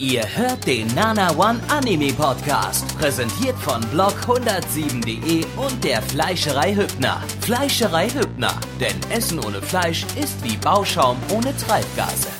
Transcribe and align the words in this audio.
Ihr 0.00 0.24
hört 0.34 0.66
den 0.66 0.86
Nana 0.94 1.30
One 1.36 1.60
Anime 1.68 2.14
Podcast, 2.14 2.96
präsentiert 2.96 3.54
von 3.58 3.82
blog107.de 3.92 5.44
und 5.58 5.84
der 5.84 6.00
Fleischerei 6.00 6.74
Hübner. 6.74 7.22
Fleischerei 7.42 8.08
Hübner, 8.08 8.58
denn 8.80 8.98
Essen 9.10 9.38
ohne 9.44 9.60
Fleisch 9.60 10.04
ist 10.18 10.42
wie 10.42 10.56
Bauschaum 10.56 11.18
ohne 11.30 11.54
Treibgase. 11.54 12.30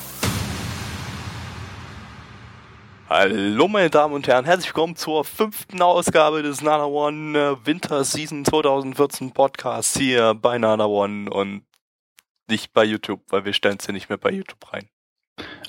Hallo 3.07 3.67
meine 3.67 3.91
Damen 3.91 4.15
und 4.15 4.27
Herren, 4.27 4.45
herzlich 4.45 4.69
willkommen 4.69 4.95
zur 4.95 5.23
fünften 5.23 5.83
Ausgabe 5.83 6.41
des 6.41 6.63
Nana 6.63 6.85
One 6.85 7.37
äh, 7.37 7.67
Winter 7.67 8.03
Season 8.03 8.43
2014 8.43 9.33
Podcasts 9.33 9.95
hier 9.95 10.33
bei 10.33 10.57
Nana 10.57 10.87
One 10.87 11.29
und 11.29 11.63
nicht 12.49 12.73
bei 12.73 12.85
YouTube, 12.85 13.21
weil 13.29 13.45
wir 13.45 13.53
stellen 13.53 13.77
es 13.79 13.85
ja 13.85 13.93
nicht 13.93 14.09
mehr 14.09 14.17
bei 14.17 14.31
YouTube 14.31 14.73
rein. 14.73 14.89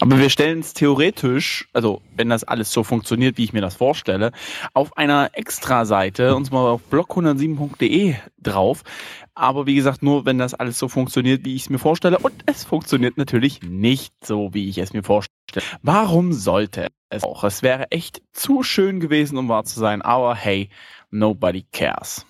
Aber 0.01 0.19
wir 0.19 0.31
stellen 0.31 0.59
es 0.59 0.75
theoretisch, 0.75 1.69
also 1.73 2.03
wenn 2.17 2.29
das 2.29 2.43
alles 2.43 2.73
so 2.73 2.83
funktioniert, 2.83 3.39
wie 3.39 3.45
ich 3.45 3.53
mir 3.53 3.61
das 3.61 3.77
vorstelle, 3.77 4.33
auf 4.75 4.97
einer 4.97 5.31
Extra-Seite, 5.35 6.35
und 6.35 6.47
zwar 6.47 6.73
auf 6.73 6.81
blog107.de 6.91 8.17
drauf. 8.39 8.83
Aber 9.35 9.67
wie 9.67 9.77
gesagt, 9.77 10.03
nur 10.03 10.27
wenn 10.27 10.39
das 10.39 10.55
alles 10.55 10.79
so 10.79 10.89
funktioniert, 10.89 11.45
wie 11.45 11.55
ich 11.55 11.63
es 11.63 11.71
mir 11.71 11.79
vorstelle. 11.79 12.19
Und 12.19 12.35
es 12.47 12.65
funktioniert 12.65 13.17
natürlich 13.17 13.63
nicht 13.63 14.13
so, 14.25 14.53
wie 14.53 14.69
ich 14.69 14.79
es 14.79 14.93
mir 14.93 15.05
vorstelle. 15.05 15.65
Warum 15.83 16.33
sollte 16.33 16.89
es 17.09 17.23
auch? 17.23 17.45
Es 17.45 17.63
wäre 17.63 17.91
echt 17.91 18.23
zu 18.33 18.63
schön 18.63 18.99
gewesen, 18.99 19.39
um 19.39 19.49
wahr 19.49 19.65
zu 19.65 19.79
sein. 19.79 20.03
Aber 20.03 20.35
hey, 20.35 20.69
nobody 21.11 21.65
cares. 21.73 22.27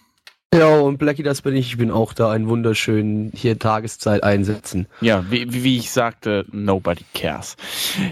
Ja, 0.55 0.79
und 0.81 0.99
Blackie, 0.99 1.23
das 1.23 1.41
bin 1.43 1.57
ich. 1.57 1.69
Ich 1.69 1.77
bin 1.79 1.91
auch 1.91 2.13
da 2.13 2.31
einen 2.31 2.49
wunderschönen 2.49 3.33
hier 3.35 3.59
Tageszeit 3.59 4.23
einsetzen. 4.23 4.87
Ja, 5.01 5.31
wie, 5.31 5.51
wie 5.65 5.79
ich 5.79 5.91
sagte, 5.91 6.45
nobody 6.53 7.05
cares. 7.15 7.57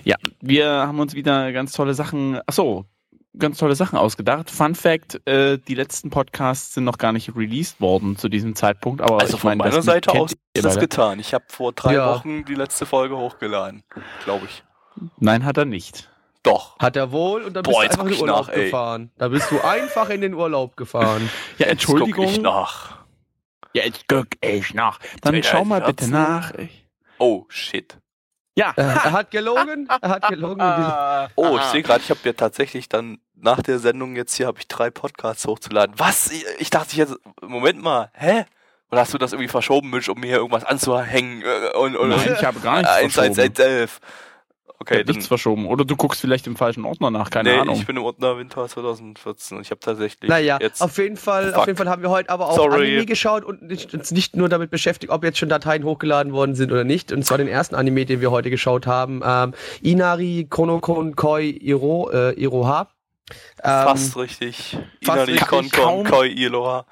Ja, 0.05 0.16
wir 0.41 0.66
haben 0.71 1.01
uns 1.01 1.15
wieder 1.15 1.53
ganz 1.53 1.73
tolle 1.73 1.93
Sachen, 1.93 2.41
ach 2.47 2.55
so, 2.55 2.87
ganz 3.39 3.59
tolle 3.59 3.74
Sachen 3.74 3.99
ausgedacht. 3.99 4.51
Fun 4.51 4.74
Fact, 4.74 5.21
äh, 5.27 5.59
die 5.59 5.74
letzten 5.74 6.09
Podcasts 6.09 6.74
sind 6.74 6.85
noch 6.85 6.97
gar 6.99 7.13
nicht 7.13 7.37
released 7.37 7.80
worden 7.80 8.16
zu 8.16 8.29
diesem 8.30 8.54
Zeitpunkt. 8.54 9.02
Aber 9.02 9.21
also 9.21 9.35
ich 9.35 9.41
von 9.41 9.57
meine, 9.59 9.71
meiner 9.71 9.82
Seite 9.82 10.13
aus 10.13 10.32
ist 10.54 10.65
das 10.65 10.75
beide. 10.77 10.88
getan. 10.88 11.21
Ich 11.21 11.35
habe 11.35 11.45
vor 11.49 11.73
drei 11.73 11.95
Ja. 11.95 12.15
Wochen 12.15 12.45
die 12.47 12.54
letzte 12.54 12.87
Folge 12.87 13.16
hochgeladen, 13.19 13.82
glaube 14.25 14.47
ich. 14.47 14.65
Nein, 15.19 15.45
hat 15.45 15.57
er 15.59 15.66
nicht. 15.66 16.10
Doch. 16.43 16.79
Hat 16.79 16.96
er 16.96 17.13
wohl 17.13 17.43
und 17.43 17.52
dann 17.55 17.63
Boah, 17.65 17.83
bist 17.83 17.96
du 17.96 18.01
einfach 18.01 18.05
in 18.07 18.13
den 18.13 18.21
Urlaub 18.23 18.46
nach, 18.46 18.52
ey. 18.55 18.65
gefahren. 18.65 19.10
Da 19.19 19.29
bist 19.29 19.51
du 19.51 19.60
einfach 19.60 20.09
in 20.09 20.21
den 20.23 20.35
Urlaub 20.35 20.77
gefahren. 20.77 21.30
Ja, 21.59 21.66
Jetzt 21.69 21.87
guck 21.87 21.97
Entschuldigung. 22.01 22.24
ich 22.27 22.41
nach. 22.41 22.99
Ja, 23.74 23.85
jetzt 23.85 24.05
guck 24.09 24.27
ich 24.41 24.74
nach. 24.74 24.99
Dann 25.23 25.43
schau 25.43 25.65
mal 25.65 25.80
bitte 25.82 26.09
nach. 26.09 26.52
Ich- 26.55 26.87
Oh, 27.19 27.45
shit. 27.51 27.99
Ja. 28.57 28.73
Äh, 28.77 28.80
er 28.82 29.13
hat 29.13 29.30
gelogen. 29.30 29.87
Er 30.01 30.09
hat 30.09 30.29
gelogen. 30.29 30.60
Ah, 30.63 31.29
Oh, 31.37 31.57
ich 31.59 31.65
sehe 31.65 31.82
gerade, 31.82 32.01
ich 32.02 32.09
habe 32.10 32.21
ja 32.24 32.32
tatsächlich 32.32 32.88
dann 32.88 33.19
nach 33.35 33.60
der 33.63 33.79
Sendung 33.79 34.16
jetzt 34.16 34.35
hier 34.35 34.47
habe 34.47 34.59
ich 34.59 34.66
drei 34.69 34.91
Podcasts 34.91 35.47
hochzuladen. 35.47 35.95
Was? 35.99 36.30
Ich- 36.30 36.45
Ich 36.59 36.71
dachte 36.71 36.97
jetzt, 36.97 37.15
Moment 37.43 37.82
mal, 37.82 38.10
hä? 38.15 38.45
Oder 38.91 39.02
hast 39.02 39.13
du 39.15 39.19
das 39.19 39.32
irgendwie 39.32 39.49
verschoben, 39.49 39.91
Mitch, 39.91 40.10
um 40.10 40.19
mir 40.19 40.27
hier 40.29 40.37
irgendwas 40.38 40.65
anzuhängen? 40.65 41.43
äh, 41.43 41.77
Und, 41.77 41.95
und, 41.97 42.09
Nein, 42.09 42.35
ich 42.38 42.45
habe 42.45 42.59
gar 42.60 42.79
nichts 42.79 42.91
eins, 42.91 43.19
eins, 43.19 43.37
verschoben. 43.37 43.41
eins, 43.43 43.59
elf. 43.59 44.01
Okay, 44.82 44.95
Ich 44.95 45.00
hab 45.00 45.09
nichts 45.09 45.26
verschoben. 45.26 45.66
Oder 45.66 45.84
du 45.84 45.95
guckst 45.95 46.23
vielleicht 46.23 46.46
im 46.46 46.56
falschen 46.56 46.86
Ordner 46.86 47.10
nach, 47.10 47.28
keine 47.28 47.52
nee, 47.52 47.59
Ahnung. 47.59 47.76
ich 47.76 47.84
bin 47.86 47.98
im 47.98 48.02
Ordner 48.02 48.38
Winter 48.38 48.66
2014. 48.66 49.60
Ich 49.60 49.70
habe 49.70 49.78
tatsächlich 49.80 50.28
Naja, 50.30 50.56
jetzt 50.59 50.80
auf 50.80 50.96
jeden 50.96 51.18
Fall, 51.18 51.48
Fuck. 51.50 51.56
auf 51.59 51.66
jeden 51.66 51.76
Fall 51.76 51.88
haben 51.90 52.00
wir 52.00 52.09
heute 52.09 52.30
aber 52.30 52.48
auch 52.48 52.56
Sorry. 52.56 52.86
Anime 52.88 53.04
geschaut 53.04 53.45
und 53.45 53.60
nicht, 53.62 53.92
uns 53.92 54.10
nicht 54.10 54.36
nur 54.36 54.48
damit 54.48 54.70
beschäftigt, 54.70 55.12
ob 55.12 55.23
jetzt 55.23 55.36
schon 55.36 55.51
Dateien 55.51 55.84
hochgeladen 55.84 56.32
worden 56.32 56.54
sind 56.54 56.73
oder 56.73 56.84
nicht. 56.84 57.12
Und 57.12 57.24
zwar 57.26 57.36
den 57.36 57.46
ersten 57.46 57.74
Anime, 57.74 58.06
den 58.06 58.23
wir 58.23 58.30
heute 58.30 58.48
geschaut 58.48 58.86
haben, 58.86 59.20
ähm, 59.23 59.52
Inari 59.82 60.46
Konokon 60.48 61.14
Koi 61.14 61.51
Iro, 61.51 62.10
äh, 62.10 62.32
Iroha. 62.40 62.88
Ähm, 63.62 63.84
fast 63.84 64.16
richtig. 64.16 64.78
fast 65.04 65.28
Inari 65.28 65.32
richtig, 65.32 65.48
Kon 65.48 65.70
kaum- 65.70 66.04
Kon 66.04 66.10
Koi 66.10 66.28
Iloha. 66.28 66.86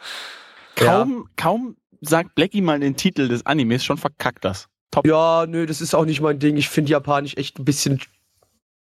kaum, 0.77 1.27
kaum 1.37 1.77
sagt 2.03 2.35
Blackie 2.35 2.61
mal 2.61 2.79
den 2.81 2.97
Titel 2.97 3.29
des 3.29 3.47
Animes, 3.47 3.83
schon 3.85 3.97
verkackt 3.97 4.45
das. 4.45 4.69
Top. 4.99 5.07
Ja, 5.07 5.47
nö, 5.47 5.65
das 5.65 5.81
ist 5.81 5.95
auch 5.95 6.05
nicht 6.05 6.21
mein 6.21 6.41
Ding. 6.41 6.57
Ich 6.57 6.69
finde 6.69 6.91
Japanisch 6.91 7.37
echt 7.37 7.59
ein 7.59 7.65
bisschen 7.65 8.01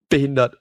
behindert. 0.08 0.58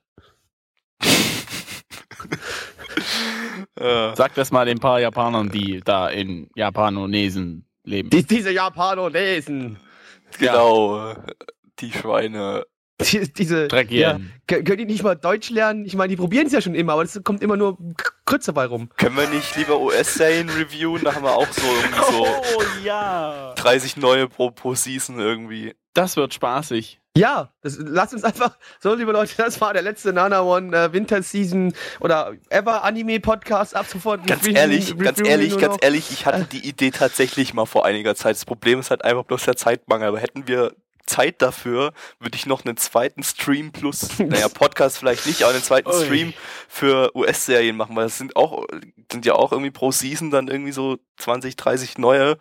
Äh, 3.77 4.15
Sag 4.15 4.33
das 4.35 4.51
mal 4.51 4.65
den 4.65 4.79
paar 4.79 4.99
Japanern, 4.99 5.49
die 5.49 5.81
da 5.83 6.09
in 6.09 6.49
Japanonesen 6.55 7.65
leben. 7.83 8.09
Die, 8.09 8.23
diese 8.23 8.51
Japanolesen. 8.51 9.77
genau, 10.39 11.09
äh, 11.11 11.15
die 11.79 11.91
Schweine. 11.91 12.65
Die, 13.01 13.31
diese. 13.33 13.67
Dreckige. 13.67 13.99
Ja, 13.99 14.19
können 14.47 14.77
die 14.77 14.85
nicht 14.85 15.03
mal 15.03 15.15
Deutsch 15.15 15.49
lernen? 15.49 15.83
Ich 15.85 15.95
meine, 15.95 16.09
die 16.09 16.15
probieren 16.15 16.47
es 16.47 16.53
ja 16.53 16.61
schon 16.61 16.75
immer, 16.75 16.93
aber 16.93 17.03
es 17.03 17.19
kommt 17.23 17.41
immer 17.43 17.57
nur 17.57 17.77
K- 17.97 18.11
Krütze 18.25 18.53
bei 18.53 18.65
rum. 18.65 18.89
Können 18.97 19.17
wir 19.17 19.27
nicht 19.27 19.55
lieber 19.57 19.79
US-Serien 19.81 20.47
reviewen? 20.49 21.03
Da 21.03 21.13
haben 21.13 21.23
wir 21.23 21.35
auch 21.35 21.51
so 21.51 21.61
irgendwie 21.61 22.11
so 22.11 22.25
Oh 22.57 22.63
ja. 22.85 23.53
30 23.57 23.97
neue 23.97 24.29
pro, 24.29 24.51
pro 24.51 24.75
Season 24.75 25.19
irgendwie. 25.19 25.75
Das 25.93 26.15
wird 26.15 26.33
spaßig. 26.33 27.01
Ja, 27.17 27.53
das, 27.61 27.77
lasst 27.79 28.13
uns 28.13 28.23
einfach. 28.25 28.57
So, 28.81 28.93
liebe 28.93 29.11
Leute, 29.13 29.33
das 29.37 29.59
war 29.61 29.71
der 29.73 29.81
letzte 29.81 30.11
Nana 30.11 30.41
One 30.41 30.75
äh, 30.77 30.91
Winter 30.91 31.21
Season 31.23 31.73
oder 32.01 32.33
Ever 32.49 32.83
Anime 32.83 33.19
Podcast. 33.21 33.73
Ab 33.75 33.85
sofort. 33.87 34.25
Ganz 34.27 34.43
reviewen- 34.43 34.55
ehrlich, 34.57 34.97
ganz 34.97 35.19
reviewen 35.19 35.25
ehrlich, 35.31 35.57
ganz 35.57 35.77
ehrlich, 35.81 36.11
ich 36.11 36.25
hatte 36.25 36.45
die 36.45 36.67
Idee 36.67 36.91
tatsächlich 36.91 37.53
mal 37.53 37.65
vor 37.65 37.85
einiger 37.85 38.15
Zeit. 38.15 38.35
Das 38.35 38.43
Problem 38.45 38.79
ist 38.79 38.89
halt 38.89 39.03
einfach 39.05 39.23
bloß 39.23 39.43
der 39.45 39.55
Zeitmangel. 39.55 40.07
Aber 40.09 40.19
hätten 40.19 40.47
wir 40.49 40.73
Zeit 41.05 41.41
dafür, 41.41 41.93
würde 42.19 42.35
ich 42.35 42.45
noch 42.45 42.65
einen 42.65 42.77
zweiten 42.77 43.23
Stream 43.23 43.71
plus, 43.71 44.19
naja, 44.19 44.47
Podcast 44.49 44.97
vielleicht 44.97 45.25
nicht, 45.25 45.43
aber 45.43 45.53
einen 45.53 45.63
zweiten 45.63 45.89
Ui. 45.89 46.03
Stream 46.05 46.33
für 46.67 47.11
US-Serien 47.15 47.77
machen, 47.77 47.95
weil 47.95 48.05
es 48.05 48.17
sind 48.17 48.35
auch, 48.35 48.65
sind 49.11 49.25
ja 49.25 49.33
auch 49.35 49.51
irgendwie 49.51 49.71
pro 49.71 49.91
Season 49.91 50.31
dann 50.31 50.47
irgendwie 50.47 50.71
so 50.71 50.97
20, 51.17 51.55
30 51.55 51.97
neue, 51.97 52.37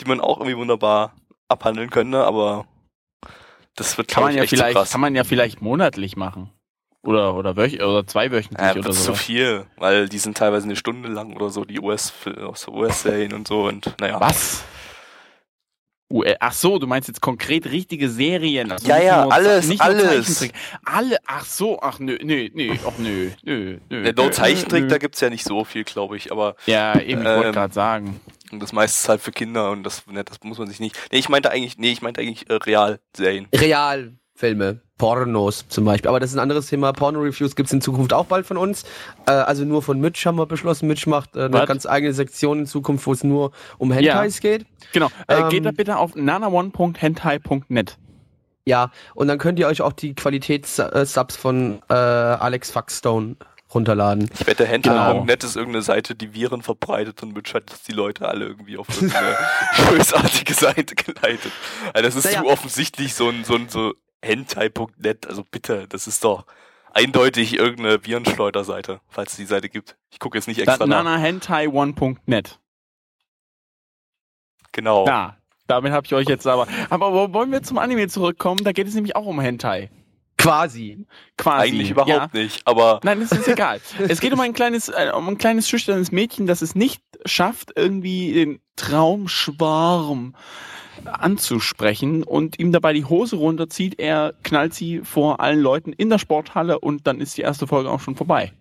die 0.00 0.04
man 0.06 0.20
auch 0.20 0.38
irgendwie 0.38 0.56
wunderbar 0.56 1.14
abhandeln 1.48 1.90
könnte, 1.90 2.24
aber 2.24 2.66
das 3.76 3.98
wird 3.98 4.08
Kann 4.08 4.24
man 4.24 4.34
ja 4.34 4.46
vielleicht, 4.46 4.76
krass. 4.76 4.90
kann 4.90 5.00
man 5.00 5.14
ja 5.14 5.24
vielleicht 5.24 5.60
monatlich 5.60 6.16
machen. 6.16 6.50
Oder, 7.02 7.34
oder, 7.34 7.56
wöch 7.56 7.80
oder 7.80 8.04
zweiwöchentlich 8.04 8.58
Ja, 8.66 8.72
oder 8.72 8.80
das 8.82 8.96
ist 8.96 9.04
so. 9.04 9.12
zu 9.12 9.18
viel, 9.18 9.66
weil 9.76 10.08
die 10.08 10.18
sind 10.18 10.36
teilweise 10.36 10.64
eine 10.64 10.74
Stunde 10.74 11.08
lang 11.08 11.36
oder 11.36 11.50
so, 11.50 11.64
die 11.64 11.78
US, 11.78 12.12
so 12.54 12.72
US-Serien 12.72 13.32
und 13.32 13.46
so 13.46 13.66
und 13.68 13.94
naja. 14.00 14.20
Was? 14.20 14.64
Uh, 16.08 16.22
äh, 16.22 16.36
ach 16.38 16.52
so, 16.52 16.78
du 16.78 16.86
meinst 16.86 17.08
jetzt 17.08 17.20
konkret 17.20 17.66
richtige 17.66 18.08
Serien. 18.08 18.70
Also 18.70 18.86
Ja, 18.88 18.98
ja, 19.02 19.22
nur, 19.24 19.32
alles, 19.32 19.66
nicht 19.66 19.80
alles. 19.80 20.04
Zeichentrick. 20.38 20.52
Alle, 20.84 21.16
ach 21.26 21.44
so, 21.44 21.80
ach 21.80 21.98
nö, 21.98 22.16
nö, 22.22 22.48
nö, 22.54 22.76
ach 22.86 22.96
nö, 22.98 23.30
nö, 23.42 23.78
nö. 23.88 24.02
Der 24.04 24.12
No 24.14 24.30
Zeichentrick, 24.30 24.82
nö. 24.84 24.88
da 24.88 24.98
gibt's 24.98 25.20
ja 25.20 25.30
nicht 25.30 25.44
so 25.44 25.64
viel, 25.64 25.82
glaube 25.82 26.16
ich, 26.16 26.30
aber 26.30 26.54
Ja, 26.66 27.00
eben, 27.00 27.22
ich 27.22 27.26
wollte 27.28 27.48
Ähm, 27.48 27.52
gerade 27.54 27.74
sagen. 27.74 28.20
das 28.52 28.72
meiste 28.72 29.00
ist 29.02 29.08
halt 29.08 29.20
für 29.20 29.32
Kinder 29.32 29.72
und 29.72 29.82
das, 29.82 30.06
ne, 30.06 30.22
das 30.22 30.38
muss 30.44 30.58
man 30.58 30.68
sich 30.68 30.78
nicht. 30.78 30.96
Nee, 31.10 31.18
ich 31.18 31.28
meinte 31.28 31.50
eigentlich, 31.50 31.76
nee, 31.76 31.90
ich 31.90 32.02
meinte 32.02 32.20
eigentlich 32.20 32.48
äh, 32.48 32.54
Realserien. 32.54 33.48
Realfilme, 33.52 34.80
Pornos 34.98 35.66
zum 35.68 35.84
Beispiel. 35.84 36.08
Aber 36.08 36.20
das 36.20 36.30
ist 36.30 36.36
ein 36.36 36.40
anderes 36.40 36.68
Thema. 36.68 36.92
Porno-Reviews 36.92 37.54
gibt 37.54 37.66
es 37.66 37.72
in 37.72 37.80
Zukunft 37.80 38.12
auch 38.12 38.24
bald 38.26 38.46
von 38.46 38.56
uns. 38.56 38.84
Äh, 39.26 39.32
also 39.32 39.64
nur 39.64 39.82
von 39.82 40.00
Mitch 40.00 40.26
haben 40.26 40.36
wir 40.38 40.46
beschlossen. 40.46 40.86
Mitch 40.88 41.08
macht 41.08 41.36
äh, 41.36 41.44
eine 41.44 41.52
Was? 41.52 41.66
ganz 41.66 41.86
eigene 41.86 42.12
Sektion 42.14 42.60
in 42.60 42.66
Zukunft, 42.66 43.06
wo 43.06 43.12
es 43.12 43.22
nur 43.22 43.52
um 43.78 43.92
Hentais 43.92 44.40
geht. 44.40 44.64
Genau, 44.92 45.08
äh, 45.28 45.40
ähm, 45.40 45.48
geht 45.50 45.64
da 45.64 45.70
bitte 45.72 45.96
auf 45.98 46.14
nanaone.hentai.net. 46.14 47.98
Ja, 48.64 48.90
und 49.14 49.28
dann 49.28 49.38
könnt 49.38 49.58
ihr 49.58 49.68
euch 49.68 49.80
auch 49.82 49.92
die 49.92 50.14
Qualitätssubs 50.14 51.36
von 51.36 51.80
äh, 51.88 51.94
Alex 51.94 52.70
Fuckstone 52.70 53.36
runterladen. 53.72 54.28
Ich 54.40 54.46
wette, 54.46 54.64
Hentai.net 54.66 55.40
Genau. 55.40 55.48
ist 55.48 55.56
irgendeine 55.56 55.82
Seite, 55.82 56.14
die 56.14 56.32
Viren 56.34 56.62
verbreitet 56.62 57.22
und 57.22 57.34
Mitch 57.34 57.52
hat 57.54 57.64
die 57.86 57.92
Leute 57.92 58.26
alle 58.28 58.46
irgendwie 58.46 58.76
auf 58.78 58.88
irgendeine 58.88 59.36
bösartige 59.90 60.54
Seite 60.54 60.94
geleitet. 60.94 61.52
Also 61.92 62.06
das 62.08 62.16
ist 62.16 62.24
Naja. 62.24 62.42
zu 62.42 62.46
offensichtlich 62.48 63.14
so 63.14 63.28
ein, 63.28 63.44
so 63.44 63.54
ein, 63.54 63.68
so 63.68 63.92
Hentai.net, 64.26 65.26
also 65.26 65.44
bitte, 65.50 65.86
das 65.88 66.06
ist 66.06 66.24
doch 66.24 66.44
eindeutig 66.92 67.54
irgendeine 67.54 68.04
Virenschleuderseite, 68.04 69.00
falls 69.08 69.32
es 69.32 69.36
die 69.36 69.44
Seite 69.44 69.68
gibt. 69.68 69.96
Ich 70.10 70.18
gucke 70.18 70.36
jetzt 70.38 70.48
nicht 70.48 70.60
Da, 70.66 70.72
extra 70.72 70.86
nach. 70.86 71.04
nanahentai1.net. 71.04 72.58
Genau. 74.72 75.06
Ja, 75.06 75.36
damit 75.66 75.92
habe 75.92 76.06
ich 76.06 76.14
euch 76.14 76.28
jetzt 76.28 76.46
aber. 76.46 76.66
Aber 76.90 77.12
wo- 77.12 77.32
wollen 77.32 77.50
wir 77.52 77.62
zum 77.62 77.78
Anime 77.78 78.08
zurückkommen? 78.08 78.62
Da 78.64 78.72
geht 78.72 78.86
es 78.86 78.94
nämlich 78.94 79.16
auch 79.16 79.26
um 79.26 79.40
Hentai. 79.40 79.90
Quasi. 80.38 81.06
Quasi. 81.38 81.68
Eigentlich 81.68 81.90
überhaupt 81.90 82.10
ja. 82.10 82.28
nicht, 82.32 82.66
aber 82.66 83.00
Nein, 83.02 83.20
das 83.20 83.32
ist 83.32 83.48
egal. 83.48 83.80
es 84.08 84.20
geht 84.20 84.32
um 84.32 84.40
ein 84.40 84.52
kleines, 84.52 84.88
äh, 84.88 85.10
um 85.14 85.28
ein 85.28 85.38
kleines 85.38 85.68
schüchternes 85.68 86.12
Mädchen, 86.12 86.46
das 86.46 86.60
es 86.62 86.74
nicht 86.74 87.02
schafft, 87.24 87.72
irgendwie 87.74 88.32
den 88.34 88.60
Traumschwarm 88.76 90.36
anzusprechen 91.04 92.22
und 92.22 92.58
ihm 92.58 92.72
dabei 92.72 92.92
die 92.92 93.04
Hose 93.04 93.36
runterzieht. 93.36 93.98
Er 93.98 94.34
knallt 94.42 94.74
sie 94.74 95.00
vor 95.00 95.40
allen 95.40 95.60
Leuten 95.60 95.92
in 95.92 96.10
der 96.10 96.18
Sporthalle 96.18 96.78
und 96.78 97.06
dann 97.06 97.20
ist 97.20 97.36
die 97.36 97.42
erste 97.42 97.66
Folge 97.66 97.90
auch 97.90 98.00
schon 98.00 98.16
vorbei. 98.16 98.52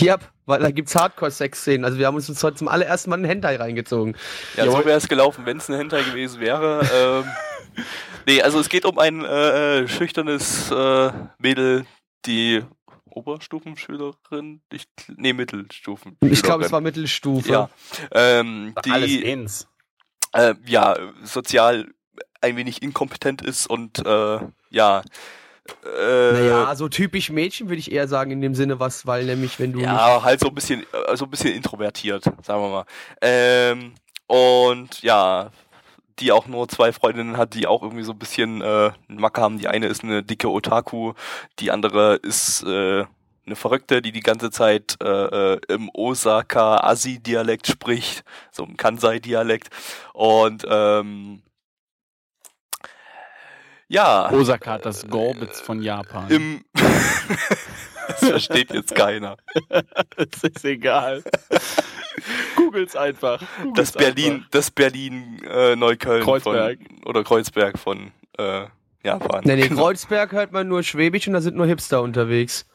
Yep, 0.00 0.20
weil 0.46 0.60
da 0.60 0.70
gibt's 0.70 0.94
Hardcore-Sex-Szenen. 0.94 1.84
Also 1.84 1.98
wir 1.98 2.06
haben 2.06 2.14
uns 2.16 2.42
heute 2.42 2.56
zum 2.56 2.68
allerersten 2.68 3.10
Mal 3.10 3.16
einen 3.16 3.24
Hentai 3.24 3.56
reingezogen. 3.56 4.16
Ja, 4.56 4.64
Jawohl. 4.64 4.80
so 4.80 4.86
wäre 4.86 4.98
es 4.98 5.08
gelaufen, 5.08 5.46
wenn 5.46 5.58
es 5.58 5.68
ein 5.68 5.76
Hentai 5.76 6.02
gewesen 6.02 6.40
wäre. 6.40 7.24
ähm, 7.26 7.84
nee, 8.26 8.42
also 8.42 8.58
es 8.60 8.68
geht 8.68 8.84
um 8.84 8.98
ein 8.98 9.24
äh, 9.24 9.80
äh, 9.80 9.88
schüchternes 9.88 10.70
äh, 10.70 11.12
Mädel, 11.38 11.86
die 12.26 12.62
Oberstufenschülerin? 13.10 14.62
Ich, 14.72 14.84
nee, 15.16 15.32
Mittelstufen. 15.32 16.16
Ich 16.20 16.42
glaube, 16.42 16.64
es 16.64 16.72
war 16.72 16.80
Mittelstufe. 16.80 17.50
Ja. 17.50 17.70
Ähm, 18.12 18.72
Doch 18.74 18.92
Alles 18.92 19.10
die 19.10 19.26
eins. 19.26 19.68
Äh, 20.32 20.54
ja 20.66 20.96
sozial 21.22 21.86
ein 22.40 22.56
wenig 22.56 22.82
inkompetent 22.82 23.42
ist 23.42 23.66
und 23.68 24.04
äh, 24.06 24.38
ja. 24.70 25.02
Äh, 25.84 26.32
Naja, 26.32 26.74
so 26.76 26.88
typisch 26.88 27.30
Mädchen 27.30 27.68
würde 27.68 27.80
ich 27.80 27.92
eher 27.92 28.08
sagen, 28.08 28.30
in 28.30 28.40
dem 28.40 28.54
Sinne, 28.54 28.80
was, 28.80 29.06
weil 29.06 29.24
nämlich, 29.26 29.58
wenn 29.58 29.72
du 29.72 29.80
Ja, 29.80 30.22
halt 30.22 30.40
so 30.40 30.48
ein 30.48 30.54
bisschen, 30.54 30.82
äh, 31.08 31.16
so 31.16 31.24
ein 31.26 31.30
bisschen 31.30 31.52
introvertiert, 31.54 32.24
sagen 32.24 32.62
wir 32.62 32.68
mal. 32.70 32.84
Ähm, 33.20 33.94
und 34.26 35.02
ja, 35.02 35.50
die 36.20 36.32
auch 36.32 36.46
nur 36.46 36.68
zwei 36.68 36.92
Freundinnen 36.92 37.36
hat, 37.36 37.54
die 37.54 37.66
auch 37.66 37.82
irgendwie 37.82 38.02
so 38.02 38.12
ein 38.12 38.18
bisschen 38.18 38.60
äh, 38.60 38.92
einen 39.08 39.20
Macke 39.20 39.40
haben. 39.40 39.58
Die 39.58 39.68
eine 39.68 39.86
ist 39.86 40.02
eine 40.02 40.22
dicke 40.22 40.50
Otaku, 40.50 41.12
die 41.60 41.70
andere 41.70 42.14
ist 42.16 42.62
äh, 42.64 43.04
eine 43.48 43.56
Verrückte, 43.56 44.02
die 44.02 44.12
die 44.12 44.20
ganze 44.20 44.50
Zeit 44.50 44.96
äh, 45.02 45.54
äh, 45.54 45.60
im 45.68 45.90
Osaka-Asi-Dialekt 45.92 47.66
spricht, 47.66 48.22
so 48.52 48.64
im 48.64 48.76
Kansai-Dialekt. 48.76 49.68
Und 50.12 50.66
ähm, 50.68 51.42
ja, 53.88 54.30
Osaka 54.30 54.72
hat 54.72 54.86
das 54.86 55.08
Gorbitz 55.08 55.60
von 55.60 55.82
Japan. 55.82 56.30
im 56.30 56.64
das 58.08 58.18
versteht 58.20 58.72
jetzt 58.72 58.94
keiner. 58.94 59.36
das 60.16 60.44
ist 60.44 60.64
egal. 60.64 61.24
Googles 62.56 62.96
einfach. 62.96 63.40
Googles 63.62 63.92
Das 63.92 63.92
Berlin, 63.92 64.44
das 64.50 64.70
Berlin 64.70 65.42
äh, 65.48 65.74
Neukölln 65.74 66.22
Kreuzberg. 66.22 66.78
von 66.78 67.04
oder 67.06 67.24
Kreuzberg 67.24 67.78
von 67.78 68.12
äh, 68.36 68.66
Japan. 69.02 69.42
Nee, 69.44 69.56
nee, 69.56 69.68
Genau. 69.68 69.84
Kreuzberg 69.84 70.32
hört 70.32 70.52
man 70.52 70.68
nur 70.68 70.82
Schwäbisch 70.82 71.26
und 71.26 71.32
da 71.32 71.40
sind 71.40 71.56
nur 71.56 71.66
Hipster 71.66 72.02
unterwegs. 72.02 72.66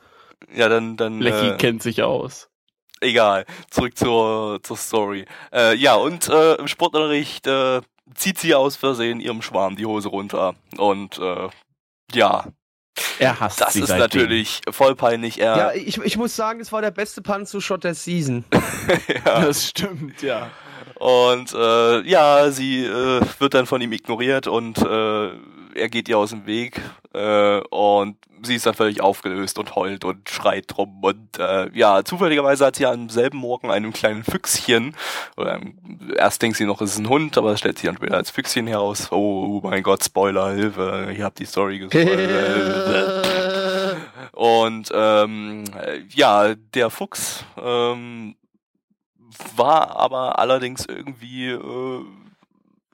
Ja, 0.54 0.70
dann 0.70 0.98
dann. 0.98 1.20
Lecky 1.20 1.50
äh, 1.50 1.58
kennt 1.58 1.84
sich 1.84 2.02
aus. 2.04 2.50
egal. 3.02 3.46
Zurück 3.70 3.98
zur 3.98 4.60
zur 4.64 4.78
Story. 4.78 5.26
Äh, 5.54 5.76
ja, 5.76 5.96
und 5.96 6.28
äh, 6.30 6.56
im 6.56 6.68
Sportunterricht 6.68 7.46
äh, 7.48 7.82
zieht 8.16 8.38
sie 8.40 8.56
aus 8.56 8.76
Versehen 8.76 9.20
ihrem 9.20 9.42
Schwarm 9.42 9.76
die 9.76 9.86
Hose 9.86 10.10
runter 10.10 10.56
und 10.78 11.18
äh, 11.20 11.50
ja, 12.14 12.46
Er 13.20 13.40
hasst 13.40 13.60
das 13.62 13.74
sie 13.74 13.82
ist 13.82 13.88
seitdem. 13.88 14.22
natürlich 14.22 14.62
voll 14.70 14.96
peinlich. 14.96 15.40
Er, 15.40 15.58
Ja, 15.58 15.74
ich, 15.74 15.98
ich 15.98 16.18
muss 16.18 16.36
sagen, 16.36 16.60
es 16.60 16.72
war 16.72 16.82
der 16.82 16.92
beste 16.92 17.22
Panzo-Shot 17.22 17.84
der 17.84 17.96
Season. 17.96 18.46
ja. 19.26 19.42
Das 19.42 19.68
stimmt, 19.68 20.22
ja. 20.22 20.52
Und 20.96 21.54
äh, 21.54 22.02
ja, 22.08 22.52
sie 22.52 22.86
äh, 22.86 23.22
wird 23.40 23.54
dann 23.56 23.66
von 23.66 23.82
ihm 23.82 23.92
ignoriert 23.92 24.48
und 24.48 24.78
äh, 24.78 25.32
er 25.76 25.90
geht 25.90 26.10
ihr 26.10 26.18
aus 26.18 26.32
dem 26.32 26.46
Weg 26.46 26.82
äh, 27.14 27.60
und 27.70 28.18
sie 28.44 28.56
ist 28.56 28.66
dann 28.66 28.74
völlig 28.74 29.02
aufgelöst 29.02 29.58
und 29.58 29.76
heult 29.76 30.06
und 30.06 30.30
schreit 30.30 30.66
drum 30.68 31.04
und 31.04 31.40
äh, 31.40 31.70
ja, 31.74 32.04
zufälligerweise 32.04 32.66
hat 32.66 32.76
sie 32.76 32.86
am 32.86 33.10
selben 33.10 33.38
Morgen 33.38 33.72
einem 33.72 33.94
kleinen 33.94 34.24
Füchschen 34.24 34.96
oder 35.38 35.56
ähm, 35.56 35.78
erst 36.18 36.42
denkt 36.42 36.58
sie 36.58 36.66
noch, 36.66 36.82
es 36.82 36.92
ist 36.92 37.00
ein 37.00 37.10
Hund, 37.10 37.38
aber 37.38 37.54
es 37.54 37.60
stellt 37.60 37.78
sich 37.78 37.88
dann 37.88 37.98
später 37.98 38.18
als 38.18 38.32
Füchschen 38.32 38.68
heraus. 38.68 39.12
Oh 39.12 39.62
mein 39.64 39.84
Gott, 39.84 40.04
Spoiler, 40.04 40.52
Hilfe, 40.54 41.10
ich 41.14 41.22
habe 41.22 41.36
die 41.38 41.46
Story 41.46 41.80
gespoilert. 41.80 43.28
Und 44.34 44.92
ähm, 44.94 45.64
äh, 45.80 46.02
ja, 46.10 46.56
der 46.56 46.90
Fuchs 46.90 47.46
ähm, 47.62 48.36
war 49.56 49.96
aber 49.96 50.40
allerdings 50.40 50.86
irgendwie 50.86 51.50
äh, 51.50 52.06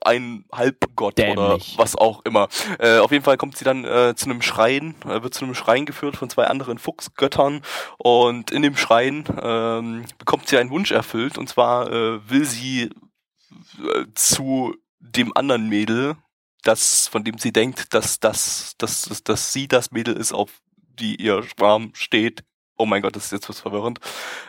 ein 0.01 0.45
Halbgott 0.51 1.19
oder 1.19 1.49
Dämlich. 1.49 1.75
was 1.77 1.95
auch 1.95 2.23
immer. 2.25 2.47
Äh, 2.79 2.99
auf 2.99 3.11
jeden 3.11 3.23
Fall 3.23 3.37
kommt 3.37 3.57
sie 3.57 3.65
dann 3.65 3.85
äh, 3.85 4.15
zu 4.15 4.25
einem 4.25 4.41
Schrein, 4.41 4.95
äh, 5.05 5.21
wird 5.21 5.33
zu 5.33 5.45
einem 5.45 5.55
Schrein 5.55 5.85
geführt 5.85 6.17
von 6.17 6.29
zwei 6.29 6.45
anderen 6.47 6.77
Fuchsgöttern 6.77 7.61
und 7.97 8.51
in 8.51 8.61
dem 8.61 8.77
Schrein 8.77 9.25
ähm, 9.41 10.05
bekommt 10.17 10.47
sie 10.47 10.57
einen 10.57 10.71
Wunsch 10.71 10.91
erfüllt 10.91 11.37
und 11.37 11.49
zwar 11.49 11.91
äh, 11.91 12.29
will 12.29 12.45
sie 12.45 12.83
äh, 12.83 14.05
zu 14.15 14.75
dem 14.99 15.35
anderen 15.35 15.69
Mädel, 15.69 16.15
das 16.63 17.07
von 17.07 17.23
dem 17.23 17.37
sie 17.37 17.53
denkt, 17.53 17.93
dass 17.93 18.19
das, 18.19 18.73
dass, 18.77 19.03
dass, 19.03 19.23
dass 19.23 19.53
sie 19.53 19.67
das 19.67 19.91
Mädel 19.91 20.15
ist, 20.15 20.33
auf 20.33 20.51
die 20.99 21.15
ihr 21.15 21.43
Schwarm 21.43 21.91
steht. 21.93 22.43
Oh 22.81 22.85
mein 22.85 23.01
Gott, 23.01 23.15
das 23.15 23.25
ist 23.25 23.31
jetzt 23.33 23.49
was 23.49 23.59
verwirrend. 23.59 23.99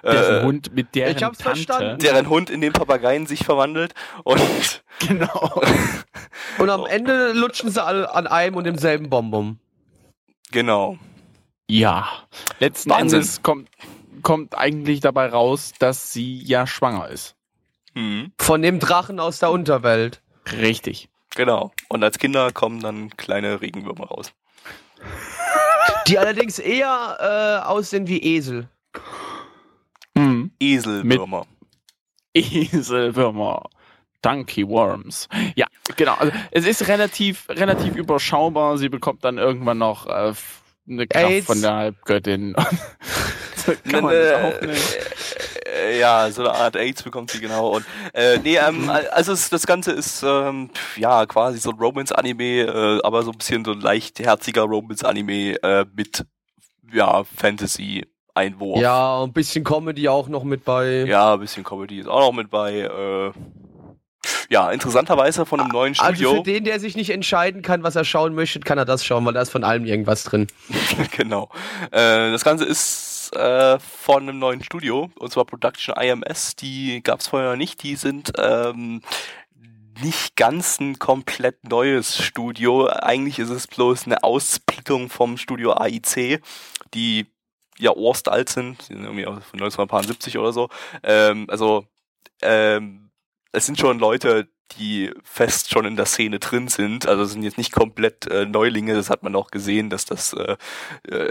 Der 0.04 0.40
Äh, 0.40 0.44
Hund 0.44 0.72
mit 0.72 0.94
deren 0.94 1.16
ich 1.16 1.22
hab's 1.22 1.38
Tante. 1.38 1.64
verstanden. 1.64 1.98
deren 1.98 2.28
Hund 2.28 2.48
in 2.48 2.60
den 2.60 2.72
Papageien 2.72 3.26
sich 3.26 3.44
verwandelt 3.44 3.92
und 4.24 4.82
Genau. 5.06 5.60
Und 6.58 6.70
am 6.70 6.86
Ende 6.86 7.32
lutschen 7.32 7.70
sie 7.70 7.82
alle 7.82 8.12
an 8.14 8.26
einem 8.26 8.54
und 8.56 8.64
demselben 8.64 9.10
Bonbon. 9.10 9.58
genau. 10.50 10.96
Ja. 11.68 12.08
Letzten 12.58 12.90
Wahnsinn. 12.90 13.20
Endes 13.20 13.42
kommt, 13.42 13.68
kommt 14.22 14.56
eigentlich 14.58 15.00
dabei 15.00 15.26
raus, 15.28 15.72
dass 15.78 16.12
sie 16.12 16.42
ja 16.42 16.66
schwanger 16.66 17.08
ist. 17.08 17.34
Mhm. 17.94 18.32
Von 18.40 18.62
dem 18.62 18.78
Drachen 18.80 19.20
aus 19.20 19.38
der 19.38 19.50
Unterwelt. 19.50 20.20
Richtig. 20.52 21.08
Genau. 21.36 21.72
Und 21.88 22.02
als 22.04 22.18
Kinder 22.18 22.50
kommen 22.52 22.80
dann 22.80 23.16
kleine 23.16 23.60
Regenwürmer 23.60 24.06
raus. 24.06 24.32
Die 26.10 26.18
allerdings 26.18 26.58
eher 26.58 27.62
äh, 27.64 27.66
aussehen 27.66 28.08
wie 28.08 28.18
Esel. 28.18 28.68
Hm. 30.16 30.50
Eselwürmer. 30.58 31.46
Eselwürmer. 32.34 33.62
Donkey 34.20 34.66
Worms. 34.68 35.28
Ja, 35.54 35.66
genau. 35.96 36.14
Also 36.14 36.32
es 36.50 36.66
ist 36.66 36.88
relativ, 36.88 37.48
relativ 37.48 37.94
überschaubar. 37.94 38.76
Sie 38.76 38.88
bekommt 38.88 39.24
dann 39.24 39.38
irgendwann 39.38 39.78
noch 39.78 40.06
äh, 40.06 40.32
eine 40.88 41.06
Kraft 41.06 41.26
AIDS. 41.26 41.46
von 41.46 41.62
der 41.62 41.74
Halbgöttin. 41.74 42.54
kann 43.90 44.02
man 44.04 44.12
äh, 44.12 44.20
das 44.20 44.42
auch 44.42 44.60
nennen. 44.62 44.76
Äh, 45.74 45.98
ja, 45.98 46.30
so 46.30 46.42
eine 46.42 46.52
Art 46.52 46.76
AIDS 46.76 47.02
bekommt 47.02 47.30
sie 47.30 47.40
genau. 47.40 47.68
Und 47.68 47.84
äh, 48.12 48.38
nee, 48.38 48.56
ähm, 48.56 48.90
also 49.12 49.32
es, 49.32 49.50
das 49.50 49.66
Ganze 49.66 49.92
ist 49.92 50.22
ähm, 50.22 50.70
ja 50.96 51.26
quasi 51.26 51.58
so 51.58 51.70
ein 51.70 51.76
Romance-Anime, 51.78 52.62
äh, 52.62 53.00
aber 53.02 53.22
so 53.22 53.30
ein 53.32 53.38
bisschen 53.38 53.64
so 53.64 53.72
ein 53.72 53.80
leicht 53.80 54.18
herziger 54.18 54.62
Romance-Anime 54.62 55.62
äh, 55.62 55.84
mit 55.94 56.24
ja 56.92 57.22
Fantasy-Einwurf. 57.24 58.80
Ja, 58.80 59.22
ein 59.22 59.32
bisschen 59.32 59.64
Comedy 59.64 60.08
auch 60.08 60.28
noch 60.28 60.44
mit 60.44 60.64
bei. 60.64 61.04
Ja, 61.06 61.34
ein 61.34 61.40
bisschen 61.40 61.64
Comedy 61.64 62.00
ist 62.00 62.08
auch 62.08 62.20
noch 62.20 62.32
mit 62.32 62.50
bei. 62.50 62.80
Äh, 62.80 63.32
ja, 64.50 64.70
interessanterweise 64.70 65.46
von 65.46 65.60
einem 65.60 65.70
neuen 65.70 65.94
Also 65.98 66.12
Studio. 66.12 66.34
für 66.34 66.42
den, 66.42 66.64
der 66.64 66.80
sich 66.80 66.96
nicht 66.96 67.10
entscheiden 67.10 67.62
kann, 67.62 67.84
was 67.84 67.94
er 67.94 68.04
schauen 68.04 68.34
möchte, 68.34 68.58
kann 68.60 68.78
er 68.78 68.84
das 68.84 69.04
schauen, 69.04 69.24
weil 69.24 69.32
da 69.32 69.40
ist 69.40 69.50
von 69.50 69.62
allem 69.64 69.84
irgendwas 69.86 70.24
drin. 70.24 70.48
genau. 71.16 71.48
Äh, 71.92 72.32
das 72.32 72.42
Ganze 72.44 72.64
ist 72.64 73.09
äh, 73.32 73.78
von 73.78 74.22
einem 74.22 74.38
neuen 74.38 74.62
Studio, 74.62 75.10
und 75.18 75.32
zwar 75.32 75.44
Production 75.44 75.96
IMS. 75.96 76.56
Die 76.56 77.02
gab 77.02 77.20
es 77.20 77.28
vorher 77.28 77.50
noch 77.50 77.56
nicht. 77.56 77.82
Die 77.82 77.96
sind 77.96 78.32
ähm, 78.38 79.02
nicht 80.02 80.36
ganz 80.36 80.80
ein 80.80 80.98
komplett 80.98 81.68
neues 81.68 82.22
Studio. 82.22 82.88
Eigentlich 82.88 83.38
ist 83.38 83.50
es 83.50 83.66
bloß 83.66 84.06
eine 84.06 84.22
Aussplittung 84.22 85.08
vom 85.08 85.36
Studio 85.36 85.72
AIC, 85.72 86.42
die 86.94 87.26
ja 87.78 87.94
urstalt 87.94 88.48
sind. 88.48 88.80
Die 88.88 88.94
sind 88.94 89.04
irgendwie 89.04 89.24
von 89.24 89.60
1970 89.60 90.38
oder 90.38 90.52
so. 90.52 90.68
Ähm, 91.02 91.46
also 91.48 91.86
ähm, 92.42 93.10
es 93.52 93.66
sind 93.66 93.78
schon 93.78 93.98
Leute, 93.98 94.48
die 94.78 95.12
fest 95.24 95.70
schon 95.70 95.84
in 95.84 95.96
der 95.96 96.06
Szene 96.06 96.38
drin 96.38 96.68
sind. 96.68 97.06
Also 97.06 97.24
sind 97.24 97.42
jetzt 97.42 97.58
nicht 97.58 97.72
komplett 97.72 98.26
äh, 98.26 98.46
Neulinge. 98.46 98.94
Das 98.94 99.10
hat 99.10 99.22
man 99.22 99.34
auch 99.34 99.50
gesehen, 99.50 99.90
dass 99.90 100.04
das 100.04 100.32
äh, 100.32 100.56
äh, 101.08 101.30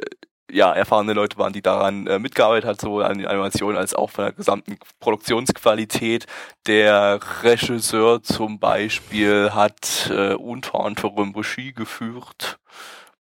ja 0.51 0.72
erfahrene 0.74 1.13
Leute 1.13 1.38
waren, 1.38 1.53
die 1.53 1.62
daran 1.62 2.08
äh, 2.08 2.20
mitgearbeitet 2.20 2.70
hat, 2.70 2.82
sowohl 2.82 3.03
an 3.03 3.18
den 3.18 3.27
Animationen 3.27 3.77
als 3.77 3.94
auch 3.94 4.10
von 4.10 4.25
der 4.25 4.34
gesamten 4.34 4.77
Produktionsqualität. 5.00 6.25
Der 6.68 7.20
Regisseur 7.44 8.22
zum 8.24 8.60
Beispiel 8.60 9.51
hat 9.53 10.12
äh, 10.12 10.34
unter 10.34 10.79
anderem 10.79 11.34
Regie 11.36 11.74
geführt 11.74 12.60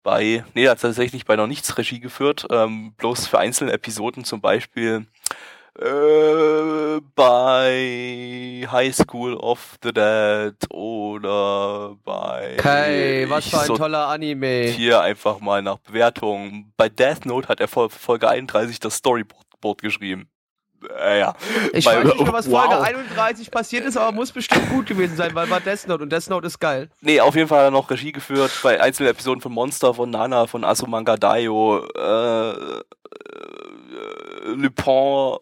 bei, 0.05 0.45
nee, 0.53 0.65
er 0.65 0.71
hat 0.71 0.81
tatsächlich 0.81 1.25
bei 1.25 1.35
noch 1.35 1.47
nichts 1.47 1.77
Regie 1.77 1.99
geführt, 1.99 2.45
ähm, 2.51 2.93
bloß 2.93 3.27
für 3.27 3.39
einzelne 3.39 3.73
Episoden 3.73 4.23
zum 4.23 4.39
Beispiel 4.39 5.07
äh, 5.79 7.01
bei 7.15 8.65
High 8.71 8.95
School 8.95 9.35
of 9.35 9.75
the 9.83 9.91
Dead 9.91 10.55
oder 10.71 11.95
bei 12.03 12.55
Okay, 12.57 13.25
was 13.29 13.49
für 13.49 13.59
ein 13.61 13.67
toller 13.67 14.07
Anime. 14.07 14.67
hier 14.67 15.01
einfach 15.01 15.39
mal 15.39 15.61
nach 15.61 15.79
Bewertungen. 15.79 16.71
Bei 16.77 16.87
Death 16.89 17.25
Note 17.25 17.47
hat 17.47 17.59
er 17.59 17.67
Folge 17.67 18.29
31 18.29 18.79
das 18.79 18.95
Storyboard 18.95 19.81
geschrieben. 19.81 20.29
Äh, 20.99 21.19
ja. 21.19 21.33
Ich 21.73 21.85
weiß 21.85 22.03
nicht 22.03 22.19
mehr, 22.19 22.33
was 22.33 22.49
Wow. 22.49 22.65
Folge 22.65 22.81
31 22.81 23.51
passiert 23.51 23.85
ist, 23.85 23.97
aber 23.97 24.11
muss 24.11 24.31
bestimmt 24.31 24.69
gut 24.69 24.85
gewesen 24.85 25.15
sein, 25.17 25.33
weil 25.33 25.49
war 25.49 25.59
Death 25.59 25.87
Note 25.87 26.03
und 26.03 26.11
Death 26.11 26.29
Note 26.29 26.47
ist 26.47 26.59
geil. 26.59 26.89
Nee, 27.01 27.19
auf 27.19 27.35
jeden 27.35 27.47
Fall 27.47 27.59
hat 27.59 27.65
er 27.67 27.71
noch 27.71 27.89
Regie 27.89 28.11
geführt 28.11 28.51
bei 28.63 28.79
einzelnen 28.79 29.09
Episoden 29.09 29.41
von 29.41 29.51
Monster, 29.51 29.93
von 29.93 30.09
Nana, 30.09 30.47
von 30.47 30.63
Asumanga 30.63 31.17
Daio, 31.17 31.85
äh, 31.95 32.49
äh, 32.51 32.85
Lupin 34.55 35.37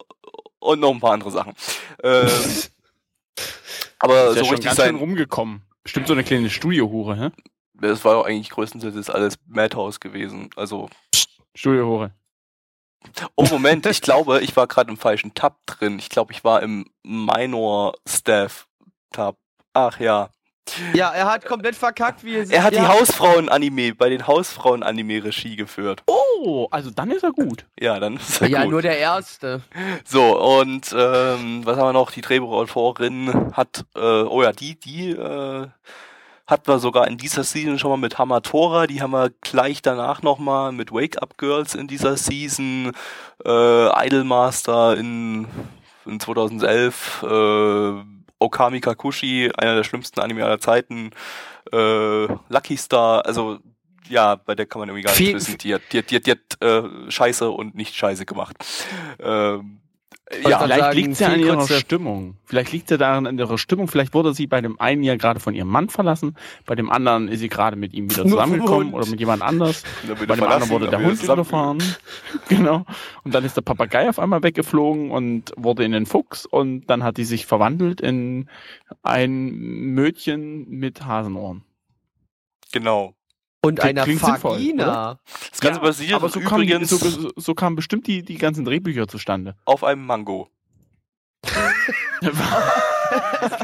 und 0.64 0.80
noch 0.80 0.90
ein 0.90 1.00
paar 1.00 1.12
andere 1.12 1.30
Sachen. 1.30 1.54
Äh, 2.02 2.26
aber 3.98 4.30
Ist 4.30 4.36
ja 4.36 4.42
so 4.42 4.44
schon 4.44 4.48
richtig 4.50 4.64
ganz 4.64 4.76
sein, 4.76 4.96
rumgekommen. 4.96 5.62
Bestimmt 5.82 6.06
so 6.06 6.14
eine 6.14 6.24
kleine 6.24 6.50
Studiohure, 6.50 7.16
hä? 7.16 7.30
das 7.74 8.04
war 8.04 8.14
doch 8.14 8.26
eigentlich 8.26 8.50
größtenteils 8.50 9.10
alles 9.10 9.38
Madhouse 9.46 10.00
gewesen. 10.00 10.50
Also, 10.56 10.88
Studiohure. 11.54 12.12
Oh, 13.36 13.46
Moment, 13.50 13.86
ich 13.86 14.00
glaube, 14.00 14.40
ich 14.40 14.56
war 14.56 14.66
gerade 14.66 14.90
im 14.90 14.96
falschen 14.96 15.34
Tab 15.34 15.58
drin. 15.66 15.98
Ich 15.98 16.08
glaube, 16.08 16.32
ich 16.32 16.44
war 16.44 16.62
im 16.62 16.86
Minor 17.02 17.94
Staff 18.08 18.68
Tab. 19.12 19.36
Ach 19.72 19.98
ja. 20.00 20.30
Ja, 20.94 21.10
er 21.10 21.26
hat 21.26 21.44
komplett 21.44 21.76
verkackt, 21.76 22.24
wie 22.24 22.36
Er 22.36 22.62
hat 22.62 22.72
ja. 22.72 22.80
die 22.82 22.88
Hausfrauen-Anime, 22.88 23.94
bei 23.94 24.08
den 24.08 24.26
Hausfrauen-Anime 24.26 25.24
Regie 25.24 25.56
geführt. 25.56 26.02
Oh, 26.06 26.66
also 26.70 26.90
dann 26.90 27.10
ist 27.10 27.22
er 27.22 27.32
gut. 27.32 27.66
Ja, 27.78 28.00
dann 28.00 28.16
ist 28.16 28.40
er 28.40 28.48
Ja, 28.48 28.62
gut. 28.62 28.72
nur 28.72 28.82
der 28.82 28.98
erste. 28.98 29.60
So, 30.04 30.40
und 30.60 30.94
ähm, 30.96 31.60
was 31.64 31.76
haben 31.76 31.88
wir 31.88 31.92
noch? 31.92 32.10
Die 32.10 32.22
Drehbuchautorin 32.22 33.52
hat, 33.52 33.84
äh, 33.94 34.00
oh 34.00 34.42
ja, 34.42 34.52
die, 34.52 34.74
die 34.78 35.10
äh, 35.10 35.66
hatten 36.46 36.66
wir 36.66 36.78
sogar 36.78 37.08
in 37.08 37.16
dieser 37.18 37.44
Season 37.44 37.78
schon 37.78 37.90
mal 37.90 37.96
mit 37.96 38.18
Hamatora, 38.18 38.86
die 38.86 39.00
haben 39.00 39.12
wir 39.12 39.30
gleich 39.40 39.80
danach 39.82 40.22
nochmal 40.22 40.72
mit 40.72 40.92
Wake 40.92 41.20
Up 41.22 41.38
Girls 41.38 41.74
in 41.74 41.86
dieser 41.88 42.16
Season, 42.16 42.92
äh, 43.44 44.06
Idolmaster 44.06 44.96
in, 44.96 45.46
in 46.06 46.20
2011, 46.20 47.22
äh, 47.22 48.13
Okami 48.44 48.80
Kakushi, 48.80 49.50
einer 49.56 49.74
der 49.74 49.84
schlimmsten 49.84 50.20
Anime 50.20 50.44
aller 50.44 50.60
Zeiten, 50.60 51.10
äh, 51.72 52.26
Lucky 52.48 52.76
Star, 52.76 53.24
also 53.26 53.58
ja, 54.08 54.36
bei 54.36 54.54
der 54.54 54.66
kann 54.66 54.80
man 54.80 54.88
irgendwie 54.90 55.04
gar 55.04 55.14
Viel- 55.14 55.34
nicht 55.34 55.46
wissen. 55.48 55.58
Die 55.58 55.74
hat, 55.74 55.82
die 55.92 55.98
hat, 55.98 56.10
die 56.10 56.16
hat, 56.16 56.26
die 56.26 56.30
hat 56.32 56.62
äh, 56.62 57.10
Scheiße 57.10 57.50
und 57.50 57.74
nicht 57.74 57.94
Scheiße 57.94 58.26
gemacht. 58.26 58.56
Ähm, 59.18 59.80
Ja, 60.42 60.58
Vielleicht 60.58 60.94
liegt 60.94 61.12
es 61.12 61.18
ja 61.20 61.28
an 61.28 61.40
ihrer 61.40 61.66
Stimmung. 61.66 62.36
Vielleicht 62.44 62.72
liegt 62.72 62.90
es 62.90 62.98
daran 62.98 63.26
an 63.26 63.38
ihrer 63.38 63.58
Stimmung. 63.58 63.88
Vielleicht 63.88 64.14
wurde 64.14 64.34
sie 64.34 64.46
bei 64.46 64.60
dem 64.60 64.80
einen 64.80 65.02
ja 65.02 65.16
gerade 65.16 65.40
von 65.40 65.54
ihrem 65.54 65.68
Mann 65.68 65.88
verlassen, 65.88 66.36
bei 66.66 66.74
dem 66.74 66.90
anderen 66.90 67.28
ist 67.28 67.40
sie 67.40 67.48
gerade 67.48 67.76
mit 67.76 67.94
ihm 67.94 68.10
wieder 68.10 68.22
zusammengekommen 68.28 68.94
oder 68.94 69.06
mit 69.06 69.20
jemand 69.20 69.42
anders. 69.42 69.82
Bei 70.26 70.36
dem 70.36 70.44
anderen 70.44 70.70
wurde 70.70 70.88
der 70.88 71.00
er 71.00 71.06
Hund 71.06 71.22
überfahren. 71.22 71.82
genau. 72.48 72.84
Und 73.24 73.34
dann 73.34 73.44
ist 73.44 73.56
der 73.56 73.62
Papagei 73.62 74.08
auf 74.08 74.18
einmal 74.18 74.42
weggeflogen 74.42 75.10
und 75.10 75.52
wurde 75.56 75.84
in 75.84 75.92
den 75.92 76.06
Fuchs 76.06 76.46
und 76.46 76.86
dann 76.86 77.02
hat 77.02 77.16
die 77.16 77.24
sich 77.24 77.46
verwandelt 77.46 78.00
in 78.00 78.48
ein 79.02 79.50
Mödchen 79.94 80.68
mit 80.68 81.04
Hasenohren. 81.04 81.62
Genau. 82.72 83.14
Und 83.64 83.78
Klingt- 83.80 83.98
einer 83.98 84.04
sinnvoll, 84.04 84.42
Vagina. 84.42 85.18
Das 85.50 85.60
Ganze 85.60 85.78
Ja, 85.80 85.84
basiert 85.84 86.12
aber 86.14 86.28
so 86.28 86.40
übrigens 86.40 86.90
so, 86.90 86.96
so, 86.96 87.30
so 87.36 87.54
kamen 87.54 87.76
bestimmt 87.76 88.06
die, 88.06 88.22
die 88.22 88.36
ganzen 88.38 88.64
Drehbücher 88.64 89.08
zustande. 89.08 89.54
auf 89.64 89.82
einem 89.84 90.04
Mango. 90.06 90.48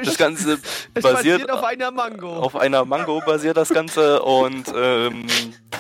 Das 0.05 0.17
Ganze 0.17 0.55
Es 0.95 1.03
basiert 1.03 1.17
basiert 1.17 1.51
auf 1.51 1.65
einer 1.65 1.91
Mango. 1.91 2.29
auf 2.37 2.55
einer 2.57 2.85
Mango 2.85 3.21
basiert 3.25 3.57
das 3.57 3.71
Ganze 3.71 4.23
und 4.23 4.67
ähm, 4.77 5.27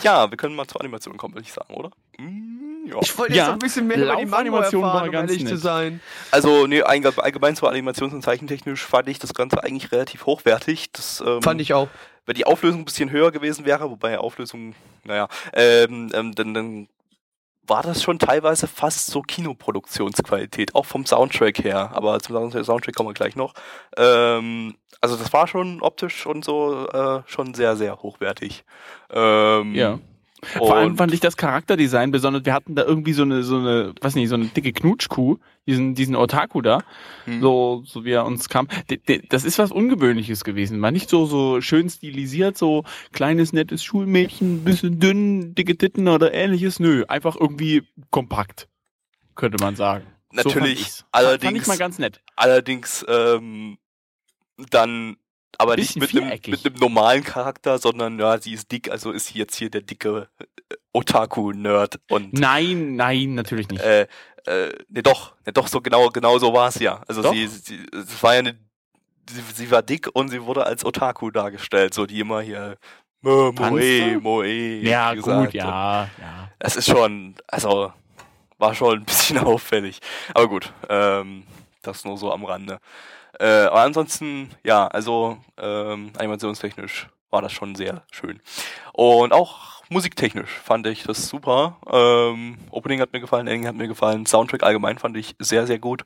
ja, 0.02 0.28
wir 0.30 0.36
können 0.36 0.56
mal 0.56 0.66
zur 0.66 0.80
Animation 0.80 1.16
kommen, 1.16 1.34
würde 1.34 1.44
ich 1.46 1.52
sagen, 1.52 1.74
oder? 1.74 1.90
Mm, 2.18 2.88
ja. 2.88 2.96
ich 3.00 3.16
wollte 3.18 3.34
Ja, 3.34 3.38
jetzt 3.38 3.46
noch 3.48 3.52
ein 3.54 3.58
bisschen 3.60 3.86
mehr 3.86 3.98
über 3.98 4.06
die 4.16 4.24
Mango 4.26 4.30
Laufanimation 4.30 4.82
war 4.82 4.88
erfahren, 4.94 5.08
um 5.08 5.12
ganz 5.12 5.30
ehrlich 5.30 5.46
zu 5.46 5.52
nett. 5.54 5.62
sein. 5.62 6.00
Also 6.30 6.66
nee, 6.66 6.82
allge- 6.82 7.22
allgemein 7.22 7.54
zur 7.54 7.70
Animations- 7.70 8.12
und 8.14 8.22
Zeichentechnisch 8.22 8.84
fand 8.84 9.08
ich 9.08 9.18
das 9.18 9.34
Ganze 9.34 9.62
eigentlich 9.62 9.92
relativ 9.92 10.26
hochwertig. 10.26 10.90
Das, 10.92 11.22
ähm, 11.24 11.42
Fand 11.42 11.60
ich 11.60 11.74
auch. 11.74 11.88
Wenn 12.30 12.36
die 12.36 12.46
Auflösung 12.46 12.82
ein 12.82 12.84
bisschen 12.84 13.10
höher 13.10 13.32
gewesen 13.32 13.64
wäre, 13.64 13.90
wobei 13.90 14.16
Auflösung, 14.16 14.76
naja, 15.02 15.26
ähm, 15.52 16.12
ähm, 16.14 16.32
dann, 16.32 16.54
dann 16.54 16.88
war 17.66 17.82
das 17.82 18.04
schon 18.04 18.20
teilweise 18.20 18.68
fast 18.68 19.08
so 19.08 19.20
Kinoproduktionsqualität, 19.20 20.76
auch 20.76 20.86
vom 20.86 21.04
Soundtrack 21.04 21.58
her, 21.64 21.90
aber 21.92 22.20
zum 22.20 22.36
Sound- 22.36 22.64
Soundtrack 22.64 22.94
kommen 22.94 23.08
wir 23.08 23.14
gleich 23.14 23.34
noch. 23.34 23.52
Ähm, 23.96 24.76
also 25.00 25.16
das 25.16 25.32
war 25.32 25.48
schon 25.48 25.82
optisch 25.82 26.24
und 26.24 26.44
so 26.44 26.86
äh, 26.86 27.22
schon 27.26 27.52
sehr, 27.54 27.74
sehr 27.76 28.00
hochwertig. 28.00 28.64
Ähm, 29.10 29.74
Ja. 29.74 29.98
Vor 30.42 30.74
allem 30.76 30.92
und- 30.92 30.96
fand 30.96 31.12
ich 31.12 31.20
das 31.20 31.36
Charakterdesign 31.36 32.10
besonders. 32.10 32.44
Wir 32.44 32.54
hatten 32.54 32.74
da 32.74 32.82
irgendwie 32.84 33.12
so 33.12 33.22
eine, 33.22 33.42
so 33.42 33.58
eine, 33.58 33.94
weiß 34.00 34.14
nicht, 34.14 34.28
so 34.28 34.34
eine 34.36 34.46
dicke 34.46 34.72
Knutschkuh, 34.72 35.36
diesen, 35.66 35.94
diesen 35.94 36.16
Otaku 36.16 36.62
da, 36.62 36.82
Hm. 37.26 37.40
so, 37.40 37.82
so 37.86 38.04
wie 38.04 38.12
er 38.12 38.24
uns 38.24 38.48
kam. 38.48 38.66
D- 38.88 38.96
d- 38.96 39.22
Das 39.28 39.44
ist 39.44 39.58
was 39.58 39.70
Ungewöhnliches 39.70 40.42
gewesen. 40.44 40.80
War 40.82 40.90
nicht 40.90 41.10
so, 41.10 41.26
so 41.26 41.60
schön 41.60 41.90
stilisiert, 41.90 42.56
so 42.56 42.84
kleines, 43.12 43.52
nettes 43.52 43.84
Schulmädchen, 43.84 44.64
bisschen 44.64 44.98
dünn, 44.98 45.54
dicke 45.54 45.76
Titten 45.76 46.08
oder 46.08 46.32
ähnliches. 46.32 46.80
Nö, 46.80 47.04
einfach 47.08 47.36
irgendwie 47.38 47.82
kompakt, 48.10 48.68
könnte 49.34 49.62
man 49.62 49.76
sagen. 49.76 50.04
So 50.32 50.48
Natürlich, 50.48 50.80
ich's. 50.80 51.04
allerdings- 51.12 51.44
Fand 51.52 51.56
ich 51.62 51.66
mal 51.66 51.76
ganz 51.78 51.98
nett. 51.98 52.20
Allerdings 52.36 53.04
ähm, 53.08 53.78
dann 54.70 55.16
aber 55.58 55.76
nicht 55.76 55.96
mit 55.96 56.10
einem, 56.14 56.28
mit 56.28 56.66
einem 56.66 56.74
normalen 56.76 57.24
Charakter, 57.24 57.78
sondern 57.78 58.18
ja, 58.18 58.38
sie 58.40 58.52
ist 58.52 58.70
dick, 58.72 58.90
also 58.90 59.10
ist 59.12 59.26
sie 59.26 59.38
jetzt 59.38 59.56
hier 59.56 59.70
der 59.70 59.82
dicke 59.82 60.28
äh, 60.38 60.44
Otaku-Nerd 60.92 62.00
und 62.08 62.32
Nein, 62.32 62.96
nein, 62.96 63.34
natürlich 63.34 63.68
nicht. 63.68 63.82
äh, 63.82 64.06
äh, 64.46 64.72
ne 64.88 65.02
doch, 65.02 65.34
ne 65.46 65.52
doch, 65.52 65.68
so 65.68 65.80
genau, 65.80 66.08
genau 66.08 66.38
so 66.38 66.52
war 66.52 66.68
es 66.68 66.76
ja. 66.76 67.02
Also 67.06 67.22
Doch. 67.22 67.32
sie, 67.32 67.46
sie, 67.46 67.86
es 67.92 68.22
war 68.22 68.34
ja 68.34 68.38
eine, 68.40 68.58
sie, 69.28 69.42
sie 69.54 69.70
war 69.70 69.82
dick 69.82 70.08
und 70.12 70.28
sie 70.28 70.42
wurde 70.42 70.64
als 70.64 70.84
Otaku 70.84 71.30
dargestellt, 71.30 71.94
so 71.94 72.06
die 72.06 72.20
immer 72.20 72.40
hier 72.40 72.76
Moe, 73.22 73.52
du? 73.52 74.20
Moe 74.20 74.46
ja, 74.46 75.12
gesagt. 75.12 75.46
gut, 75.46 75.54
ja, 75.54 76.08
ja. 76.18 76.50
Es 76.58 76.76
ist 76.76 76.86
schon, 76.86 77.34
also 77.48 77.92
war 78.58 78.74
schon 78.74 79.00
ein 79.00 79.04
bisschen 79.04 79.38
auffällig. 79.44 80.00
Aber 80.34 80.48
gut, 80.48 80.72
ähm, 80.88 81.44
das 81.82 82.04
nur 82.04 82.16
so 82.16 82.32
am 82.32 82.44
Rande. 82.44 82.78
Äh, 83.38 83.46
aber 83.66 83.80
ansonsten, 83.80 84.50
ja, 84.64 84.86
also 84.88 85.38
ähm, 85.58 86.10
animationstechnisch 86.18 87.08
war 87.30 87.42
das 87.42 87.52
schon 87.52 87.74
sehr 87.74 88.02
schön. 88.10 88.40
Und 88.92 89.32
auch 89.32 89.82
musiktechnisch 89.88 90.50
fand 90.50 90.86
ich 90.86 91.04
das 91.04 91.28
super. 91.28 91.76
Ähm, 91.90 92.58
Opening 92.70 93.00
hat 93.00 93.12
mir 93.12 93.20
gefallen, 93.20 93.46
Ending 93.46 93.68
hat 93.68 93.76
mir 93.76 93.88
gefallen, 93.88 94.26
Soundtrack 94.26 94.62
allgemein 94.62 94.98
fand 94.98 95.16
ich 95.16 95.36
sehr, 95.38 95.66
sehr 95.66 95.78
gut. 95.78 96.04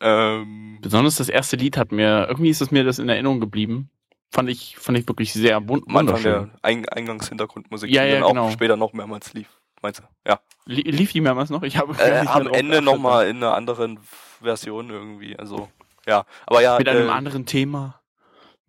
Ähm, 0.00 0.78
Besonders 0.80 1.16
das 1.16 1.28
erste 1.28 1.56
Lied 1.56 1.76
hat 1.76 1.90
mir, 1.92 2.26
irgendwie 2.28 2.50
ist 2.50 2.60
es 2.60 2.70
mir 2.70 2.84
das 2.84 2.98
in 2.98 3.08
Erinnerung 3.08 3.40
geblieben. 3.40 3.90
Fand 4.30 4.50
ich, 4.50 4.76
fand 4.78 4.98
ich 4.98 5.08
wirklich 5.08 5.32
sehr 5.32 5.66
wun 5.68 5.82
am 5.88 5.96
Anfang 5.96 6.16
wunderschön. 6.22 6.50
der 6.52 6.64
Eing 6.64 6.86
Eingangshintergrundmusik, 6.88 7.90
Ja, 7.90 8.02
die 8.04 8.08
ja, 8.10 8.14
dann 8.16 8.24
auch 8.24 8.28
genau. 8.30 8.50
später 8.50 8.76
noch 8.76 8.92
mehrmals 8.92 9.32
lief. 9.32 9.48
Meinst 9.80 10.00
du? 10.00 10.04
Ja. 10.26 10.40
Li 10.66 10.82
lief 10.82 11.12
die 11.12 11.20
mehrmals 11.22 11.48
noch? 11.50 11.62
Ich 11.62 11.78
habe 11.78 11.94
Äh, 11.98 12.18
am 12.26 12.46
Ende 12.48 12.82
nochmal 12.82 13.28
in 13.28 13.38
einer 13.38 13.54
anderen 13.54 13.98
Version 14.42 14.90
irgendwie. 14.90 15.38
Also, 15.38 15.68
ja. 16.08 16.24
Aber 16.46 16.60
ja. 16.62 16.78
Mit 16.78 16.88
einem 16.88 17.08
äh, 17.08 17.12
anderen 17.12 17.46
Thema. 17.46 18.00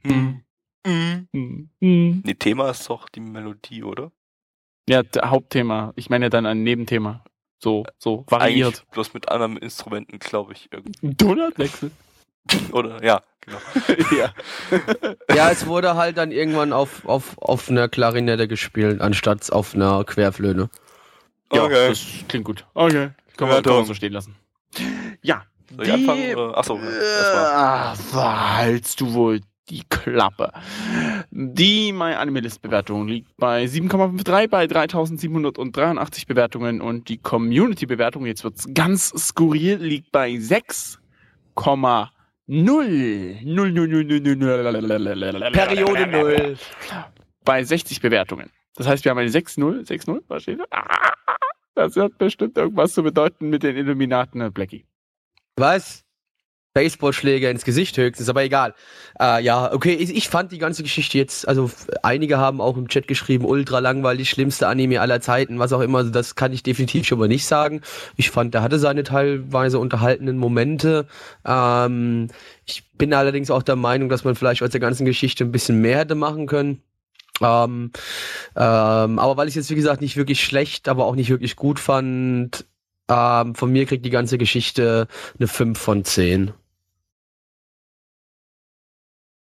hm, 0.03 0.43
hm. 0.85 1.27
Hm, 1.33 1.69
hm. 1.81 2.21
Nee, 2.25 2.33
Thema 2.35 2.69
ist 2.69 2.89
doch 2.89 3.09
die 3.09 3.19
Melodie, 3.19 3.83
oder? 3.83 4.11
Ja, 4.89 5.03
Hauptthema. 5.23 5.93
Ich 5.95 6.09
meine 6.09 6.29
dann 6.29 6.45
ein 6.45 6.63
Nebenthema. 6.63 7.23
So, 7.61 7.85
so 7.97 8.25
variiert. 8.27 8.67
Eigentlich 8.67 8.87
bloß 8.91 9.13
mit 9.13 9.29
anderen 9.29 9.57
Instrumenten, 9.57 10.19
glaube 10.19 10.53
ich. 10.53 10.69
irgendwie. 10.71 11.13
Donutwechsel. 11.15 11.91
Oder, 12.71 13.03
ja, 13.03 13.21
genau. 13.41 13.57
ja. 14.17 14.33
Ja, 15.35 15.51
es 15.51 15.67
wurde 15.67 15.95
halt 15.95 16.17
dann 16.17 16.31
irgendwann 16.31 16.73
auf, 16.73 17.05
auf, 17.05 17.37
auf 17.37 17.69
einer 17.69 17.87
Klarinette 17.89 18.47
gespielt, 18.47 19.01
anstatt 19.01 19.51
auf 19.51 19.75
einer 19.75 20.03
Querflöte. 20.05 20.69
ja, 21.53 21.63
Okay. 21.65 21.89
das 21.89 22.03
klingt 22.27 22.45
gut. 22.45 22.65
Okay. 22.73 23.11
Können 23.37 23.51
Ja, 23.51 23.63
wir, 23.63 23.85
so 23.85 23.93
stehen 23.93 24.13
lassen. 24.13 24.35
Ja. 25.21 25.45
Soll 25.75 25.85
ich 25.85 25.93
anfangen? 25.93 26.35
Oder? 26.35 26.57
Achso. 26.57 26.77
Äh, 26.77 27.95
haltst 28.13 29.01
du 29.01 29.13
wohl 29.13 29.41
die 29.69 29.83
Klappe. 29.87 30.51
Die 31.31 31.91
My 31.93 32.13
Animalist 32.15 32.61
Bewertung 32.61 33.07
liegt 33.07 33.35
bei 33.37 33.65
7,53 33.65 34.47
bei 34.47 34.65
3783 34.67 36.25
Bewertungen 36.25 36.81
und 36.81 37.07
die 37.07 37.17
Community 37.19 37.85
Bewertung, 37.85 38.25
jetzt 38.25 38.43
wird's 38.43 38.65
ganz 38.73 39.09
skurril, 39.09 39.77
liegt 39.77 40.11
bei 40.11 40.31
6,0. 40.31 42.07
0, 42.51 43.37
0, 43.43 43.71
0, 43.71 43.71
0, 43.71 44.03
0, 44.05 44.35
0, 44.35 45.51
Periode 45.51 46.07
0. 46.07 46.57
bei 47.45 47.63
60 47.63 48.01
Bewertungen. 48.01 48.49
Das 48.75 48.87
heißt, 48.87 49.05
wir 49.05 49.11
haben 49.11 49.19
eine 49.19 49.29
6-0, 49.29 49.85
6-0, 49.87 50.21
was 50.27 50.43
steht 50.43 50.59
da? 50.59 50.65
Ah, 50.71 51.35
Das 51.75 51.95
hat 51.95 52.17
bestimmt 52.17 52.57
irgendwas 52.57 52.93
zu 52.93 53.03
bedeuten 53.03 53.49
mit 53.49 53.61
den 53.61 53.75
Illuminaten, 53.75 54.41
äh, 54.41 54.49
Blackie. 54.49 54.85
Was? 55.59 56.03
Baseballschläger 56.73 57.49
ins 57.49 57.65
Gesicht 57.65 57.97
höchstens, 57.97 58.29
aber 58.29 58.43
egal. 58.43 58.75
Äh, 59.19 59.43
ja, 59.43 59.73
okay, 59.73 59.93
ich, 59.93 60.15
ich 60.15 60.29
fand 60.29 60.51
die 60.51 60.59
ganze 60.59 60.83
Geschichte 60.83 61.17
jetzt, 61.17 61.47
also 61.47 61.69
einige 62.03 62.37
haben 62.37 62.61
auch 62.61 62.77
im 62.77 62.87
Chat 62.87 63.07
geschrieben, 63.07 63.45
ultra 63.45 63.79
langweilig, 63.79 64.29
schlimmste 64.29 64.67
Anime 64.67 65.01
aller 65.01 65.19
Zeiten, 65.19 65.57
was 65.57 65.73
auch 65.73 65.81
immer, 65.81 65.97
also 65.99 66.11
das 66.11 66.35
kann 66.35 66.53
ich 66.53 66.61
definitiv 66.61 67.07
schon 67.07 67.17
mal 67.19 67.27
nicht 67.27 67.47
sagen. 67.47 67.81
Ich 68.17 68.29
fand, 68.29 68.53
der 68.53 68.61
hatte 68.61 68.77
seine 68.77 69.03
teilweise 69.03 69.79
unterhaltenden 69.79 70.37
Momente. 70.37 71.07
Ähm, 71.43 72.27
ich 72.65 72.89
bin 72.91 73.13
allerdings 73.13 73.49
auch 73.49 73.63
der 73.63 73.75
Meinung, 73.75 74.07
dass 74.07 74.23
man 74.23 74.35
vielleicht 74.35 74.61
aus 74.61 74.69
der 74.69 74.79
ganzen 74.79 75.05
Geschichte 75.05 75.43
ein 75.43 75.51
bisschen 75.51 75.81
mehr 75.81 75.97
hätte 75.97 76.15
machen 76.15 76.45
können. 76.45 76.83
Ähm, 77.41 77.91
ähm, 78.55 79.19
aber 79.19 79.37
weil 79.37 79.47
ich 79.47 79.53
es 79.53 79.67
jetzt, 79.67 79.71
wie 79.71 79.75
gesagt, 79.75 80.01
nicht 80.01 80.17
wirklich 80.17 80.43
schlecht, 80.43 80.87
aber 80.87 81.05
auch 81.05 81.15
nicht 81.15 81.29
wirklich 81.29 81.55
gut 81.55 81.79
fand, 81.79 82.65
ähm, 83.09 83.55
von 83.55 83.71
mir 83.71 83.85
kriegt 83.85 84.05
die 84.05 84.09
ganze 84.09 84.37
Geschichte 84.37 85.07
eine 85.37 85.47
5 85.47 85.77
von 85.79 86.05
10. 86.05 86.53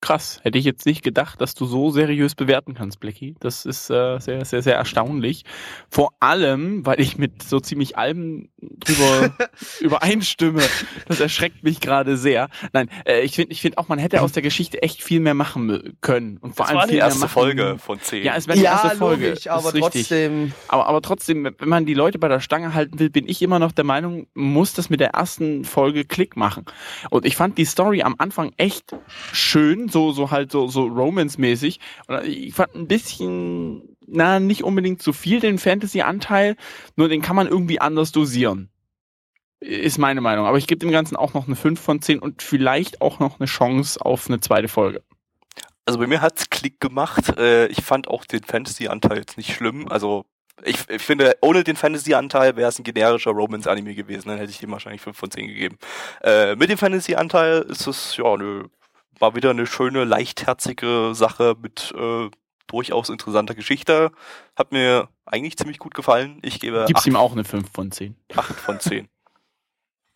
krass. 0.01 0.39
Hätte 0.43 0.57
ich 0.57 0.65
jetzt 0.65 0.85
nicht 0.85 1.03
gedacht, 1.03 1.39
dass 1.39 1.53
du 1.53 1.65
so 1.65 1.91
seriös 1.91 2.35
bewerten 2.35 2.73
kannst, 2.73 2.99
Blackie. 2.99 3.35
Das 3.39 3.65
ist 3.65 3.89
äh, 3.89 4.19
sehr, 4.19 4.43
sehr, 4.45 4.61
sehr 4.61 4.75
erstaunlich. 4.75 5.43
Vor 5.89 6.13
allem, 6.19 6.85
weil 6.85 6.99
ich 6.99 7.17
mit 7.17 7.43
so 7.43 7.59
ziemlich 7.59 7.97
allem 7.97 8.49
drüber 8.59 9.33
übereinstimme. 9.79 10.61
Das 11.07 11.19
erschreckt 11.19 11.63
mich 11.63 11.79
gerade 11.79 12.17
sehr. 12.17 12.49
Nein, 12.73 12.89
äh, 13.05 13.21
ich 13.21 13.35
finde 13.35 13.51
ich 13.53 13.61
finde 13.61 13.77
auch, 13.77 13.87
man 13.87 13.99
hätte 13.99 14.21
aus 14.21 14.31
der 14.31 14.41
Geschichte 14.41 14.81
echt 14.81 15.03
viel 15.03 15.19
mehr 15.19 15.33
machen 15.33 15.97
können. 16.01 16.37
Und 16.37 16.55
vor 16.55 16.65
Das 16.65 16.69
allem 16.69 16.77
war 16.79 16.85
die 16.87 16.89
viel 16.91 16.97
mehr 16.97 17.05
erste 17.05 17.19
machen. 17.21 17.31
Folge 17.31 17.75
von 17.77 17.99
10. 17.99 18.23
Ja, 18.23 18.35
es 18.35 18.47
wäre 18.47 18.57
die 18.57 18.63
Ja, 18.63 18.81
erste 18.83 18.97
Folge. 18.97 19.29
logisch, 19.29 19.47
aber 19.47 19.71
trotzdem. 19.73 20.53
Aber, 20.67 20.87
aber 20.87 21.01
trotzdem, 21.01 21.43
wenn 21.57 21.69
man 21.69 21.85
die 21.85 21.93
Leute 21.93 22.19
bei 22.19 22.27
der 22.27 22.39
Stange 22.39 22.73
halten 22.73 22.99
will, 22.99 23.09
bin 23.09 23.27
ich 23.27 23.41
immer 23.41 23.59
noch 23.59 23.71
der 23.71 23.83
Meinung, 23.85 24.27
muss 24.33 24.73
das 24.73 24.89
mit 24.89 24.99
der 24.99 25.09
ersten 25.11 25.63
Folge 25.65 26.05
Klick 26.05 26.35
machen. 26.35 26.65
Und 27.09 27.25
ich 27.25 27.35
fand 27.35 27.57
die 27.57 27.65
Story 27.65 28.01
am 28.01 28.15
Anfang 28.17 28.51
echt 28.57 28.95
schön, 29.33 29.89
so, 29.91 30.11
so 30.11 30.31
halt 30.31 30.51
so, 30.51 30.67
so 30.67 30.85
Romance-mäßig. 30.85 31.79
Ich 32.23 32.53
fand 32.53 32.75
ein 32.75 32.87
bisschen, 32.87 33.95
na, 34.05 34.39
nicht 34.39 34.63
unbedingt 34.63 35.01
zu 35.01 35.13
viel 35.13 35.39
den 35.39 35.57
Fantasy-Anteil, 35.57 36.55
nur 36.95 37.09
den 37.09 37.21
kann 37.21 37.35
man 37.35 37.47
irgendwie 37.47 37.79
anders 37.79 38.11
dosieren. 38.11 38.69
Ist 39.59 39.99
meine 39.99 40.21
Meinung. 40.21 40.47
Aber 40.47 40.57
ich 40.57 40.65
gebe 40.65 40.79
dem 40.79 40.91
Ganzen 40.91 41.15
auch 41.15 41.33
noch 41.33 41.45
eine 41.45 41.55
5 41.55 41.79
von 41.79 42.01
10 42.01 42.19
und 42.19 42.41
vielleicht 42.41 43.01
auch 43.01 43.19
noch 43.19 43.39
eine 43.39 43.47
Chance 43.47 44.03
auf 44.03 44.27
eine 44.27 44.39
zweite 44.39 44.67
Folge. 44.67 45.03
Also 45.85 45.99
bei 45.99 46.07
mir 46.07 46.21
hat's 46.21 46.49
Klick 46.49 46.79
gemacht. 46.79 47.37
Äh, 47.37 47.67
ich 47.67 47.83
fand 47.83 48.07
auch 48.07 48.25
den 48.25 48.43
Fantasy-Anteil 48.43 49.17
jetzt 49.17 49.37
nicht 49.37 49.53
schlimm. 49.53 49.87
Also 49.87 50.25
ich, 50.63 50.77
ich 50.89 51.01
finde, 51.01 51.37
ohne 51.41 51.63
den 51.63 51.75
Fantasy-Anteil 51.75 52.55
wäre 52.55 52.69
es 52.69 52.79
ein 52.79 52.83
generischer 52.83 53.31
Romance-Anime 53.31 53.95
gewesen. 53.95 54.29
Dann 54.29 54.37
hätte 54.37 54.51
ich 54.51 54.59
dem 54.59 54.71
wahrscheinlich 54.71 55.01
5 55.01 55.17
von 55.17 55.31
10 55.31 55.47
gegeben. 55.47 55.77
Äh, 56.23 56.55
mit 56.55 56.69
dem 56.69 56.77
Fantasy-Anteil 56.77 57.63
ist 57.63 57.87
es 57.87 58.17
ja 58.17 58.33
eine, 58.33 58.69
mal 59.21 59.35
wieder 59.35 59.51
eine 59.51 59.67
schöne, 59.67 60.03
leichtherzige 60.03 61.11
Sache 61.13 61.55
mit 61.61 61.93
äh, 61.97 62.29
durchaus 62.67 63.09
interessanter 63.09 63.55
Geschichte. 63.55 64.11
Hat 64.55 64.71
mir 64.71 65.09
eigentlich 65.25 65.57
ziemlich 65.57 65.79
gut 65.79 65.93
gefallen. 65.93 66.39
Ich 66.41 66.59
gebe 66.59 66.85
Gib's 66.87 67.01
8, 67.01 67.07
ihm 67.07 67.15
auch 67.15 67.31
eine 67.31 67.43
5 67.43 67.69
von 67.71 67.91
10. 67.91 68.15
8 68.35 68.55
von 68.55 68.79
10. 68.79 69.07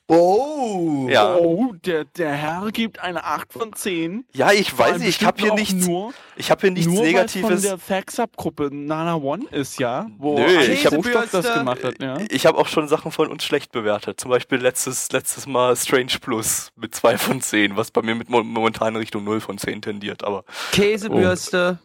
Oh! 0.07 1.07
Ja. 1.09 1.35
Oh, 1.35 1.73
der, 1.83 2.05
der 2.05 2.31
Herr 2.33 2.71
gibt 2.71 2.99
eine 2.99 3.23
8 3.23 3.51
von 3.51 3.73
10. 3.73 4.25
Ja, 4.33 4.51
ich 4.51 4.77
weiß 4.77 4.99
nicht, 4.99 5.21
ich 5.21 5.25
habe 5.25 5.41
hier 5.41 5.53
nichts, 5.55 5.87
Nur, 5.87 6.13
ich 6.35 6.51
habe 6.51 6.61
hier 6.61 6.71
nichts 6.71 6.91
nur 6.93 7.03
Negatives. 7.03 7.49
Von 7.49 7.61
der 7.61 7.77
Fax-Up-Gruppe 7.79 8.69
Nana 8.71 9.15
One 9.15 9.45
ist 9.51 9.79
ja, 9.79 10.07
wo 10.17 10.37
Nö, 10.37 10.45
ich 10.45 10.85
hab- 10.85 10.93
Rostock 10.93 11.13
das 11.13 11.31
Käsebürste. 11.31 11.59
gemacht 11.59 11.83
hat. 11.83 12.01
Ja. 12.01 12.17
Ich 12.29 12.45
habe 12.45 12.57
auch 12.57 12.67
schon 12.67 12.87
Sachen 12.87 13.11
von 13.11 13.29
uns 13.31 13.43
schlecht 13.43 13.71
bewertet. 13.71 14.19
Zum 14.19 14.29
Beispiel 14.29 14.59
letztes, 14.59 15.11
letztes 15.11 15.47
Mal 15.47 15.75
Strange 15.75 16.17
Plus 16.21 16.71
mit 16.75 16.93
2 16.93 17.17
von 17.17 17.41
10, 17.41 17.75
was 17.75 17.89
bei 17.91 18.01
mir 18.03 18.13
mit 18.15 18.29
mo 18.29 18.43
momentan 18.43 18.95
Richtung 18.95 19.23
0 19.23 19.41
von 19.41 19.57
10 19.57 19.81
tendiert. 19.81 20.23
Aber 20.23 20.43
Käsebürste. 20.71 21.79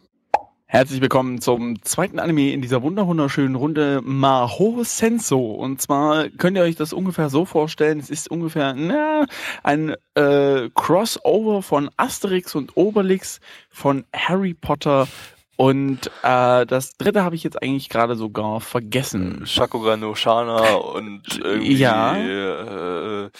Herzlich 0.72 1.00
willkommen 1.00 1.40
zum 1.40 1.82
zweiten 1.82 2.20
Anime 2.20 2.52
in 2.52 2.62
dieser 2.62 2.80
wunderschönen 2.80 3.56
Runde 3.56 4.02
Maho 4.04 4.84
Senso. 4.84 5.50
Und 5.50 5.82
zwar 5.82 6.28
könnt 6.28 6.56
ihr 6.56 6.62
euch 6.62 6.76
das 6.76 6.92
ungefähr 6.92 7.28
so 7.28 7.44
vorstellen, 7.44 7.98
es 7.98 8.08
ist 8.08 8.30
ungefähr 8.30 8.74
na, 8.74 9.26
ein 9.64 9.96
äh, 10.14 10.70
Crossover 10.72 11.62
von 11.62 11.90
Asterix 11.96 12.54
und 12.54 12.76
Obelix, 12.76 13.40
von 13.68 14.04
Harry 14.14 14.54
Potter 14.54 15.08
und 15.56 16.06
äh, 16.22 16.64
das 16.66 16.96
dritte 16.96 17.24
habe 17.24 17.34
ich 17.34 17.42
jetzt 17.42 17.60
eigentlich 17.60 17.88
gerade 17.88 18.14
sogar 18.14 18.60
vergessen. 18.60 19.42
Shakugan 19.46 19.98
no 19.98 20.14
Shana 20.14 20.76
und 20.76 21.40
irgendwie. 21.42 21.74
Ja. 21.78 22.16
Äh, 22.16 23.30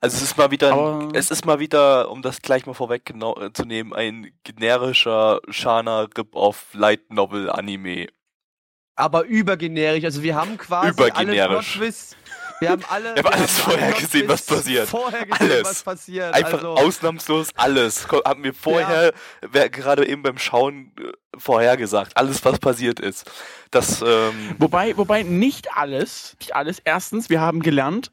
also 0.00 0.16
es 0.16 0.22
ist 0.22 0.36
mal 0.36 0.50
wieder, 0.50 0.72
Aber- 0.72 0.98
ein, 1.00 1.14
es 1.14 1.30
ist 1.30 1.44
mal 1.44 1.58
wieder, 1.58 2.10
um 2.10 2.22
das 2.22 2.40
gleich 2.42 2.66
mal 2.66 2.74
vorweg 2.74 3.04
genau, 3.04 3.36
äh, 3.40 3.52
zu 3.52 3.64
nehmen, 3.64 3.92
ein 3.92 4.32
generischer 4.44 5.40
Shana 5.48 6.08
Rip-Off 6.16 6.66
Light 6.72 7.10
Novel 7.12 7.50
Anime. 7.50 8.08
Aber 8.96 9.24
übergenerisch. 9.24 10.04
Also 10.04 10.22
wir 10.22 10.34
haben 10.34 10.58
quasi 10.58 10.90
Übergenerisch. 10.90 11.40
alle 11.40 11.48
Plot-Twists. 11.48 12.16
Wir 12.60 12.68
haben 12.68 12.84
alle. 12.90 13.14
Wir 13.16 13.22
haben 13.24 13.32
alles 13.32 13.64
alle 13.66 13.78
vorher 13.78 13.92
gesehen, 13.92 14.28
was 14.28 14.42
passiert. 14.42 14.86
Vorher 14.88 15.24
gesehen, 15.24 15.50
Alles. 15.50 15.64
was 15.64 15.82
passiert. 15.82 16.34
Einfach 16.34 16.58
also, 16.58 16.74
ausnahmslos 16.74 17.48
alles. 17.56 18.06
Haben 18.06 18.44
wir 18.44 18.52
vorher, 18.52 19.14
wer, 19.40 19.70
gerade 19.70 20.06
eben 20.06 20.22
beim 20.22 20.36
Schauen 20.36 20.92
äh, 20.98 21.12
vorhergesagt. 21.38 22.14
Alles, 22.18 22.44
was 22.44 22.58
passiert 22.58 23.00
ist. 23.00 23.30
Das, 23.70 24.02
ähm, 24.02 24.56
Wobei, 24.58 24.94
wobei 24.98 25.22
nicht 25.22 25.74
alles, 25.74 26.36
nicht 26.38 26.54
alles. 26.54 26.80
Erstens, 26.84 27.30
wir 27.30 27.40
haben 27.40 27.60
gelernt, 27.60 28.10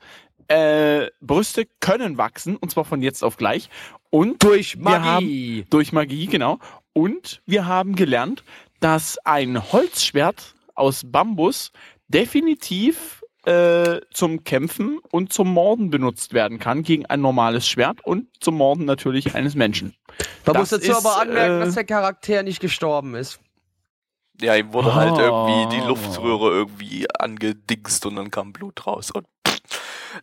äh, 0.48 1.08
Brüste 1.22 1.66
können 1.80 2.18
wachsen 2.18 2.56
und 2.58 2.72
zwar 2.72 2.86
von 2.86 3.02
jetzt 3.02 3.24
auf 3.24 3.38
gleich. 3.38 3.70
Und 4.10 4.44
durch 4.44 4.78
wir 4.78 4.84
Magie. 5.00 5.66
durch 5.70 5.92
Magie, 5.94 6.28
genau. 6.28 6.60
Und 6.94 7.42
wir 7.46 7.66
haben 7.68 7.96
gelernt, 7.96 8.44
dass 8.80 9.18
ein 9.26 9.72
Holzschwert 9.72 10.56
aus 10.76 11.04
Bambus 11.06 11.72
definitiv 12.08 13.24
äh, 13.46 14.02
zum 14.12 14.44
Kämpfen 14.44 15.00
und 15.12 15.32
zum 15.34 15.54
Morden 15.54 15.90
benutzt 15.90 16.34
werden 16.34 16.60
kann 16.60 16.84
gegen 16.84 17.06
ein 17.06 17.22
normales 17.22 17.68
Schwert 17.68 18.00
und 18.06 18.28
zum 18.42 18.56
Morden 18.56 18.86
natürlich 18.86 19.36
eines 19.36 19.56
Menschen. 19.56 19.96
Man 20.46 20.54
Das 20.54 20.58
muss 20.58 20.70
dazu 20.70 20.92
ist, 20.92 20.98
aber 21.06 21.22
anmerken, 21.22 21.62
äh, 21.62 21.66
dass 21.66 21.76
der 21.76 21.84
Charakter 21.86 22.44
nicht 22.44 22.60
gestorben 22.60 23.16
ist. 23.16 23.40
ja, 24.42 24.56
ihm 24.56 24.74
wurde 24.74 24.94
halt 24.96 25.14
Oh. 25.14 25.20
irgendwie 25.20 25.76
die 25.78 25.88
Luftröhre 25.88 26.50
irgendwie 26.52 27.08
angedingst 27.20 28.06
und 28.06 28.16
dann 28.18 28.32
kam 28.32 28.54
Blut 28.54 28.86
raus. 28.86 29.12
Und, 29.12 29.26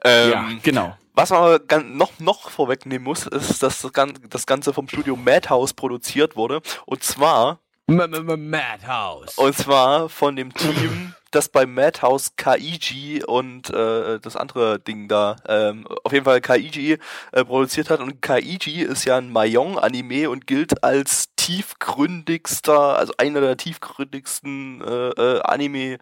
ähm, 0.05 0.31
ja, 0.31 0.49
genau. 0.63 0.97
Was 1.15 1.31
man 1.31 1.61
noch, 1.97 2.19
noch 2.19 2.51
vorwegnehmen 2.51 3.05
muss, 3.05 3.27
ist, 3.27 3.63
dass 3.63 3.83
das 3.83 3.93
Gan- 3.93 4.19
das 4.31 4.47
Ganze 4.47 4.73
vom 4.73 4.89
Studio 4.89 5.15
Madhouse 5.15 5.73
produziert 5.73 6.35
wurde. 6.35 6.61
Und 6.87 7.05
zwar, 7.05 7.61
M 7.87 8.01
-m 8.01 8.15
-m 8.15 8.37
Madhouse. 8.37 9.39
und 9.39 9.57
zwar 9.57 10.09
von 10.09 10.35
dem 10.35 10.53
Team, 10.55 11.15
das 11.31 11.49
bei 11.49 11.67
Madhouse 11.67 12.35
Kaiji 12.37 13.23
und 13.25 13.71
äh, 13.71 14.19
das 14.21 14.37
andere 14.37 14.81
Ding 14.81 15.07
da, 15.07 15.37
ähm, 15.47 15.87
auf 16.03 16.13
jeden 16.13 16.25
Fall 16.25 16.41
Kaiji 16.41 16.99
äh, 17.33 17.45
produziert 17.45 17.91
hat. 17.91 18.01
Und 18.01 18.21
Kaiji 18.23 18.83
ist 18.83 19.05
ja 19.05 19.17
ein 19.19 19.31
Mahjong-Anime 19.31 20.31
und 20.31 20.47
gilt 20.49 20.83
als 20.83 21.29
tiefgründigster, 21.37 22.97
also 22.97 23.13
einer 23.19 23.41
der 23.41 23.57
tiefgründigsten 23.57 24.81
äh, 24.81 25.09
äh, 25.11 25.41
Anime 25.43 25.99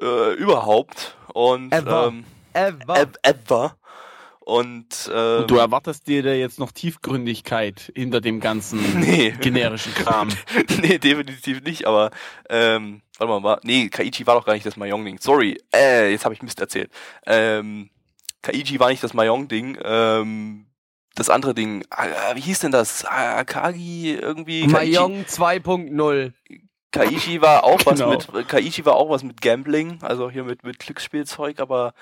äh, 0.00 0.34
überhaupt. 0.34 1.16
Und 1.32 1.72
Ever. 1.72 2.08
Ähm, 2.08 2.24
Ever. 2.52 2.94
ev- 2.96 3.18
ever. 3.22 3.76
Und, 4.40 5.10
ähm, 5.14 5.40
Und 5.42 5.50
du 5.50 5.56
erwartest 5.56 6.06
dir 6.08 6.22
da 6.22 6.30
jetzt 6.32 6.58
noch 6.58 6.72
Tiefgründigkeit 6.72 7.92
hinter 7.94 8.22
dem 8.22 8.40
ganzen 8.40 8.80
Nee. 9.00 9.32
generischen 9.40 9.92
Kram. 9.94 10.28
nee, 10.80 10.98
definitiv 10.98 11.62
nicht, 11.62 11.86
aber 11.86 12.10
ähm, 12.48 13.02
warte 13.18 13.30
mal, 13.30 13.42
war, 13.42 13.60
nee, 13.62 13.88
Kaiichi 13.90 14.26
war 14.26 14.36
doch 14.36 14.46
gar 14.46 14.54
nicht 14.54 14.64
das 14.64 14.76
Mahjong-Ding. 14.78 15.18
Sorry, 15.20 15.60
äh, 15.74 16.10
jetzt 16.10 16.24
habe 16.24 16.34
ich 16.34 16.40
Mist 16.42 16.60
erzählt. 16.60 16.90
Ähm, 17.26 17.90
Kaiichi 18.40 18.80
war 18.80 18.88
nicht 18.88 19.02
das 19.04 19.12
Mahjong-Ding, 19.12 19.76
ähm, 19.84 20.64
das 21.14 21.28
andere 21.28 21.52
Ding, 21.52 21.84
ah, 21.90 22.06
wie 22.34 22.40
hieß 22.40 22.60
denn 22.60 22.70
das? 22.72 23.04
Ah, 23.04 23.38
Akagi 23.38 24.14
irgendwie? 24.14 24.66
Mahjong 24.66 25.24
2.0. 25.24 26.32
Kaiichi 26.90 27.42
war 27.42 27.64
auch 27.64 27.78
Genau. 27.84 28.14
was 28.16 28.32
mit, 28.32 28.48
Kaiichi 28.48 28.86
war 28.86 28.94
auch 28.94 29.10
was 29.10 29.22
mit 29.24 29.42
Gambling, 29.42 29.98
also 30.00 30.30
hier 30.30 30.44
mit, 30.44 30.62
mit 30.64 30.78
Glücksspielzeug, 30.78 31.60
aber 31.60 31.92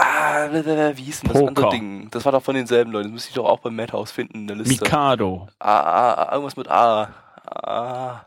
Ah, 0.00 0.48
wie 0.52 1.02
hieß 1.02 1.20
denn 1.20 1.30
das 1.30 1.38
Poker. 1.38 1.48
andere 1.48 1.70
Ding? 1.70 2.08
Das 2.10 2.24
war 2.24 2.32
doch 2.32 2.42
von 2.42 2.54
denselben 2.54 2.92
Leuten. 2.92 3.08
Das 3.08 3.12
müsste 3.12 3.28
ich 3.30 3.34
doch 3.34 3.46
auch 3.46 3.58
beim 3.58 3.74
Madhouse 3.74 4.12
finden 4.12 4.38
in 4.38 4.46
der 4.46 4.56
Liste. 4.56 4.84
Mikado. 4.84 5.48
A, 5.58 5.80
A, 5.80 6.12
A, 6.12 6.32
irgendwas 6.34 6.56
mit 6.56 6.68
A. 6.68 7.08
A. 7.44 8.20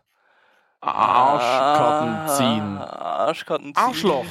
Arschkarten 0.81 2.27
ziehen. 2.35 2.77
Arschkarten 2.77 3.65
ziehen. 3.67 3.77
Arschloch. 3.77 4.25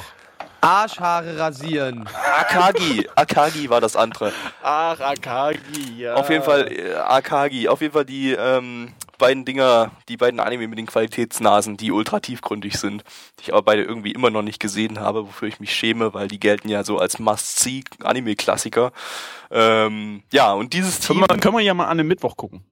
Arschhaare 0.61 1.39
rasieren. 1.39 2.07
Akagi. 2.37 3.09
Akagi 3.15 3.69
war 3.69 3.81
das 3.81 3.95
andere. 3.95 4.31
Ach, 4.61 4.99
Akagi, 4.99 5.97
ja. 5.97 6.13
Auf 6.13 6.29
jeden 6.29 6.43
Fall 6.43 6.71
äh, 6.71 6.93
Akagi. 6.93 7.67
Auf 7.67 7.81
jeden 7.81 7.93
Fall 7.93 8.05
die 8.05 8.33
ähm, 8.33 8.93
beiden 9.21 9.45
Dinger, 9.45 9.91
die 10.09 10.17
beiden 10.17 10.39
Anime 10.41 10.67
mit 10.67 10.77
den 10.79 10.87
Qualitätsnasen, 10.87 11.77
die 11.77 11.91
ultra 11.91 12.19
tiefgründig 12.19 12.77
sind, 12.77 13.03
die 13.39 13.43
ich 13.43 13.53
aber 13.53 13.61
beide 13.61 13.83
irgendwie 13.83 14.11
immer 14.11 14.31
noch 14.31 14.41
nicht 14.41 14.59
gesehen 14.59 14.99
habe, 14.99 15.25
wofür 15.27 15.47
ich 15.47 15.59
mich 15.61 15.73
schäme, 15.73 16.13
weil 16.13 16.27
die 16.27 16.39
gelten 16.39 16.67
ja 16.67 16.83
so 16.83 16.97
als 16.97 17.19
Must-See-Anime-Klassiker. 17.19 18.91
Ähm, 19.51 20.23
ja, 20.33 20.51
und 20.53 20.73
dieses 20.73 20.99
Können 21.05 21.19
Team 21.19 21.29
wir, 21.29 21.39
können 21.39 21.55
wir 21.55 21.61
ja 21.61 21.73
mal 21.73 21.85
an 21.87 21.99
den 21.99 22.07
Mittwoch 22.07 22.35
gucken. 22.35 22.65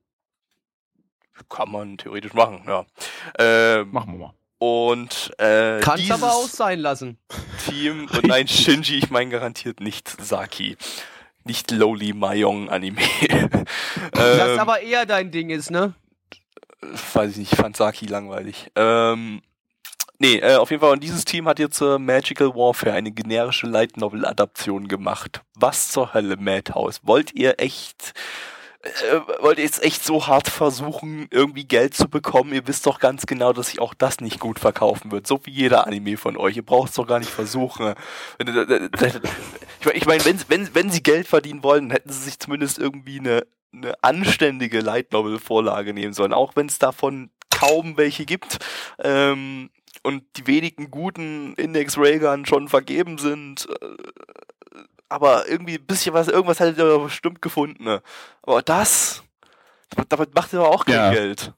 kann 1.47 1.71
man 1.71 1.97
theoretisch 1.97 2.33
machen, 2.33 2.63
ja. 2.67 2.85
Ähm, 3.37 3.91
Machen 3.91 4.13
wir 4.13 4.19
mal. 4.27 4.33
und 4.57 5.31
äh, 5.37 5.79
Kannst 5.81 6.11
aber 6.11 6.33
auch 6.33 6.47
sein 6.47 6.79
lassen. 6.79 7.17
Team, 7.65 8.07
und 8.13 8.27
nein, 8.27 8.47
Shinji, 8.47 8.97
ich 8.97 9.09
meine 9.11 9.29
garantiert 9.29 9.79
nicht 9.81 10.09
Saki. 10.21 10.77
Nicht 11.45 11.71
Lowly 11.71 12.13
Mayong 12.13 12.69
Anime. 12.69 13.01
Das 14.11 14.49
ähm, 14.49 14.59
aber 14.59 14.81
eher 14.81 15.05
dein 15.05 15.31
Ding 15.31 15.49
ist, 15.49 15.71
ne? 15.71 15.93
Weiß 17.13 17.31
ich 17.31 17.37
nicht, 17.37 17.53
ich 17.53 17.59
fand 17.59 17.77
Saki 17.77 18.05
langweilig. 18.05 18.71
Ähm, 18.75 19.41
nee, 20.17 20.37
äh, 20.37 20.55
auf 20.55 20.71
jeden 20.71 20.81
Fall, 20.81 20.93
und 20.93 21.03
dieses 21.03 21.25
Team 21.25 21.47
hat 21.47 21.59
jetzt 21.59 21.81
äh, 21.81 21.97
Magical 21.97 22.55
Warfare, 22.55 22.93
eine 22.93 23.11
generische 23.11 23.67
Light 23.67 23.97
Novel 23.97 24.25
Adaption 24.25 24.87
gemacht. 24.87 25.41
Was 25.55 25.89
zur 25.89 26.13
Hölle, 26.13 26.37
Madhouse? 26.37 27.01
Wollt 27.03 27.33
ihr 27.33 27.59
echt 27.59 28.13
äh, 28.81 29.19
wollt 29.41 29.57
ihr 29.57 29.65
jetzt 29.65 29.83
echt 29.83 30.05
so 30.05 30.27
hart 30.27 30.47
versuchen, 30.47 31.27
irgendwie 31.31 31.65
Geld 31.65 31.93
zu 31.95 32.07
bekommen? 32.07 32.53
Ihr 32.53 32.65
wisst 32.65 32.85
doch 32.85 32.99
ganz 32.99 33.25
genau, 33.25 33.51
dass 33.51 33.67
sich 33.67 33.79
auch 33.79 33.93
das 33.93 34.21
nicht 34.21 34.39
gut 34.39 34.57
verkaufen 34.57 35.11
wird. 35.11 35.27
So 35.27 35.41
wie 35.43 35.51
jeder 35.51 35.85
Anime 35.85 36.15
von 36.15 36.37
euch. 36.37 36.55
Ihr 36.55 36.65
braucht 36.65 36.89
es 36.89 36.95
doch 36.95 37.05
gar 37.05 37.19
nicht 37.19 37.31
versuchen. 37.31 37.93
Ich 39.93 40.05
meine, 40.05 40.23
wenn, 40.23 40.39
wenn, 40.47 40.75
wenn 40.75 40.89
sie 40.89 41.03
Geld 41.03 41.27
verdienen 41.27 41.61
wollen, 41.61 41.91
hätten 41.91 42.09
sie 42.09 42.21
sich 42.21 42.39
zumindest 42.39 42.79
irgendwie 42.79 43.19
eine, 43.19 43.45
eine 43.73 43.93
anständige 44.03 44.79
Light 44.81 45.11
Novel 45.11 45.39
Vorlage 45.39 45.93
nehmen 45.93 46.13
sollen. 46.13 46.33
Auch 46.33 46.55
wenn 46.55 46.67
es 46.67 46.79
davon 46.79 47.29
kaum 47.51 47.97
welche 47.97 48.25
gibt. 48.25 48.59
Ähm, 48.99 49.69
und 50.03 50.23
die 50.37 50.47
wenigen 50.47 50.91
guten 50.91 51.53
Index 51.55 51.97
Railgun 51.97 52.45
schon 52.45 52.67
vergeben 52.69 53.17
sind. 53.17 53.67
Äh, 53.81 53.87
aber 55.09 55.47
irgendwie 55.49 55.75
ein 55.75 55.85
bisschen 55.85 56.13
was, 56.13 56.27
irgendwas 56.27 56.59
hättet 56.59 56.77
ihr 56.77 56.99
bestimmt 56.99 57.41
gefunden. 57.41 57.83
Ne? 57.83 58.01
Aber 58.43 58.61
das, 58.61 59.23
damit 60.09 60.35
macht 60.35 60.53
ihr 60.53 60.59
aber 60.59 60.69
auch 60.69 60.85
kein 60.85 60.95
Ja. 60.95 61.11
Geld. 61.11 61.53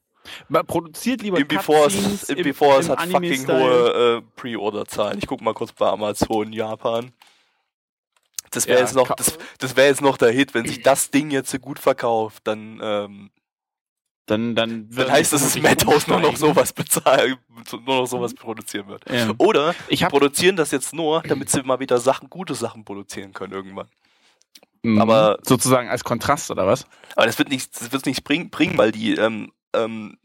Man 0.48 0.66
produziert 0.66 1.22
lieber 1.22 1.38
Cutscenes 1.44 2.30
im- 2.30 2.38
es 2.80 2.88
im 2.88 2.92
hat 2.92 3.02
fucking 3.10 3.48
hohe 3.48 4.18
äh, 4.18 4.22
Pre-Order-Zahlen. 4.36 5.18
Ich 5.18 5.28
guck 5.28 5.42
mal 5.42 5.54
kurz 5.54 5.74
bei 5.74 5.88
Amazon 5.88 6.54
Japan. 6.54 7.12
Das 8.52 8.68
wäre 8.68 8.80
Ja, 8.80 8.86
jetzt 8.86 8.96
noch, 8.96 9.16
das, 9.16 9.38
das 9.60 9.76
wäre 9.76 9.88
jetzt 9.88 10.02
noch 10.02 10.18
der 10.18 10.32
Hit, 10.32 10.54
wenn 10.54 10.68
sich 10.68 10.82
das 10.84 11.10
Ding 11.12 11.32
jetzt 11.32 11.50
so 11.50 11.58
gut 11.60 11.80
verkauft, 11.80 12.42
dann, 12.46 12.80
ähm, 12.82 13.32
Dann, 14.28 14.56
dann, 14.56 14.90
dann 14.90 15.12
heißt 15.12 15.34
es, 15.34 15.42
dass 15.42 15.62
Madhouse 15.62 16.08
nur 16.08 16.20
noch 16.20 16.36
sowas 16.38 16.72
bezahlen, 16.74 17.38
nur 17.86 18.02
noch 18.02 18.06
sowas 18.08 18.34
produzieren 18.34 18.88
wird. 18.88 19.10
Ja. 19.10 19.32
Oder 19.40 19.74
Ich 19.88 20.06
produzieren 20.08 20.56
das 20.56 20.72
jetzt 20.72 20.94
nur, 20.94 21.22
damit 21.28 21.50
sie 21.50 21.64
mal 21.64 21.80
wieder 21.80 21.98
Sachen, 21.98 22.30
gute 22.30 22.54
Sachen 22.54 22.86
produzieren 22.86 23.34
können 23.34 23.54
irgendwann. 23.54 23.88
Mhm. 24.84 25.00
aber- 25.02 25.38
sozusagen 25.44 25.90
als 25.90 26.04
Kontrast 26.04 26.50
oder 26.52 26.66
was? 26.68 26.86
Aber 27.16 27.26
das 27.28 27.38
wird 27.38 27.50
nichts, 27.50 27.80
das 27.80 27.92
wird 27.92 28.06
nichts 28.06 28.22
bringen, 28.22 28.50
bringen, 28.50 28.78
weil 28.78 28.92
die, 28.92 29.14
ähm, 29.16 29.52
ähm, 29.74 30.18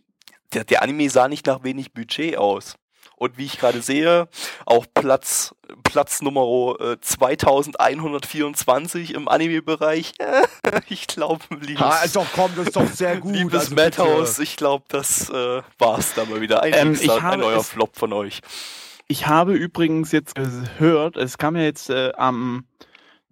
der, 0.52 0.64
der 0.64 0.82
Anime 0.82 1.10
sah 1.10 1.28
nicht 1.28 1.46
nach 1.46 1.62
wenig 1.62 1.92
Budget 1.92 2.36
aus. 2.38 2.76
Und 3.16 3.38
wie 3.38 3.46
ich 3.46 3.58
gerade 3.58 3.80
sehe, 3.80 4.28
auf 4.66 4.92
Platz, 4.92 5.54
Platz 5.84 6.20
Nummer 6.20 6.74
äh, 6.80 6.96
2124 7.00 9.14
im 9.14 9.28
Anime-Bereich. 9.28 10.12
ich 10.88 11.06
glaube, 11.06 11.42
liebes, 11.60 11.82
Ah, 11.82 12.04
doch, 12.12 12.26
komm, 12.34 12.50
das 12.56 12.66
ist 12.66 12.76
doch 12.76 12.86
sehr 12.88 13.16
gut. 13.16 13.34
liebes 13.34 13.72
also. 13.72 13.74
Madhouse, 13.74 14.38
ich 14.38 14.56
glaube, 14.56 14.84
das 14.88 15.30
äh, 15.30 15.62
war's 15.78 16.12
da 16.14 16.26
mal 16.26 16.40
wieder. 16.42 16.62
Ein, 16.62 16.74
Ähm, 16.74 16.94
habe 17.08 17.30
ein 17.30 17.40
neuer 17.40 17.64
Flop 17.64 17.96
von 17.96 18.12
euch. 18.12 18.40
Ich 19.08 19.26
habe 19.26 19.54
übrigens 19.54 20.12
jetzt 20.12 20.34
gehört, 20.34 21.16
es 21.16 21.38
kam 21.38 21.56
ja 21.56 21.62
jetzt 21.62 21.88
äh, 21.90 22.12
am 22.16 22.66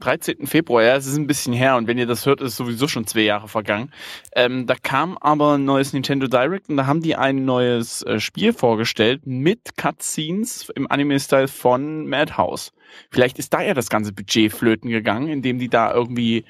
13. 0.00 0.46
Februar, 0.46 0.83
ja, 0.83 0.96
es 0.96 1.07
ist 1.07 1.16
ein 1.16 1.26
bisschen 1.26 1.52
her 1.52 1.76
und 1.76 1.87
wenn 1.87 1.98
ihr 1.98 2.07
das 2.07 2.26
hört, 2.26 2.40
ist 2.40 2.57
sowieso 2.57 2.88
schon 2.88 3.07
zwei 3.07 3.20
Jahre 3.22 3.48
vergangen. 3.48 3.92
Ähm, 4.35 4.66
da 4.66 4.74
kam 4.74 5.16
aber 5.18 5.54
ein 5.57 5.64
neues 5.64 5.92
Nintendo 5.92 6.26
Direct 6.26 6.68
und 6.68 6.76
da 6.76 6.87
haben 6.87 7.00
die 7.00 7.14
ein 7.16 7.44
neues 7.44 8.02
äh, 8.02 8.18
Spiel 8.20 8.52
vorgestellt 8.52 9.22
mit 9.24 9.76
Cutscenes 9.76 10.70
im 10.74 10.90
Anime-Style 10.90 11.48
von 11.48 12.07
Madhouse. 12.09 12.72
Vielleicht 13.11 13.38
ist 13.38 13.54
da 13.54 13.62
ja 13.62 13.72
das 13.74 13.88
ganze 13.88 14.12
Budget 14.12 14.52
flöten 14.52 14.90
gegangen, 14.90 15.28
indem 15.28 15.59
die 15.59 15.68
da 15.68 15.92
irgendwie 15.94 16.44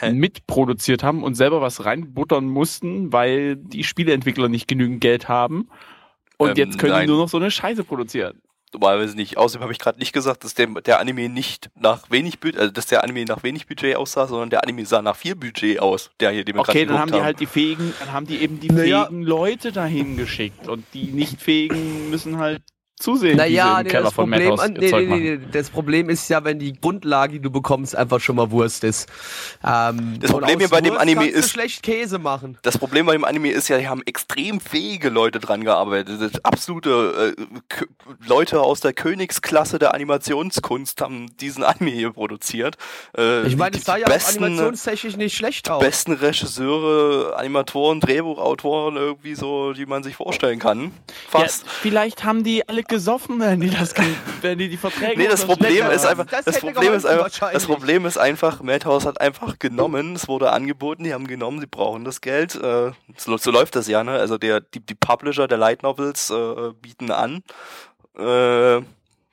Hä? 0.00 0.12
mitproduziert 0.12 1.02
haben 1.02 1.22
und 1.22 1.34
selber 1.34 1.60
was 1.60 1.84
reinbuttern 1.84 2.46
mussten, 2.46 3.12
weil 3.12 3.56
die 3.56 3.84
Spieleentwickler 3.84 4.48
nicht 4.48 4.66
genügend 4.68 5.00
Geld 5.00 5.28
haben. 5.28 5.68
Und 6.36 6.50
Ähm, 6.50 6.54
jetzt 6.56 6.78
können 6.78 6.92
nein. 6.92 7.06
die 7.06 7.12
nur 7.12 7.18
noch 7.20 7.28
so 7.28 7.36
eine 7.36 7.50
Scheiße 7.50 7.84
produzieren. 7.84 8.40
Normalerweise 8.72 9.16
nicht. 9.16 9.36
Außerdem 9.36 9.62
habe 9.62 9.72
ich 9.72 9.78
gerade 9.78 9.98
nicht 9.98 10.12
gesagt, 10.12 10.44
dass 10.44 10.54
der, 10.54 10.66
der 10.66 11.00
Anime 11.00 11.28
nicht 11.28 11.70
nach 11.74 12.10
wenig 12.10 12.40
Budget, 12.40 12.58
also 12.60 12.72
dass 12.72 12.86
der 12.86 13.04
Anime 13.04 13.24
nach 13.24 13.42
wenig 13.42 13.66
Budget 13.66 13.96
aussah, 13.96 14.26
sondern 14.26 14.50
der 14.50 14.62
Anime 14.62 14.84
sah 14.86 15.02
nach 15.02 15.16
viel 15.16 15.34
Budget 15.34 15.80
aus, 15.80 16.10
der 16.20 16.30
hier, 16.30 16.46
wir 16.46 16.58
Okay, 16.58 16.86
dann 16.86 16.98
haben 16.98 17.12
die 17.12 17.20
halt 17.20 17.40
die 17.40 17.46
fähigen, 17.46 17.92
dann 18.00 18.12
haben 18.12 18.26
die 18.26 18.38
eben 18.38 18.60
die 18.60 18.68
Naja. 18.68 19.04
fähigen 19.04 19.22
Leute 19.22 19.72
dahin 19.72 20.16
geschickt 20.16 20.68
und 20.68 20.84
die 20.94 21.04
nicht 21.04 21.40
fähigen 21.40 22.10
müssen 22.10 22.38
halt 22.38 22.62
zusehen, 22.98 23.34
wie 23.34 23.36
Naja, 23.36 23.64
sie 23.74 23.80
im 23.80 23.84
nee, 23.84 23.90
Keller 23.90 24.04
das, 24.04 24.12
von 24.14 24.30
Problem, 24.30 24.48
Madhouse 24.50 24.68
nee, 24.78 24.90
Zeug 24.90 25.08
nee, 25.08 25.16
nee, 25.16 25.36
nee, 25.36 25.46
das 25.52 25.70
Problem 25.70 26.08
ist 26.10 26.28
ja, 26.28 26.44
wenn 26.44 26.58
die 26.58 26.72
Grundlage, 26.72 27.34
die 27.34 27.40
du 27.40 27.50
bekommst, 27.50 27.96
einfach 27.96 28.20
schon 28.20 28.36
mal 28.36 28.50
Wurst 28.50 28.84
ist. 28.84 29.08
Ähm, 29.64 30.18
Das 30.20 30.30
Problem 30.30 30.58
hier 30.58 30.68
bei 30.68 30.80
dem 30.80 30.90
Wurst 30.92 31.02
Anime 31.02 31.20
kannst 31.22 31.34
du 31.34 31.38
ist- 31.40 31.50
schlecht 31.50 31.82
Käse 31.82 32.18
machen. 32.18 32.58
Das 32.62 32.78
Problem 32.78 33.06
bei 33.06 33.12
dem 33.12 33.24
Anime 33.24 33.50
ist 33.50 33.68
ja, 33.68 33.78
die 33.78 33.88
haben 33.88 34.02
extrem 34.06 34.60
fähige 34.60 35.08
Leute 35.08 35.38
dran 35.40 35.64
gearbeitet. 35.64 36.40
Absolute 36.44 37.34
äh, 37.38 37.42
Leute 38.26 38.60
aus 38.60 38.80
der 38.80 38.92
Königsklasse 38.92 39.78
der 39.78 39.94
Animationskunst 39.94 41.00
haben 41.00 41.26
diesen 41.40 41.62
Anime 41.64 41.90
hier 41.90 42.10
produziert. 42.12 42.76
Äh, 43.16 43.42
Ich 43.42 43.50
die- 43.50 43.56
meine, 43.56 43.70
die, 43.72 43.78
es 43.78 43.84
sah 43.84 43.94
die 43.94 44.00
ja 44.02 44.06
auch 44.06 44.10
besten, 44.12 44.44
animationstechnisch 44.44 45.16
nicht 45.16 45.36
schlecht 45.36 45.70
aus. 45.70 45.80
besten 45.82 46.12
Regisseure, 46.12 47.36
Animatoren, 47.36 48.00
Drehbuchautoren 48.00 48.96
irgendwie 48.96 49.34
so, 49.34 49.72
die 49.72 49.86
man 49.86 50.02
sich 50.02 50.16
vorstellen 50.16 50.58
kann. 50.58 50.84
Ja, 51.32 51.40
Fast. 51.40 51.68
vielleicht 51.68 52.24
haben 52.24 52.42
die 52.44 52.68
alle 52.68 52.82
gesoffen, 52.88 53.38
wenn 53.40 53.60
die 53.60 53.70
das, 53.70 53.94
wenn 54.40 54.58
die 54.58 54.68
die 54.68 54.76
Verträge 54.76 55.18
Nee, 55.18 55.28
das 55.28 55.44
Problem 55.44 55.90
ist 55.90 56.04
einfach, 56.06 56.26
Das 56.26 56.44
das, 56.44 56.58
Problem 56.60 56.92
ist 56.94 57.04
einfach, 57.06 57.28
das 57.52 57.66
Problem 57.66 58.06
ist 58.06 58.16
einfach, 58.18 58.62
Madhouse 58.62 59.04
hat 59.06 59.20
einfach 59.20 59.58
genommen, 59.58 60.16
es 60.16 60.26
wurde 60.28 60.50
angeboten, 60.52 61.04
die 61.04 61.14
haben 61.14 61.26
genommen, 61.26 61.60
sie 61.60 61.66
brauchen 61.66 62.04
das 62.04 62.20
Geld, 62.20 62.54
äh, 62.56 62.92
so, 63.16 63.36
so 63.36 63.50
läuft 63.50 63.76
das 63.76 63.86
ja, 63.88 64.02
ne? 64.02 64.12
Also 64.12 64.38
der, 64.38 64.60
die, 64.60 64.80
die 64.80 64.94
Publisher 64.94 65.46
der 65.46 65.58
Light 65.58 65.82
Novels 65.82 66.30
äh, 66.30 66.72
bieten 66.80 67.10
an, 67.10 67.42
äh, 68.16 68.80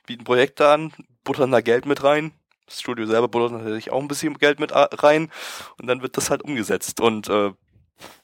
bieten 0.05 0.23
Projekte 0.23 0.67
an, 0.67 0.93
buttern 1.23 1.51
da 1.51 1.61
Geld 1.61 1.85
mit 1.85 2.03
rein. 2.03 2.31
Das 2.67 2.81
Studio 2.81 3.05
selber 3.05 3.27
buttert 3.27 3.51
natürlich 3.53 3.91
auch 3.91 4.01
ein 4.01 4.07
bisschen 4.07 4.37
Geld 4.37 4.59
mit 4.59 4.73
a- 4.73 4.89
rein 4.91 5.31
und 5.79 5.87
dann 5.87 6.01
wird 6.01 6.17
das 6.17 6.29
halt 6.29 6.41
umgesetzt. 6.43 6.99
Und 6.99 7.29
äh, 7.29 7.51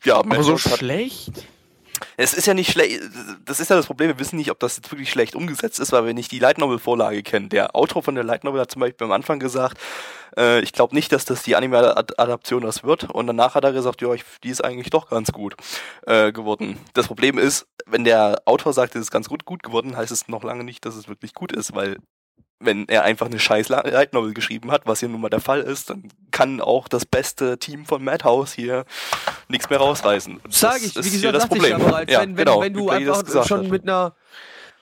ja, 0.04 0.16
aber 0.18 0.44
so 0.44 0.52
Madhouse 0.54 0.78
schlecht. 0.78 1.46
Es 2.18 2.34
ist 2.34 2.48
ja 2.48 2.54
nicht 2.54 2.72
schlecht, 2.72 3.02
das 3.46 3.60
ist 3.60 3.70
ja 3.70 3.76
das 3.76 3.88
Problem, 3.88 4.10
wir 4.10 4.20
wissen 4.20 4.38
nicht, 4.38 4.52
ob 4.52 4.60
das 4.60 4.78
jetzt 4.78 4.92
wirklich 4.92 5.10
schlecht 5.10 5.36
umgesetzt 5.36 5.80
ist, 5.80 5.92
weil 5.92 6.06
wir 6.06 6.14
nicht 6.14 6.32
die 6.32 6.40
Light 6.40 6.58
Novel 6.58 6.80
Vorlage 6.80 7.24
kennen. 7.24 7.50
Der 7.50 7.76
Autor 7.76 8.04
von 8.04 8.16
der 8.16 8.24
Light 8.24 8.44
Novel 8.44 8.62
hat 8.62 8.72
zum 8.72 8.80
Beispiel 8.82 9.06
am 9.06 9.12
Anfang 9.12 9.40
gesagt, 9.40 9.78
äh, 10.38 10.62
ich 10.62 10.74
glaube 10.74 10.96
nicht, 10.96 11.12
dass 11.12 11.26
das 11.26 11.44
die 11.44 11.56
Anime-Adaption 11.56 12.62
das 12.64 12.84
wird. 12.84 13.10
Und 13.10 13.28
danach 13.28 13.56
hat 13.56 13.64
er 13.64 13.74
gesagt, 13.74 14.02
ja, 14.02 14.10
die 14.44 14.50
ist 14.50 14.64
eigentlich 14.64 14.90
doch 14.90 15.10
ganz 15.10 15.32
gut 15.32 15.56
äh, 16.08 16.32
geworden. 16.32 16.78
Das 16.94 17.08
Problem 17.08 17.38
ist, 17.38 17.68
wenn 17.86 18.04
der 18.04 18.42
Autor 18.46 18.74
sagt, 18.74 18.96
es 18.96 19.02
ist 19.02 19.12
ganz 19.12 19.30
gut, 19.30 19.46
gut 19.46 19.64
geworden, 19.64 19.96
heißt 19.98 20.12
es 20.12 20.28
noch 20.28 20.44
lange 20.44 20.64
nicht, 20.64 20.86
dass 20.86 20.96
es 20.96 21.08
wirklich 21.08 21.34
gut 21.34 21.52
ist, 21.52 21.76
weil 21.76 21.98
wenn 22.60 22.88
er 22.88 23.04
einfach 23.04 23.26
eine 23.26 23.40
scheiß 23.40 23.70
Light 23.70 24.14
Novel 24.14 24.34
geschrieben 24.34 24.72
hat, 24.72 24.86
was 24.86 25.00
hier 25.00 25.10
nun 25.10 25.22
mal 25.22 25.30
der 25.30 25.42
Fall 25.42 25.62
ist, 25.62 25.90
dann 25.90 26.10
kann 26.32 26.62
auch 26.62 26.88
das 26.88 27.06
beste 27.06 27.58
Team 27.60 27.86
von 27.86 28.04
Madhouse 28.04 28.54
hier 28.54 28.86
nichts 29.48 29.70
mehr 29.70 29.80
rausreißen. 29.80 30.38
Und 30.44 30.54
Sag 30.54 30.74
das 30.74 30.84
ich, 30.84 30.96
wie 30.96 31.00
ist 31.00 31.06
hier 31.14 31.32
gesagt, 31.32 31.36
das 31.36 31.42
sagte 31.44 31.58
ich 31.58 31.72
Problem. 31.74 31.88
bereits, 31.88 32.12
Ja, 32.14 32.22
wenn, 32.22 32.38
wenn, 32.38 32.46
genau, 32.46 32.62
wenn 32.62 32.74
du 32.74 32.88
das 32.88 33.20
einfach 33.20 33.46
schon 33.48 33.64
hat. 33.66 33.68
mit 33.72 33.84
einer 33.84 34.16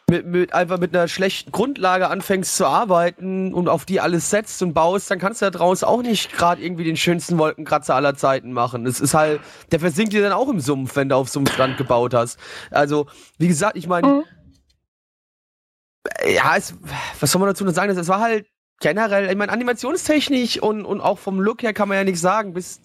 mit, 0.10 0.26
mit, 0.26 0.54
einfach 0.54 0.80
mit 0.80 0.96
einer 0.96 1.08
schlechten 1.08 1.52
Grundlage 1.52 2.10
anfängst 2.10 2.56
zu 2.56 2.66
arbeiten 2.66 3.54
und 3.54 3.70
auf 3.70 3.86
die 3.86 4.02
alles 4.02 4.30
setzt 4.32 4.62
und 4.64 4.74
baust, 4.74 5.12
dann 5.12 5.20
kannst 5.20 5.42
du 5.42 5.46
da 5.46 5.52
draußen 5.52 5.88
auch 5.88 6.02
nicht 6.02 6.34
gerade 6.34 6.64
irgendwie 6.64 6.84
den 6.84 6.98
schönsten 6.98 7.38
Wolkenkratzer 7.38 7.94
aller 7.96 8.16
Zeiten 8.16 8.52
machen. 8.52 8.88
Es 8.88 9.00
ist 9.00 9.14
halt, 9.14 9.40
der 9.72 9.80
versinkt 9.80 10.14
dir 10.14 10.24
dann 10.24 10.34
auch 10.34 10.50
im 10.50 10.60
Sumpf, 10.60 10.96
wenn 10.96 11.10
du 11.10 11.16
auf 11.16 11.30
so 11.30 11.40
einem 11.40 11.48
Stand 11.48 11.78
gebaut 11.78 12.14
hast. 12.16 12.40
Also, 12.72 13.06
wie 13.38 13.48
gesagt, 13.48 13.78
ich 13.78 13.88
meine, 13.88 14.24
ja, 16.28 16.56
es, 16.56 16.74
was 17.20 17.32
soll 17.32 17.40
man 17.40 17.50
dazu 17.50 17.64
noch 17.64 17.74
sagen? 17.74 17.96
Es 17.96 18.08
war 18.08 18.20
halt 18.20 18.48
generell, 18.80 19.30
ich 19.30 19.36
meine, 19.38 19.52
animationstechnisch 19.52 20.62
und, 20.62 20.86
und 20.86 21.02
auch 21.02 21.20
vom 21.20 21.39
Look 21.39 21.63
her 21.63 21.74
kann 21.74 21.88
man 21.89 21.98
ja 21.98 22.04
nichts 22.04 22.22
sagen, 22.22 22.54
bis 22.54 22.82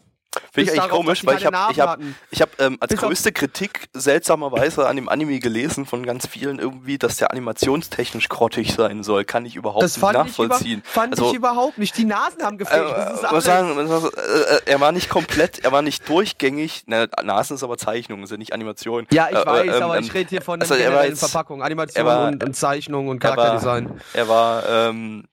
Finde 0.52 0.62
ich 0.62 0.70
eigentlich 0.70 0.90
darauf, 0.90 1.04
komisch, 1.04 1.24
weil 1.24 1.38
ich 1.38 1.46
habe 1.46 1.72
ich 1.72 1.78
hab, 1.78 2.00
ich 2.32 2.42
hab, 2.42 2.60
ähm, 2.60 2.76
als 2.80 2.90
Bis 2.90 2.98
größte 3.00 3.30
Kritik 3.30 3.86
seltsamerweise 3.92 4.88
an 4.88 4.96
dem 4.96 5.08
Anime 5.08 5.38
gelesen 5.38 5.86
von 5.86 6.04
ganz 6.04 6.26
vielen 6.26 6.58
irgendwie, 6.58 6.98
dass 6.98 7.18
der 7.18 7.30
animationstechnisch 7.30 8.28
grottig 8.28 8.74
sein 8.74 9.04
soll. 9.04 9.24
Kann 9.24 9.46
ich 9.46 9.54
überhaupt 9.54 9.84
Das 9.84 9.96
nicht 9.96 10.00
fand, 10.00 10.14
ich, 10.28 10.36
über, 10.36 10.46
nachvollziehen. 10.48 10.82
fand 10.84 11.12
Also- 11.12 11.30
ich 11.30 11.36
überhaupt 11.36 11.78
nicht. 11.78 11.96
Die 11.96 12.04
Nasen 12.04 12.42
haben 12.42 12.58
gefehlt. 12.58 12.82
Äh, 12.84 13.12
das 13.30 13.44
sagen, 13.44 13.78
äh, 13.78 14.60
er 14.66 14.80
war 14.80 14.90
nicht 14.90 15.08
komplett, 15.08 15.60
er 15.64 15.70
war 15.70 15.82
nicht 15.82 16.08
durchgängig. 16.08 16.82
Ne, 16.88 17.08
Nasen 17.22 17.54
ist 17.54 17.62
aber 17.62 17.78
Zeichnung, 17.78 18.24
ja 18.26 18.36
nicht 18.36 18.52
Animation. 18.52 19.06
ja, 19.12 19.28
ich 19.30 19.36
Äh, 19.36 19.46
weiß, 19.46 19.76
ähm, 19.76 19.82
aber 19.84 19.98
ähm, 19.98 20.02
ich 20.04 20.14
rede 20.14 20.30
hier 20.30 20.42
von 20.42 20.60
also 20.60 20.74
er 20.74 20.90
generellen 20.90 21.14
Verpackung, 21.14 21.62
Animation 21.62 22.04
war- 22.06 22.26
und, 22.26 22.42
und 22.42 22.56
Zeichnung 22.56 23.06
und 23.06 23.22
er 23.22 23.30
war- 23.30 23.36
Charakterdesign. 23.36 24.00
Er 24.14 24.28
war 24.28 24.68
ähm, 24.68 25.28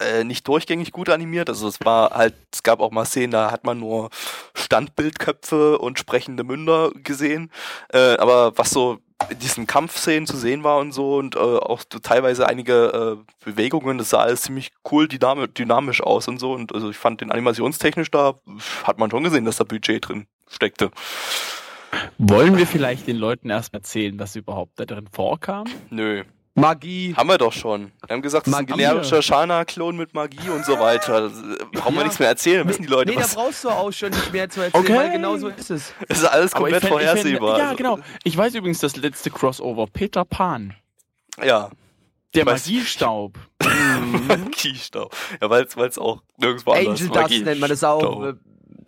äh, 0.00 0.24
nicht 0.24 0.46
durchgängig 0.46 0.92
gut 0.92 1.08
animiert. 1.08 1.48
Also 1.48 1.68
es 1.68 1.84
war 1.84 2.10
halt, 2.10 2.34
es 2.52 2.62
gab 2.62 2.80
auch 2.80 2.90
mal 2.90 3.04
Szenen, 3.04 3.32
da 3.32 3.50
hat 3.50 3.64
man 3.64 3.78
nur 3.80 4.10
Standbildköpfe 4.54 5.78
und 5.78 5.98
sprechende 5.98 6.44
Münder 6.44 6.90
gesehen. 7.02 7.50
Äh, 7.92 8.16
aber 8.16 8.56
was 8.56 8.70
so 8.70 8.98
in 9.30 9.38
diesen 9.40 9.66
Kampfszenen 9.66 10.26
zu 10.26 10.36
sehen 10.36 10.62
war 10.62 10.78
und 10.78 10.92
so 10.92 11.16
und 11.16 11.34
äh, 11.34 11.38
auch 11.38 11.82
teilweise 12.02 12.46
einige 12.48 13.18
äh, 13.18 13.44
Bewegungen, 13.44 13.98
das 13.98 14.10
sah 14.10 14.20
alles 14.20 14.42
ziemlich 14.42 14.70
cool 14.90 15.08
dynamisch, 15.08 15.48
dynamisch 15.54 16.00
aus 16.00 16.28
und 16.28 16.38
so. 16.38 16.52
Und 16.52 16.72
also 16.72 16.90
ich 16.90 16.96
fand 16.96 17.20
den 17.20 17.32
animationstechnisch 17.32 18.10
da, 18.10 18.34
hat 18.84 18.98
man 18.98 19.10
schon 19.10 19.24
gesehen, 19.24 19.44
dass 19.44 19.56
da 19.56 19.64
Budget 19.64 20.08
drin 20.08 20.26
steckte. 20.48 20.90
Wollen 22.18 22.56
wir 22.56 22.66
vielleicht 22.66 23.06
den 23.06 23.16
Leuten 23.16 23.50
erst 23.50 23.74
erzählen, 23.74 24.18
was 24.18 24.36
überhaupt 24.36 24.78
da 24.78 24.84
drin 24.84 25.08
vorkam? 25.10 25.66
Nö. 25.90 26.24
Magie. 26.60 27.14
Haben 27.16 27.28
wir 27.28 27.38
doch 27.38 27.52
schon. 27.52 27.92
Wir 28.06 28.14
haben 28.14 28.22
gesagt, 28.22 28.46
das 28.46 28.52
ist 28.54 28.58
ein 28.60 28.66
generischer 28.66 29.22
Shana-Klon 29.22 29.96
mit 29.96 30.14
Magie 30.14 30.48
und 30.50 30.64
so 30.64 30.78
weiter. 30.78 31.30
Brauchen 31.72 31.94
wir 31.94 31.98
Ja. 32.00 32.02
nichts 32.04 32.18
mehr 32.18 32.28
erzählen, 32.28 32.68
wissen 32.68 32.82
die 32.82 32.88
Leute 32.88 33.10
nee, 33.10 33.16
da 33.16 33.22
was. 33.22 33.34
brauchst 33.34 33.64
du 33.64 33.70
auch 33.70 33.92
schon 33.92 34.10
nicht 34.10 34.32
mehr 34.32 34.48
zu 34.48 34.60
erzählen, 34.62 34.84
Okay. 34.84 34.94
weil 34.96 35.10
genau 35.12 35.36
so 35.36 35.48
ist 35.48 35.70
es. 35.70 35.92
Das 36.08 36.18
ist 36.18 36.24
alles 36.24 36.52
komplett 36.52 36.82
fänd- 36.82 36.86
ich 36.86 36.90
fänd- 36.90 37.06
vorhersehbar. 37.06 37.58
Ja, 37.58 37.72
genau. 37.74 37.98
Ich 38.24 38.36
weiß 38.36 38.54
übrigens 38.54 38.78
das 38.80 38.96
letzte 38.96 39.30
Crossover. 39.30 39.86
Peter 39.86 40.24
Pan. 40.24 40.74
Ja, 41.44 41.70
Der 42.34 42.44
Magiestaub. 42.44 43.38
Kiestaub. 44.52 45.14
Ja, 45.40 45.48
weil 45.50 45.64
es 45.64 45.98
auch 45.98 46.22
nirgendwo 46.36 46.72
anders 46.72 47.00
Angel 47.00 47.22
Dust 47.28 47.44
nennt 47.44 47.60
man 47.60 47.70
das 47.70 47.84
auch. 47.84 48.00
Staub. 48.00 48.36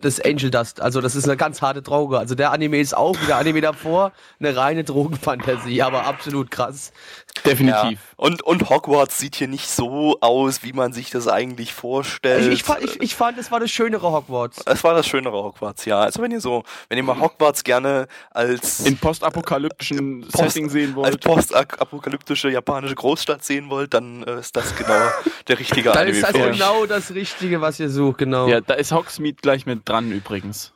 Äh, 0.01 0.07
Das 0.07 0.19
Angel 0.19 0.49
Dust. 0.51 0.81
Also 0.81 1.01
das 1.01 1.15
ist 1.15 1.25
eine 1.25 1.37
ganz 1.37 1.61
harte 1.61 1.81
Droge. 1.81 2.17
Also 2.19 2.35
der 2.35 2.51
Anime 2.51 2.79
ist 2.79 2.95
auch 2.95 3.15
wie 3.21 3.25
der 3.25 3.37
Anime 3.37 3.61
davor 3.61 4.11
eine 4.39 4.55
reine 4.55 4.83
Drogenfantasie, 4.83 5.81
aber 5.81 6.05
absolut 6.05 6.51
krass. 6.51 6.91
Ja. 7.37 7.41
Definitiv. 7.51 7.99
Und, 8.17 8.41
und 8.43 8.69
Hogwarts 8.69 9.17
sieht 9.17 9.35
hier 9.35 9.47
nicht 9.47 9.69
so 9.69 10.17
aus, 10.19 10.63
wie 10.63 10.73
man 10.73 10.91
sich 10.93 11.09
das 11.11 11.27
eigentlich 11.27 11.73
vorstellt. 11.73 12.47
Ich, 12.47 12.59
ich, 12.59 12.63
fand, 12.63 12.83
ich, 12.83 13.01
ich 13.01 13.15
fand, 13.15 13.37
es 13.37 13.51
war 13.51 13.59
das 13.61 13.71
schönere 13.71 14.11
Hogwarts. 14.11 14.61
es 14.65 14.83
war 14.83 14.93
das 14.93 15.07
schönere 15.07 15.41
Hogwarts, 15.41 15.85
ja. 15.85 15.99
Also 16.01 16.21
wenn 16.21 16.31
ihr 16.31 16.41
so, 16.41 16.63
wenn 16.89 16.97
ihr 16.97 17.03
mal 17.03 17.19
Hogwarts 17.19 17.63
gerne 17.63 18.07
als 18.31 18.81
In 18.81 18.97
postapokalyptischen 18.97 20.21
Post- 20.21 20.37
Setting 20.37 20.69
sehen 20.69 20.89
als 20.89 20.95
wollt. 20.97 21.21
postapokalyptische 21.21 22.49
japanische 22.49 22.95
Großstadt 22.95 23.43
sehen 23.43 23.69
wollt, 23.69 23.93
dann 23.93 24.23
äh, 24.23 24.39
ist 24.39 24.55
das 24.55 24.75
genau 24.75 24.99
der 25.47 25.59
richtige 25.59 25.89
Dann 25.91 25.97
Anime 25.99 26.17
ist 26.17 26.23
das 26.23 26.31
für 26.31 26.43
euch. 26.43 26.51
genau 26.57 26.85
das 26.85 27.13
Richtige, 27.13 27.61
was 27.61 27.79
ihr 27.79 27.89
sucht, 27.89 28.19
genau. 28.19 28.47
Ja, 28.47 28.61
da 28.61 28.73
ist 28.75 28.91
Hogsmeade 28.91 29.37
gleich 29.41 29.65
mit 29.65 29.87
dran 29.91 30.11
übrigens. 30.11 30.73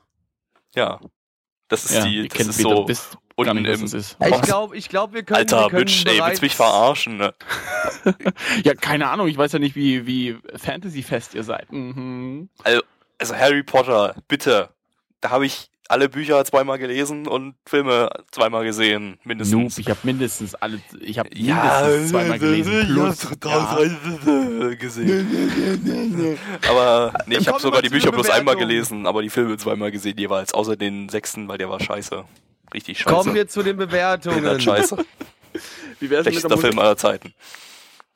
Ja. 0.76 1.00
Das 1.68 1.86
ist 1.86 1.96
Ja, 1.96 2.06
die, 2.06 2.28
das 2.28 2.38
kennt 2.38 2.50
ist 2.50 2.60
so 2.60 2.86
gar 2.86 3.54
unten 3.54 3.64
nicht, 3.64 3.80
im, 3.80 3.86
ist. 3.86 4.18
ich 4.20 4.42
glaube, 4.42 4.78
ich 4.78 4.90
glaub, 4.90 5.14
wir 5.14 5.24
können, 5.24 5.38
Alter, 5.40 5.64
wir 5.64 5.70
können 5.70 5.86
Bitch, 5.86 6.06
ey, 6.06 6.22
willst 6.24 6.42
mich 6.42 6.56
verarschen, 6.56 7.18
ne? 7.18 7.34
Ja, 8.64 8.74
keine 8.76 9.10
Ahnung, 9.10 9.28
ich 9.28 9.38
weiß 9.38 9.52
ja 9.54 9.60
nicht, 9.60 9.76
wie, 9.76 10.06
wie 10.06 10.38
Fantasy-fest 10.56 11.34
ihr 11.34 11.44
seid. 11.44 11.72
Mhm. 11.72 12.50
Also 13.18 13.36
Harry 13.36 13.64
Potter, 13.64 14.16
bitte. 14.28 14.70
Da 15.22 15.32
habe 15.32 15.46
ich 15.46 15.70
alle 15.88 16.10
Bücher 16.10 16.44
zweimal 16.46 16.78
gelesen 16.78 17.28
und 17.28 17.56
Filme 17.66 18.10
zweimal 18.32 18.64
gesehen, 18.64 19.12
Noob, 19.12 19.26
mindestens. 19.26 19.78
ich 19.78 19.90
habe 19.90 20.00
mindestens 20.04 20.56
alle, 20.56 20.82
ich 21.00 21.20
habe 21.20 21.30
mindestens 21.34 22.10
zweimal 22.10 22.40
gelesen. 22.40 22.86
Plus, 22.88 23.28
ja. 23.44 24.74
gesehen. 24.76 26.38
aber 26.68 27.14
nee, 27.28 27.38
ich 27.38 27.48
habe 27.48 27.60
sogar 27.60 27.82
die 27.82 27.90
Bücher 27.90 28.12
bloß 28.12 28.30
einmal 28.30 28.56
gelesen, 28.56 29.06
aber 29.06 29.22
die 29.22 29.30
Filme 29.30 29.58
zweimal 29.58 29.92
gesehen 29.92 30.18
jeweils, 30.18 30.54
außer 30.54 30.76
den 30.76 31.10
sechsten, 31.10 31.48
weil 31.48 31.58
der 31.58 31.70
war 31.70 31.80
scheiße. 31.80 32.24
Richtig 32.74 33.00
scheiße. 33.00 33.16
Kommen 33.16 33.36
wir 33.36 33.48
zu 33.48 33.62
den 33.64 33.78
Der 33.78 33.86
Bewertungen. 33.86 34.46
hat 34.46 34.62
scheiße. 34.62 34.98
Wie 36.00 36.10
wär's 36.10 36.24
der 36.24 36.32
Schlechtester? 36.32 36.58
Film 36.58 36.80
aller 36.80 36.98
Zeiten. 36.98 37.34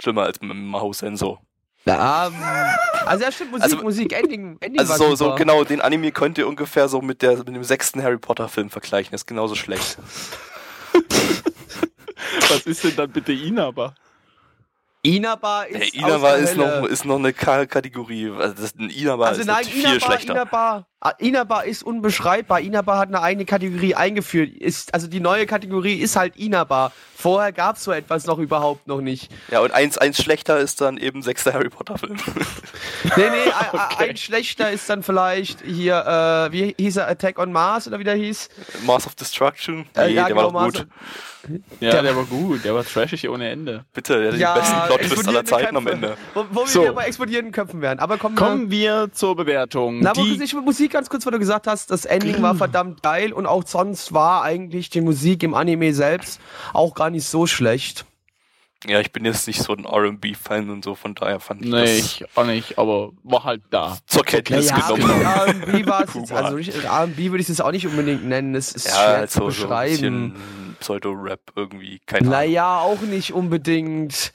Schlimmer 0.01 0.23
als 0.23 0.41
mit 0.41 0.55
Mahou 0.55 0.91
Sensor. 0.93 1.41
Ja, 1.89 2.27
ähm, 2.27 2.33
also 3.05 3.23
ja, 3.23 3.31
stimmt, 3.31 3.51
Musik, 3.51 3.63
Also- 3.63 3.77
Musik, 3.77 4.13
Ending, 4.13 4.57
Ending 4.59 4.79
Also 4.79 4.93
so, 4.93 5.15
so 5.15 5.35
genau, 5.35 5.63
den 5.63 5.81
Anime 5.81 6.11
könnt 6.11 6.37
ihr 6.37 6.47
ungefähr 6.47 6.87
so 6.87 7.01
mit, 7.01 7.21
der, 7.21 7.37
mit 7.37 7.47
dem 7.47 7.63
sechsten 7.63 8.03
Harry 8.03 8.17
Potter 8.17 8.47
Film 8.47 8.69
vergleichen. 8.69 9.11
Das 9.11 9.21
ist 9.21 9.27
genauso 9.27 9.55
schlecht. 9.55 9.97
Was 12.49 12.65
ist 12.65 12.83
denn 12.83 12.95
dann 12.95 13.11
bitte 13.11 13.33
Inaba? 13.33 13.95
Inaba 15.01 15.63
ist 15.63 15.95
Der 15.95 16.03
aus 16.03 16.09
Inaba 16.09 16.31
der 16.31 16.37
ist 16.39 16.57
noch, 16.57 16.83
ist 16.83 17.05
noch 17.05 17.15
eine 17.15 17.31
K 17.31 17.65
Kategorie. 17.65 18.31
Also 18.37 18.53
das, 18.61 18.75
ein 18.75 18.89
Inaba 18.89 19.27
Also 19.27 19.41
ist 19.41 19.47
nein, 19.47 19.55
natürlich 19.63 19.73
viel 19.75 19.95
Inaba, 19.95 20.05
schlechter. 20.05 20.33
Inaba, 20.33 20.87
ah, 20.99 21.13
Inaba 21.19 21.61
ist 21.61 21.83
unbeschreibbar. 21.83 22.59
Inaba 22.59 22.97
hat 22.97 23.07
eine 23.07 23.21
eigene 23.21 23.45
Kategorie 23.45 23.95
eingeführt. 23.95 24.49
Ist, 24.57 24.93
also 24.93 25.07
die 25.07 25.21
neue 25.21 25.45
Kategorie 25.45 25.95
ist 25.95 26.17
halt 26.17 26.35
Inaba. 26.35 26.91
Vorher 27.15 27.53
gab 27.53 27.77
es 27.77 27.83
so 27.85 27.93
etwas 27.93 28.25
noch 28.25 28.39
überhaupt 28.39 28.87
noch 28.87 28.99
nicht. 28.99 29.31
Ja, 29.49 29.61
und 29.61 29.71
eins, 29.71 29.97
eins 29.97 30.21
schlechter 30.21 30.59
ist 30.59 30.81
dann 30.81 30.97
eben 30.97 31.21
sechster 31.21 31.53
Harry 31.53 31.69
Potter 31.69 31.97
Film. 31.97 32.17
Nee, 33.15 33.29
nee, 33.29 33.51
ein, 33.71 33.79
Okay. 33.79 34.09
ein 34.09 34.17
schlechter 34.17 34.69
ist 34.71 34.89
dann 34.89 35.03
vielleicht 35.03 35.61
hier, 35.61 35.95
äh, 36.49 36.51
wie 36.51 36.75
hieß 36.77 36.97
er, 36.97 37.07
Attack 37.07 37.39
on 37.39 37.51
Mars 37.53 37.87
oder 37.87 37.99
wie 37.99 38.03
der 38.03 38.15
hieß? 38.15 38.49
Mars 38.83 39.07
of 39.07 39.15
Destruction. 39.15 39.87
Äh, 39.95 40.07
Nee, 40.07 40.13
ja, 40.15 40.25
der 40.25 40.35
genau, 40.35 40.35
war 40.35 40.43
doch 40.43 40.53
Mars 40.53 40.73
gut. 40.73 40.87
Ja, 41.79 41.91
Der- 41.91 42.01
der 42.03 42.15
war 42.15 42.25
gut, 42.25 42.65
der 42.65 42.75
war 42.75 42.83
trashig 42.83 43.27
ohne 43.29 43.49
Ende. 43.49 43.85
Bitte, 43.93 44.19
der 44.21 44.31
hat 44.33 44.39
Ja, 44.39 44.53
den 44.53 44.59
besten 44.61 44.77
Plot-Twist 44.87 45.27
aller 45.27 45.45
Zeiten 45.45 45.77
am 45.77 45.85
Köpfe. 45.85 45.95
Ende. 45.95 46.17
Wo, 46.33 46.45
wo 46.51 46.65
So. 46.65 46.81
wir 46.83 46.91
bei 46.93 47.05
explodierenden 47.05 47.53
Köpfen 47.53 47.81
wären. 47.81 47.99
Aber 47.99 48.17
kommen, 48.17 48.35
wir. 48.37 48.45
Kommen 48.45 48.71
wir 48.71 49.09
zur 49.13 49.35
Bewertung. 49.35 49.99
Na, 50.01 50.11
Die- 50.13 50.37
sich 50.37 50.53
mit 50.53 50.65
Musik 50.65 50.91
ganz 50.91 51.09
kurz, 51.09 51.25
weil 51.25 51.31
du 51.33 51.39
gesagt 51.39 51.65
hast, 51.67 51.91
das 51.91 52.05
Ending 52.05 52.41
war 52.41 52.55
verdammt 52.55 53.01
geil 53.03 53.31
und 53.31 53.45
auch 53.45 53.63
sonst 53.65 54.13
war 54.13 54.43
eigentlich 54.43 54.89
die 54.89 55.01
Musik 55.01 55.43
im 55.43 55.53
Anime 55.53 55.93
selbst 55.93 56.41
auch 56.73 56.93
gar 56.93 57.09
nicht 57.09 57.25
so 57.25 57.47
schlecht. 57.47 58.05
Ja, 58.87 59.01
ich 59.01 59.11
bin 59.11 59.25
jetzt 59.25 59.45
nicht 59.45 59.61
so 59.61 59.73
ein 59.73 59.83
R&B-Fan 59.83 60.69
und 60.69 60.85
so, 60.85 60.95
von 60.95 61.13
daher 61.13 61.41
fand 61.41 61.61
ich 61.63 61.67
nee, 61.69 61.81
das 61.81 61.89
ich 61.97 62.25
auch 62.35 62.45
nicht, 62.45 62.77
aber 62.77 63.11
war 63.23 63.43
halt 63.43 63.61
da. 63.71 63.97
zur 64.07 64.23
Kenntnis 64.23 64.71
Naja, 64.71 64.87
genommen. 64.95 65.21
R&B 65.21 65.85
war 65.85 66.03
es 66.05 66.13
jetzt, 66.13 66.31
also 66.31 66.57
R&B 66.57 67.29
würde 67.31 67.41
ich 67.41 67.49
es 67.49 67.59
auch 67.59 67.71
nicht 67.73 67.85
unbedingt 67.87 68.23
nennen, 68.25 68.53
das 68.53 68.71
ist 68.71 68.87
Ja, 68.87 68.93
schwer 68.93 69.17
halt 69.17 69.31
zu 69.31 69.39
so, 69.39 69.49
so 69.49 69.63
ein 69.65 69.67
beschreiben. 69.67 69.91
bisschen 70.31 70.68
Pseudo-Rap 70.79 71.41
irgendwie, 71.55 71.99
keine 72.05 72.21
Ahnung. 72.27 72.31
naja, 72.33 72.79
auch 72.79 73.01
nicht 73.01 73.33
unbedingt. 73.33 74.31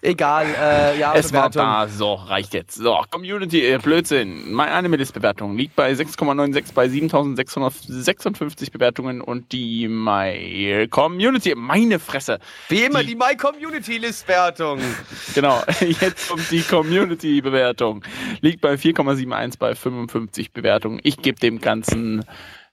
Egal, 0.00 0.46
äh, 0.46 0.96
ja, 1.00 1.12
Es 1.16 1.32
war 1.32 1.50
Bewertung. 1.50 1.62
da, 1.62 1.88
so, 1.88 2.14
reicht 2.14 2.54
jetzt. 2.54 2.76
So, 2.76 3.02
Community, 3.10 3.66
äh, 3.66 3.78
Blödsinn. 3.78 4.52
Meine 4.52 4.70
Anime-List-Bewertung 4.70 5.56
liegt 5.56 5.74
bei 5.74 5.90
6,96 5.92 6.72
bei 6.72 6.88
7656 6.88 8.70
Bewertungen 8.70 9.20
und 9.20 9.50
die 9.50 9.88
My 9.88 10.86
Community, 10.88 11.54
meine 11.56 11.98
Fresse. 11.98 12.38
Wie 12.68 12.82
immer, 12.82 13.00
die- 13.00 13.08
die 13.08 13.14
My 13.16 13.36
Community 13.36 13.98
List-Wertung. 13.98 14.78
Genau, 15.34 15.62
jetzt 15.80 16.28
kommt 16.28 16.48
die 16.52 16.62
Community-Bewertung. 16.62 18.04
Liegt 18.40 18.60
bei 18.60 18.74
4,71 18.74 19.58
bei 19.58 19.74
55 19.74 20.52
Bewertungen. 20.52 21.00
Ich 21.02 21.16
gebe 21.16 21.40
dem 21.40 21.60
Ganzen 21.60 22.24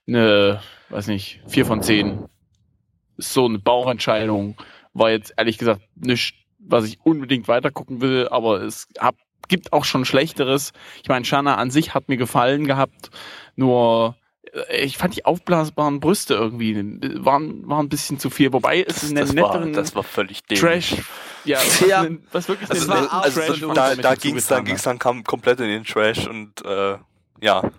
eine, 0.06 0.60
weiß 0.90 1.08
nicht, 1.08 1.40
4 1.48 1.66
von 1.66 1.82
10. 1.82 2.24
Ist 3.16 3.32
so 3.32 3.46
eine 3.46 3.58
Bauchentscheidung. 3.58 4.56
War 4.94 5.10
jetzt 5.10 5.34
ehrlich 5.36 5.58
gesagt 5.58 5.82
nicht, 5.94 6.34
was 6.58 6.84
ich 6.84 6.98
unbedingt 7.04 7.48
weitergucken 7.48 8.00
will, 8.00 8.28
aber 8.30 8.62
es 8.62 8.88
hab, 8.98 9.16
gibt 9.48 9.72
auch 9.72 9.84
schon 9.84 10.04
Schlechteres. 10.04 10.72
Ich 11.02 11.08
meine, 11.08 11.24
Shana 11.24 11.56
an 11.56 11.70
sich 11.70 11.94
hat 11.94 12.08
mir 12.08 12.16
gefallen 12.16 12.66
gehabt, 12.66 13.10
nur 13.54 14.16
äh, 14.68 14.84
ich 14.84 14.98
fand 14.98 15.14
die 15.16 15.24
aufblasbaren 15.24 16.00
Brüste 16.00 16.34
irgendwie 16.34 16.74
waren, 17.24 17.68
waren 17.68 17.86
ein 17.86 17.88
bisschen 17.88 18.18
zu 18.18 18.30
viel. 18.30 18.52
Wobei 18.52 18.82
es 18.82 19.00
Das, 19.00 19.10
eine 19.10 19.20
das, 19.20 19.28
war, 19.28 19.34
netteren 19.34 19.72
das 19.72 19.94
war 19.94 20.02
völlig 20.02 20.42
dämlich. 20.44 20.60
Trash. 20.60 20.94
Ja, 21.44 21.58
was, 21.58 21.80
Ja. 21.86 22.02
denn- 22.02 22.24
was 22.32 22.48
wirklich 22.48 22.68
Also, 22.70 22.86
den 22.92 23.06
also 23.08 23.40
Trash 23.40 23.60
da, 23.74 23.94
da 23.94 24.14
ging 24.16 24.36
es 24.36 24.46
dann, 24.48 24.64
ging's 24.64 24.82
dann 24.82 24.98
kam 24.98 25.22
komplett 25.22 25.60
in 25.60 25.68
den 25.68 25.84
Trash 25.84 26.26
und 26.26 26.64
äh, 26.64 26.96
ja, 27.40 27.70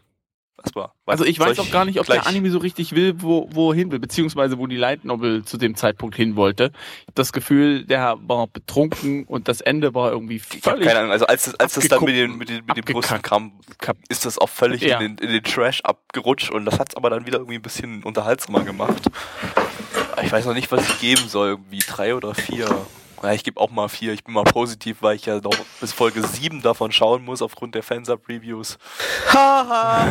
war. 0.76 0.94
Also 1.06 1.24
ich 1.24 1.40
weiß 1.40 1.60
auch 1.60 1.72
gar 1.72 1.86
nicht, 1.86 2.00
ob 2.00 2.06
der 2.08 2.28
Anime 2.28 2.50
so 2.52 2.58
richtig 2.58 2.94
will, 2.96 3.16
wo, 3.22 3.48
wo 3.52 3.74
hin 3.74 3.92
will, 3.92 4.00
beziehungsweise 4.00 4.58
wo 4.58 4.68
die 4.68 4.76
Light 4.76 5.06
Novel 5.06 5.44
zu 5.46 5.58
dem 5.58 5.76
Zeitpunkt 5.76 6.16
hin 6.16 6.36
wollte. 6.36 6.72
Ich 7.08 7.14
das 7.16 7.32
Gefühl, 7.32 7.84
der 7.86 8.18
war 8.28 8.48
betrunken 8.48 9.24
und 9.26 9.48
das 9.48 9.62
Ende 9.62 9.94
war 9.94 10.12
irgendwie 10.12 10.36
Ich 10.38 10.62
völlig 10.62 10.88
keine 10.88 11.00
Ahnung, 11.00 11.12
also 11.12 11.26
als, 11.28 11.46
das- 11.46 11.56
als 11.60 11.74
das 11.76 11.88
dann 11.88 12.04
mit 12.04 12.16
den, 12.16 12.38
mit 12.38 12.50
den, 12.50 12.64
mit 12.66 12.86
Brüsten 12.86 13.18
abgekackt. 13.18 13.24
kam, 13.80 13.98
ist 14.10 14.26
das 14.26 14.38
auch 14.38 14.50
völlig 14.50 14.82
Ja. 14.82 15.00
in, 15.00 15.16
den, 15.18 15.28
in 15.28 15.34
den 15.34 15.44
Trash 15.44 15.82
abgerutscht 15.82 16.52
und 16.52 16.66
das 16.66 16.80
hat 16.80 16.90
es 16.90 16.96
aber 16.96 17.10
dann 17.10 17.26
wieder 17.26 17.38
irgendwie 17.40 17.56
ein 17.56 17.62
bisschen 17.62 18.04
unterhaltsamer 18.04 18.64
gemacht. 18.64 19.04
Ich 20.24 20.32
weiß 20.32 20.46
noch 20.46 20.54
nicht, 20.56 20.72
was 20.72 20.88
ich 20.90 21.00
geben 21.00 21.28
soll, 21.28 21.50
irgendwie 21.50 21.80
drei 21.80 22.16
oder 22.16 22.34
vier. 22.36 22.68
Ja, 23.24 23.34
ich 23.34 23.44
gebe 23.44 23.60
auch 23.60 23.70
mal 23.72 23.90
vier. 23.90 24.14
Ich 24.14 24.24
bin 24.24 24.34
mal 24.34 24.44
positiv, 24.44 25.02
weil 25.02 25.16
ich 25.16 25.26
ja 25.26 25.40
noch 25.40 25.58
bis 25.80 25.94
Folge 25.94 26.26
7 26.26 26.62
davon 26.62 26.92
schauen 26.92 27.24
muss, 27.26 27.42
aufgrund 27.42 27.76
der 27.76 27.84
Fansub-Reviews. 27.84 28.78
Haha. 29.34 30.08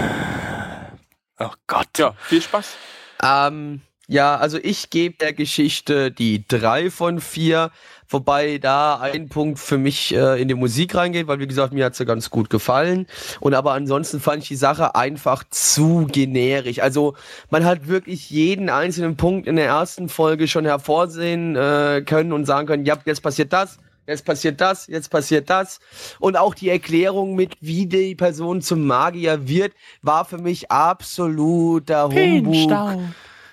Oh 1.39 1.53
Gott. 1.67 1.99
Ja, 1.99 2.15
viel 2.23 2.43
Spaß. 2.43 2.75
Ähm, 3.23 3.83
ja, 4.09 4.37
also 4.37 4.59
ich 4.63 4.91
gebe 4.91 5.17
der 5.17 5.33
Geschichte 5.33 6.13
die 6.13 6.47
drei 6.47 6.91
von 6.91 7.21
vier, 7.21 7.73
wobei 8.09 8.59
da 8.59 9.01
ein 9.01 9.29
Punkt 9.29 9.59
für 9.59 9.79
mich 9.79 10.15
äh, 10.15 10.41
in 10.41 10.47
die 10.47 10.55
Musik 10.55 10.95
reingeht, 10.95 11.27
weil 11.27 11.41
wie 11.41 11.47
gesagt, 11.49 11.73
mir 11.73 11.85
hat 11.85 11.97
sie 11.97 12.05
ganz 12.05 12.31
gut 12.31 12.49
gefallen. 12.49 13.09
Und 13.41 13.55
aber 13.55 13.73
ansonsten 13.73 14.21
fand 14.21 14.45
ich 14.45 14.49
die 14.49 14.57
Sache 14.57 14.95
einfach 14.95 15.43
zu 15.51 16.07
generisch. 16.07 16.79
Also 16.79 17.17
man 17.51 17.65
hat 17.65 17.89
wirklich 17.89 18.31
jeden 18.31 18.71
einzelnen 18.71 19.17
Punkt 19.17 19.49
in 19.49 19.57
der 19.57 19.67
ersten 19.67 20.09
Folge 20.09 20.47
schon 20.47 20.67
hervorsehen 20.67 21.57
äh, 21.57 22.03
können 22.07 22.33
und 22.33 22.45
sagen 22.45 22.69
können, 22.69 22.87
ja, 22.87 22.97
jetzt 23.07 23.23
passiert 23.23 23.53
das. 23.53 23.79
Jetzt 24.07 24.25
passiert 24.25 24.61
das, 24.61 24.87
jetzt 24.87 25.11
passiert 25.11 25.51
das. 25.51 25.81
Und 26.21 26.37
auch 26.37 26.55
die 26.55 26.69
Erklärung 26.69 27.35
mit, 27.35 27.57
wie 27.61 27.87
die 27.87 28.15
Person 28.15 28.63
zum 28.63 28.87
Magier 28.87 29.49
wird, 29.49 29.73
war 30.01 30.25
für 30.25 30.39
mich 30.39 30.71
absoluter 30.71 32.05
Humbug. 32.05 32.55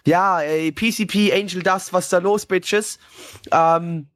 Ja, 0.05 0.41
ey, 0.41 0.71
PCP, 0.71 1.31
Angel 1.33 1.63
Dust, 1.63 1.93
was 1.93 2.09
da 2.09 2.17
los, 2.17 2.45
Bitches? 2.45 2.99
Ähm, 3.51 4.07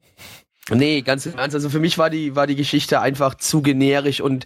nee, 0.69 1.01
ganz 1.01 1.25
im 1.25 1.37
Ernst. 1.37 1.55
Also 1.55 1.69
für 1.69 1.79
mich 1.79 1.97
war 1.97 2.09
die, 2.09 2.35
war 2.35 2.45
die 2.47 2.55
Geschichte 2.55 2.99
einfach 2.99 3.35
zu 3.35 3.61
generisch 3.61 4.19
und 4.21 4.45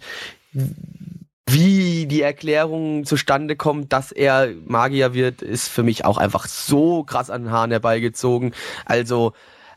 wie 1.48 2.06
die 2.06 2.22
Erklärung 2.22 3.04
zustande 3.04 3.56
kommt, 3.56 3.92
dass 3.92 4.12
er 4.12 4.52
Magier 4.64 5.12
wird, 5.14 5.42
ist 5.42 5.68
für 5.68 5.82
mich 5.82 6.04
auch 6.04 6.16
einfach 6.16 6.46
so 6.46 7.02
krass 7.04 7.28
an 7.30 7.44
den 7.44 7.50
Haaren 7.52 7.70
herbeigezogen. 7.70 8.54
Also, 8.84 9.32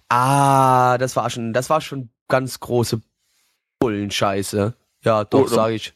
Ah, 0.08 1.00
das 1.00 1.16
war 1.16 1.30
schon, 1.32 1.52
das 1.52 1.70
war 1.72 1.82
schon 1.82 2.10
ganz 2.28 2.60
große 2.60 3.02
Bullenscheiße. 3.80 4.76
Ja, 5.04 5.24
doch, 5.24 5.42
Oder- 5.42 5.50
sag 5.50 5.72
ich. 5.72 5.94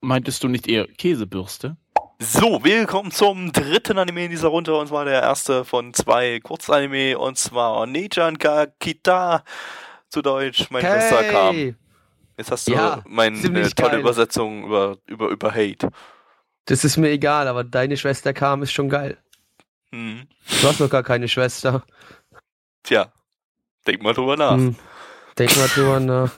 Meintest 0.00 0.42
du 0.42 0.48
nicht 0.48 0.68
eher 0.68 0.86
Käsebürste? 0.86 1.76
So, 2.24 2.62
willkommen 2.62 3.10
zum 3.10 3.50
dritten 3.50 3.98
Anime 3.98 4.26
in 4.26 4.30
dieser 4.30 4.46
Runde 4.46 4.76
und 4.76 4.86
zwar 4.86 5.04
der 5.04 5.22
erste 5.22 5.64
von 5.64 5.92
zwei 5.92 6.38
Kurzanime 6.38 7.18
und 7.18 7.36
zwar 7.36 7.84
Nejan 7.86 8.38
ga 8.38 8.66
Kita 8.78 9.42
zu 10.08 10.22
Deutsch, 10.22 10.70
mein 10.70 10.82
Schwester 10.82 11.24
kam. 11.24 11.54
Hey, 11.56 11.74
Jetzt 12.36 12.52
hast 12.52 12.68
du 12.68 12.74
Ja, 12.74 13.02
meine 13.08 13.40
tolle 13.42 13.72
geil. 13.74 13.98
Übersetzung 14.00 14.66
über, 14.66 14.98
über, 15.06 15.30
über 15.30 15.50
Hate. 15.52 15.88
das 16.66 16.84
ist 16.84 16.96
mir 16.96 17.10
egal, 17.10 17.48
aber 17.48 17.64
deine 17.64 17.96
Schwester 17.96 18.32
kam, 18.32 18.62
ist 18.62 18.72
schon 18.72 18.88
geil. 18.88 19.18
Hm. 19.90 20.28
Du 20.60 20.68
hast 20.68 20.78
noch 20.78 20.90
gar 20.90 21.02
keine 21.02 21.26
Schwester. 21.26 21.82
Tja, 22.84 23.12
denk 23.84 24.00
mal 24.00 24.14
drüber 24.14 24.36
nach. 24.36 24.56
Hm. 24.56 24.76
Denk 25.38 25.56
mal 25.56 25.68
drüber 25.68 25.98
nach. 26.00 26.30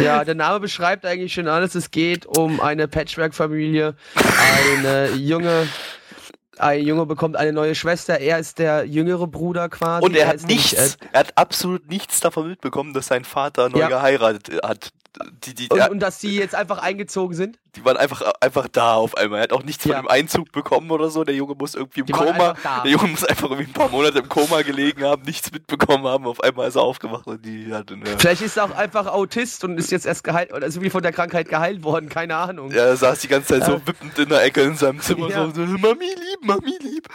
Ja, 0.00 0.24
der 0.24 0.34
Name 0.34 0.60
beschreibt 0.60 1.04
eigentlich 1.04 1.32
schon 1.34 1.48
alles. 1.48 1.74
Es 1.74 1.90
geht 1.90 2.24
um 2.26 2.60
eine 2.60 2.86
Patchwork-Familie. 2.86 3.94
Eine 4.14 5.10
junge, 5.12 5.66
ein 6.58 6.82
Junge 6.84 7.06
bekommt 7.06 7.36
eine 7.36 7.52
neue 7.52 7.74
Schwester. 7.74 8.18
Er 8.20 8.38
ist 8.38 8.58
der 8.58 8.84
jüngere 8.84 9.26
Bruder 9.26 9.68
quasi. 9.68 10.04
Und 10.04 10.16
er 10.16 10.28
hat 10.28 10.36
ist 10.36 10.46
nämlich, 10.46 10.72
nichts, 10.72 10.98
er 11.12 11.20
hat 11.20 11.32
absolut 11.36 11.88
nichts 11.88 12.20
davon 12.20 12.48
mitbekommen, 12.48 12.92
dass 12.94 13.08
sein 13.08 13.24
Vater 13.24 13.68
neu 13.70 13.80
Ja. 13.80 13.88
geheiratet 13.88 14.62
hat. 14.62 14.90
Die, 15.44 15.54
die, 15.54 15.68
und, 15.68 15.80
und 15.90 16.00
dass 16.00 16.18
die 16.18 16.36
jetzt 16.36 16.54
einfach 16.54 16.78
eingezogen 16.78 17.34
sind. 17.34 17.58
die 17.74 17.84
waren 17.84 17.96
einfach, 17.96 18.22
einfach 18.40 18.68
da 18.68 18.94
auf 18.94 19.16
einmal. 19.16 19.40
Er 19.40 19.42
hat 19.44 19.52
auch 19.52 19.64
nichts 19.64 19.84
Ja. 19.84 19.96
von 19.96 20.04
dem 20.04 20.08
Einzug 20.10 20.52
bekommen 20.52 20.90
oder 20.90 21.10
so. 21.10 21.24
Der 21.24 21.34
Junge 21.34 21.54
muss 21.54 21.74
irgendwie 21.74 22.00
im 22.00 22.06
Die 22.06 22.12
Koma. 22.12 22.54
Der 22.84 22.90
Junge 22.92 23.08
muss 23.08 23.24
einfach 23.24 23.50
irgendwie 23.50 23.68
ein 23.70 23.72
paar 23.72 23.88
Monate 23.88 24.18
im 24.20 24.28
Koma 24.28 24.62
gelegen 24.62 25.02
haben, 25.02 25.22
nichts 25.22 25.50
mitbekommen 25.50 26.04
haben. 26.06 26.26
Auf 26.26 26.40
einmal 26.42 26.68
ist 26.68 26.76
er 26.76 26.82
aufgewacht 26.82 27.26
und 27.26 27.44
die 27.44 27.72
hatte 27.72 27.94
eine. 27.94 28.04
Vielleicht 28.18 28.42
ist 28.42 28.56
er 28.58 28.64
auch 28.66 28.70
einfach 28.76 29.06
Autist 29.06 29.64
und 29.64 29.76
ist 29.78 29.90
jetzt 29.90 30.06
erst 30.06 30.22
geheilt 30.22 30.52
oder 30.52 30.66
ist 30.66 30.76
irgendwie 30.76 30.90
von 30.90 31.02
der 31.02 31.12
Krankheit 31.12 31.48
geheilt 31.48 31.82
worden. 31.82 32.08
Keine 32.08 32.36
Ahnung. 32.36 32.70
Er 32.70 32.96
saß 32.96 33.18
die 33.20 33.28
ganze 33.28 33.54
Zeit 33.54 33.64
so 33.64 33.72
Äh. 33.76 33.86
wippend 33.86 34.16
in 34.18 34.28
der 34.28 34.42
Ecke 34.44 34.60
in 34.62 34.76
seinem 34.76 35.00
Zimmer, 35.00 35.30
Ja. 35.30 35.50
so, 35.52 35.62
Mami 35.62 36.04
lieb, 36.04 36.42
Mami 36.42 36.78
lieb. 36.80 37.08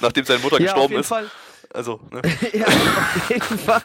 Nachdem 0.00 0.24
seine 0.24 0.38
Mutter 0.38 0.60
Ja, 0.60 0.68
auf 0.74 0.88
gestorben 0.88 0.90
jeden 0.92 1.00
ist. 1.02 1.08
Fall. 1.08 1.30
Also, 1.72 2.00
ne? 2.10 2.20
ja, 2.52 2.66
auf 2.66 3.30
jeden 3.30 3.58
Fall 3.58 3.82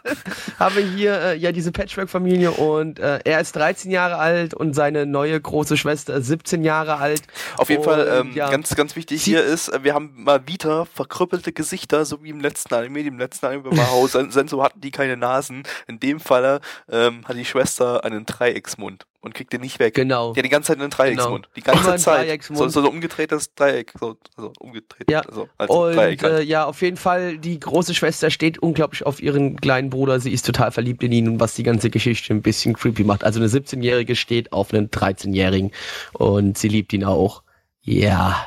haben 0.58 0.76
wir 0.76 0.84
hier 0.84 1.22
äh, 1.22 1.38
ja 1.38 1.52
diese 1.52 1.72
Patchwork-Familie 1.72 2.52
und 2.52 3.00
äh, 3.00 3.20
er 3.24 3.40
ist 3.40 3.56
13 3.56 3.92
Jahre 3.92 4.18
alt 4.18 4.54
und 4.54 4.74
seine 4.74 5.06
neue 5.06 5.40
große 5.40 5.78
Schwester 5.78 6.16
ist 6.16 6.28
17 6.28 6.64
Jahre 6.64 6.98
alt. 6.98 7.22
Auf 7.58 7.70
jeden 7.70 7.84
Und, 7.84 7.90
Fall, 7.90 8.08
ähm, 8.08 8.32
ja. 8.34 8.50
ganz, 8.50 8.76
ganz 8.76 8.96
wichtig 8.96 9.24
hier 9.24 9.44
ist, 9.44 9.70
äh, 9.70 9.84
wir 9.84 9.94
haben 9.94 10.14
mal 10.16 10.48
wieder 10.48 10.88
verkrüppelte 10.88 11.54
Gesichter, 11.54 12.06
so 12.06 12.24
wie 12.24 12.30
im 12.30 12.40
letzten 12.40 12.74
Anime. 12.74 13.02
Im 13.02 13.20
letzten 13.20 13.46
Anime 13.46 13.78
war 13.78 13.92
Haus 13.92 14.14
Senso 14.14 14.64
hatten 14.64 14.82
die 14.82 14.92
keine 14.92 15.16
Nasen. 15.16 15.64
In 15.88 16.00
dem 16.00 16.20
Falle 16.20 16.62
ähm, 16.90 17.22
hat 17.28 17.36
die 17.36 17.46
Schwester 17.46 18.04
einen 18.04 18.26
Dreiecksmund 18.26 19.06
und 19.26 19.34
kriegt 19.34 19.52
den 19.54 19.62
nicht 19.62 19.80
weg. 19.80 19.96
Genau. 19.96 20.34
Ja, 20.36 20.44
die 20.44 20.50
ganze 20.50 20.68
Zeit 20.68 20.80
einen 20.80 20.92
Dreiecksmund. 20.92 21.50
Die 21.56 21.62
ganze 21.62 21.84
Immer 21.88 21.98
Zeit. 21.98 22.28
Dreiecksmund. 22.28 22.60
So, 22.72 22.82
so 22.82 22.88
ein 22.88 22.94
umgedrehtes 22.94 23.56
Dreieck. 23.56 23.92
So, 24.00 24.18
so 24.38 24.54
umgedreht. 24.60 25.10
Ja. 25.10 25.24
So, 25.30 25.50
als 25.58 25.72
Und 25.72 25.96
Dreieck 25.96 26.22
halt. 26.22 26.34
äh, 26.34 26.42
ja, 26.44 26.66
auf 26.66 26.82
jeden 26.84 26.96
Fall, 26.96 27.40
die 27.40 27.60
große 27.60 27.96
Schwester 27.96 28.30
steht 28.30 28.60
unglaublich 28.60 29.04
auf 29.04 29.20
ihren 29.24 29.60
kleinen 29.60 29.90
Bruder. 29.90 30.20
Sie 30.20 30.32
ist 30.32 30.46
total 30.46 30.72
verliebt 30.72 31.02
in 31.02 31.12
ihn 31.12 31.28
und 31.28 31.40
was 31.40 31.56
die 31.56 31.64
ganze 31.64 31.90
Geschichte 31.90 32.34
ein 32.36 32.44
bisschen 32.44 32.76
creepy 32.76 33.04
macht. 33.04 33.24
Also 33.24 33.40
eine 33.40 33.50
17-Jährige 33.50 34.16
steht 34.16 34.54
auf 34.54 34.72
einen 34.72 34.90
13-Jährigen 34.92 35.72
und 36.14 36.58
sie 36.60 36.68
liebt 36.68 36.94
ihn 36.94 37.04
auch. 37.04 37.42
Ja. 37.82 38.46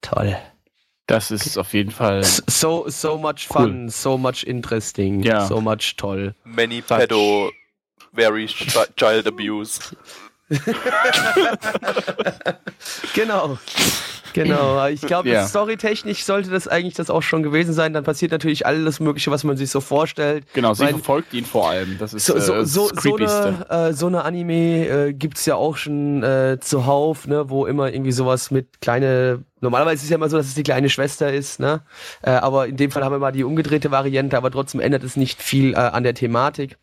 Toll. 0.00 0.36
Das 1.06 1.30
ist 1.30 1.56
auf 1.56 1.72
jeden 1.72 1.90
Fall. 1.90 2.22
So, 2.22 2.84
so 2.88 3.16
much 3.16 3.46
fun, 3.48 3.88
so 3.88 4.18
much 4.18 4.44
interesting, 4.46 5.22
Ja. 5.22 5.46
so 5.46 5.58
much 5.60 5.96
toll. 5.96 6.34
Many 6.44 6.82
pedo, 6.82 7.50
very 8.18 8.46
chi- 8.46 8.66
child 8.96 9.26
abuse. 9.26 9.80
Genau. 13.14 13.58
Genau. 14.34 14.86
Ich 14.88 15.00
glaube, 15.00 15.28
Ja. 15.30 15.46
storytechnisch 15.46 16.22
sollte 16.24 16.50
das 16.50 16.68
eigentlich 16.68 16.94
das 16.94 17.10
auch 17.10 17.22
schon 17.22 17.42
gewesen 17.42 17.72
sein. 17.72 17.92
Dann 17.92 18.04
passiert 18.04 18.30
natürlich 18.32 18.66
alles 18.66 19.00
Mögliche, 19.00 19.30
was 19.30 19.42
man 19.42 19.56
sich 19.56 19.70
so 19.70 19.80
vorstellt. 19.80 20.44
Genau, 20.52 20.74
sie 20.74 20.86
verfolgt 20.86 21.32
ihn 21.34 21.44
vor 21.44 21.68
allem. 21.70 21.96
Das 21.98 22.14
ist 22.14 22.26
So, 22.26 22.36
äh, 22.36 22.40
so, 22.40 22.54
das 22.54 22.72
so, 22.72 22.88
so, 22.88 22.94
Creepyste. 22.94 23.66
eine, 23.68 23.88
äh, 23.88 23.92
so 23.92 24.06
eine 24.06 24.24
Anime 24.24 24.86
äh, 24.86 25.12
gibt's 25.12 25.44
ja 25.46 25.56
auch 25.56 25.76
schon 25.76 26.22
äh, 26.22 26.58
zuhauf, 26.60 27.26
ne, 27.26 27.50
wo 27.50 27.66
immer 27.66 27.92
irgendwie 27.92 28.12
sowas 28.12 28.50
mit 28.50 28.80
kleine. 28.80 29.44
Normalerweise 29.60 29.96
ist 29.96 30.04
es 30.04 30.10
ja 30.10 30.16
immer 30.16 30.28
so, 30.28 30.36
dass 30.36 30.46
es 30.46 30.54
die 30.54 30.62
kleine 30.62 30.88
Schwester 30.88 31.32
ist, 31.32 31.58
ne? 31.58 31.80
Äh, 32.22 32.30
aber 32.30 32.68
in 32.68 32.76
dem 32.76 32.90
Fall 32.92 33.04
haben 33.04 33.12
wir 33.12 33.18
mal 33.18 33.32
die 33.32 33.44
umgedrehte 33.44 33.90
Variante, 33.90 34.36
aber 34.36 34.50
trotzdem 34.50 34.80
ändert 34.80 35.02
es 35.02 35.16
nicht 35.16 35.42
viel 35.42 35.72
äh, 35.72 35.76
an 35.76 36.04
der 36.04 36.14
Thematik. 36.14 36.76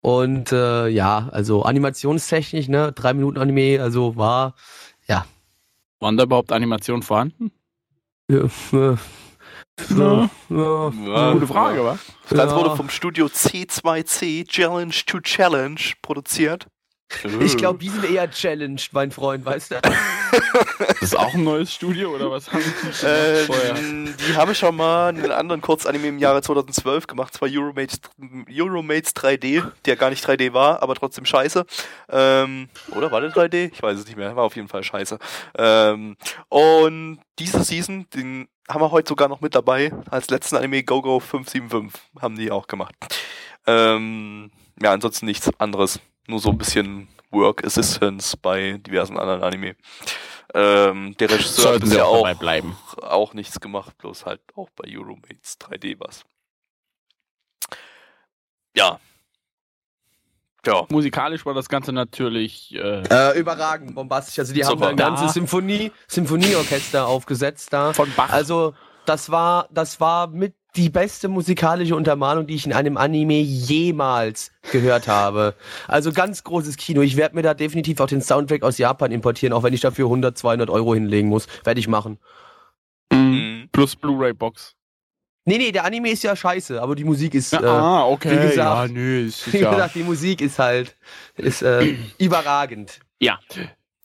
Und 0.00 0.52
äh, 0.52 0.88
ja, 0.88 1.28
also 1.32 1.62
animationstechnisch, 1.62 2.68
ne, 2.68 2.92
drei 2.92 3.14
Minuten 3.14 3.38
Anime, 3.38 3.80
also 3.82 4.16
war 4.16 4.54
Waren 6.00 6.16
da 6.16 6.24
überhaupt 6.24 6.52
Animationen 6.52 7.02
vorhanden? 7.02 7.50
äh, 8.30 8.34
äh, 8.36 8.96
Ja. 9.90 10.30
ja, 10.48 10.90
Ja. 10.90 11.32
Gute 11.32 11.46
Frage, 11.46 11.84
wa? 11.84 11.98
Das 12.30 12.50
Ja. 12.50 12.56
wurde 12.56 12.76
vom 12.76 12.88
Studio 12.88 13.26
C2C 13.26 14.46
Challenge 14.46 14.94
to 15.06 15.20
Challenge 15.20 15.80
produziert. 16.02 16.66
Ich 17.40 17.56
glaube, 17.56 17.78
die 17.78 17.88
sind 17.88 18.04
eher 18.04 18.30
challenged, 18.30 18.92
mein 18.92 19.10
Freund, 19.10 19.44
weißt 19.44 19.72
du? 19.72 19.80
Das 20.78 21.00
ist 21.02 21.18
auch 21.18 21.32
ein 21.32 21.42
neues 21.42 21.72
Studio 21.72 22.14
oder 22.14 22.30
was 22.30 22.52
haben 22.52 22.62
die 22.62 23.06
Äh, 23.06 23.46
gemacht 23.46 23.46
vorher? 23.46 23.74
die 23.74 24.36
haben 24.36 24.54
schon 24.54 24.76
mal 24.76 25.08
einen 25.08 25.32
anderen 25.32 25.62
Kurzanime 25.62 26.06
im 26.08 26.18
Jahre 26.18 26.42
2012 26.42 27.06
gemacht, 27.06 27.32
zwar 27.32 27.48
Euromates, 27.50 28.00
Euromates 28.50 29.14
3D, 29.16 29.62
der 29.86 29.96
gar 29.96 30.10
nicht 30.10 30.22
3D 30.26 30.52
war, 30.52 30.82
aber 30.82 30.94
trotzdem 30.96 31.24
scheiße. 31.24 31.64
Ähm, 32.10 32.68
oder 32.94 33.10
war 33.10 33.22
der 33.22 33.32
3D? 33.32 33.70
Ich 33.72 33.82
weiß 33.82 33.98
es 33.98 34.04
nicht 34.06 34.18
mehr, 34.18 34.36
war 34.36 34.44
auf 34.44 34.56
jeden 34.56 34.68
Fall 34.68 34.84
scheiße. 34.84 35.18
Ähm, 35.56 36.16
und 36.50 37.20
diese 37.38 37.64
Season, 37.64 38.06
den 38.14 38.48
haben 38.68 38.82
wir 38.82 38.90
heute 38.90 39.08
sogar 39.08 39.28
noch 39.28 39.40
mit 39.40 39.54
dabei, 39.54 39.92
als 40.10 40.28
letzten 40.28 40.56
Anime 40.56 40.82
GoGo 40.82 41.20
575 41.20 41.98
haben 42.20 42.36
die 42.36 42.50
auch 42.50 42.66
gemacht. 42.66 42.94
Ähm, 43.66 44.50
ja, 44.82 44.92
ansonsten 44.92 45.24
nichts 45.26 45.50
anderes, 45.58 46.00
nur 46.28 46.38
so 46.40 46.50
ein 46.50 46.58
bisschen 46.58 47.08
Work 47.30 47.64
Assistance 47.64 48.36
bei 48.36 48.78
diversen 48.78 49.18
anderen 49.18 49.42
Anime. 49.42 49.76
Ähm, 50.54 51.14
der 51.18 51.30
Regisseur 51.30 51.56
hat 51.56 51.62
Sollten 51.72 51.86
sie 51.86 51.90
bisher 51.90 52.06
auch 52.06 52.12
auch 52.14 52.22
dabei 52.22 52.34
bleiben. 52.34 52.76
auch 53.02 53.34
nichts 53.34 53.60
gemacht, 53.60 53.96
bloß 53.98 54.24
halt 54.26 54.40
auch 54.54 54.70
bei 54.70 54.84
Euromates 54.88 55.58
3D 55.60 55.96
was. 55.98 56.24
Ja. 58.76 58.98
Ja. 60.66 60.86
Musikalisch 60.90 61.46
war 61.46 61.54
das 61.54 61.68
Ganze 61.68 61.92
natürlich. 61.92 62.74
Äh, 62.74 63.02
Äh, 63.08 63.38
überragend, 63.38 63.94
bombastisch. 63.94 64.38
Also 64.38 64.52
die 64.52 64.64
haben 64.64 64.80
da 64.80 64.88
ein 64.88 64.96
ganzes 64.96 65.28
Da- 65.28 65.32
Symphonie, 65.32 65.92
Symphonieorchester 66.08 67.06
aufgesetzt 67.06 67.72
da. 67.72 67.92
von 67.92 68.12
Bach. 68.16 68.30
Also 68.30 68.74
das 69.06 69.30
war, 69.30 69.68
das 69.70 70.00
war 70.00 70.26
mit 70.26 70.54
die 70.78 70.88
beste 70.90 71.28
musikalische 71.28 71.94
Untermalung, 71.96 72.46
die 72.46 72.54
ich 72.54 72.64
in 72.66 72.72
einem 72.72 72.96
Anime 72.96 73.40
jemals 73.40 74.52
gehört 74.70 75.08
habe. 75.08 75.54
Also 75.86 76.12
ganz 76.12 76.44
großes 76.44 76.76
Kino. 76.76 77.00
Ich 77.02 77.16
werde 77.16 77.34
mir 77.34 77.42
da 77.42 77.52
definitiv 77.54 78.00
auch 78.00 78.06
den 78.06 78.22
Soundtrack 78.22 78.62
aus 78.62 78.78
Japan 78.78 79.12
importieren, 79.12 79.52
auch 79.52 79.62
wenn 79.64 79.74
ich 79.74 79.80
dafür 79.80 80.06
100, 80.06 80.38
200 80.38 80.70
Euro 80.70 80.94
hinlegen 80.94 81.28
muss. 81.28 81.46
Werde 81.64 81.80
ich 81.80 81.88
machen. 81.88 82.18
Mhm. 83.12 83.18
Mhm. 83.18 83.68
Plus 83.72 83.96
Blu-ray-Box. 83.96 84.74
Nee, 85.44 85.58
nee, 85.58 85.72
der 85.72 85.84
Anime 85.84 86.10
ist 86.10 86.22
ja 86.22 86.36
scheiße, 86.36 86.80
aber 86.80 86.94
die 86.94 87.04
Musik 87.04 87.34
ist, 87.34 87.52
Ja, 87.52 87.60
äh, 87.62 87.66
ah, 87.66 88.04
okay. 88.06 88.30
wie 88.32 88.48
gesagt- 88.50 88.56
ja, 88.56 88.86
nö, 88.88 89.26
ist, 89.26 89.52
wie 89.52 89.58
ja. 89.58 89.70
gesagt, 89.70 89.94
die 89.94 90.02
Musik 90.02 90.40
ist 90.42 90.58
halt, 90.58 90.94
ist 91.36 91.62
äh, 91.62 91.94
überragend. 92.18 93.00
ja. 93.18 93.38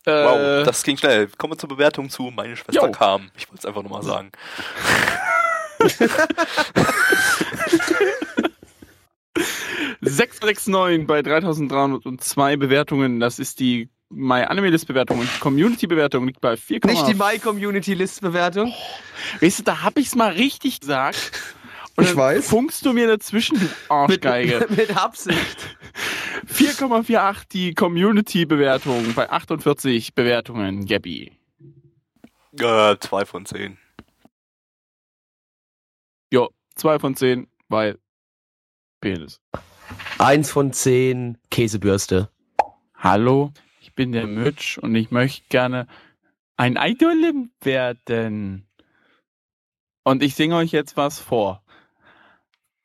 Wow, 0.06 0.38
Äh, 0.38 0.64
das 0.64 0.84
ging 0.84 0.98
schnell. 0.98 1.28
Kommen 1.38 1.54
wir 1.54 1.58
zur 1.58 1.70
Bewertung 1.70 2.10
zu 2.10 2.24
Meine 2.24 2.58
Schwester 2.58 2.88
Jo. 2.88 2.92
kam. 2.92 3.30
Ich 3.38 3.48
wollte 3.48 3.60
es 3.60 3.66
einfach 3.66 3.84
nochmal 3.84 4.04
sagen. 4.04 4.32
Sechs 10.02 10.38
sechs 10.42 10.68
neun 10.68 11.08
bei 11.08 11.22
3302 11.22 12.58
Bewertungen. 12.58 13.20
Das 13.20 13.40
ist 13.40 13.60
die 13.60 13.90
My 14.10 14.42
Anime 14.44 14.70
List 14.70 14.88
Bewertung 14.88 15.20
und 15.20 15.30
die 15.34 15.40
Community 15.40 15.88
Bewertung 15.88 16.28
liegt 16.28 16.40
bei 16.40 16.56
4, 16.56 16.82
Nicht 16.86 17.08
die 17.08 17.16
My 17.16 17.40
Community 17.40 17.96
List 17.96 18.22
Bewertung. 18.22 18.72
Weißt 19.42 19.60
du, 19.60 19.64
da 19.64 19.82
hab 19.82 19.97
ich's 19.97 20.14
mal 20.16 20.32
richtig 20.34 20.82
gesagt. 20.82 21.32
Und 21.95 22.06
Ich 22.06 22.16
weiß. 22.16 22.47
funkst 22.47 22.86
du 22.86 22.93
mir 22.93 23.08
dazwischen, 23.08 23.60
du 23.60 23.68
Arschgeige. 23.89 24.68
Mit, 24.70 24.78
mit 24.89 24.97
Absicht. 24.97 25.78
4,48 26.47 27.43
die 27.52 27.74
Community 27.74 28.45
Bewertung 28.45 29.14
bei 29.16 29.30
48 29.30 30.14
Bewertungen, 30.14 30.86
Gabby. 30.86 31.32
Äh, 32.60 32.97
zwei 33.00 33.26
von 33.26 33.45
zehn. 33.45 33.78
Jo, 36.34 36.50
2 36.78 36.98
von 36.98 37.16
10, 37.16 37.48
weil 37.70 38.00
Penis. 39.02 39.40
Eins 40.18 40.50
von 40.50 40.74
zehn 40.74 41.38
Käsebürste. 41.52 42.32
Hallo, 42.96 43.52
ich 43.82 43.94
bin 43.94 44.14
der 44.14 44.26
Mitch 44.26 44.80
und 44.82 44.96
ich 44.96 45.12
möchte 45.12 45.44
gerne 45.50 45.86
ein 46.58 46.76
Idol 46.76 47.50
werden. 47.62 48.68
Und 50.02 50.24
ich 50.24 50.34
singe 50.34 50.56
euch 50.56 50.72
jetzt 50.72 50.98
was 50.98 51.20
vor. 51.20 51.62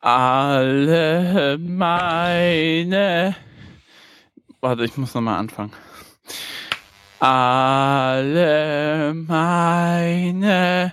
Alle 0.01 1.57
meine. 1.59 3.35
Warte, 4.61 4.85
ich 4.85 4.99
muss 4.99 5.15
nochmal 5.15 5.39
anfangen. 5.39 5.73
Alle 7.19 9.15
meine 9.15 10.93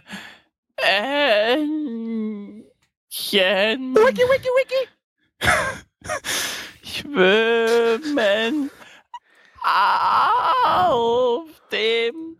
Entchen. 3.15 3.95
Wiki, 3.95 4.23
wiki, 4.23 4.49
wiki. 4.57 4.87
Schwimmen 6.83 8.69
auf 9.63 11.47
dem 11.71 12.37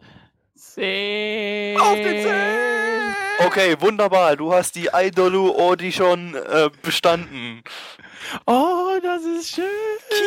See. 0.54 1.78
Auf 1.80 1.94
den 1.96 2.24
See! 2.24 3.46
Okay, 3.46 3.76
wunderbar. 3.80 4.36
Du 4.36 4.54
hast 4.54 4.76
die 4.76 4.90
Idolu 4.94 5.56
Audition 5.56 6.36
äh, 6.36 6.70
bestanden. 6.82 7.64
Oh, 8.46 8.98
das 9.02 9.24
ist 9.24 9.56
schön. 9.56 9.66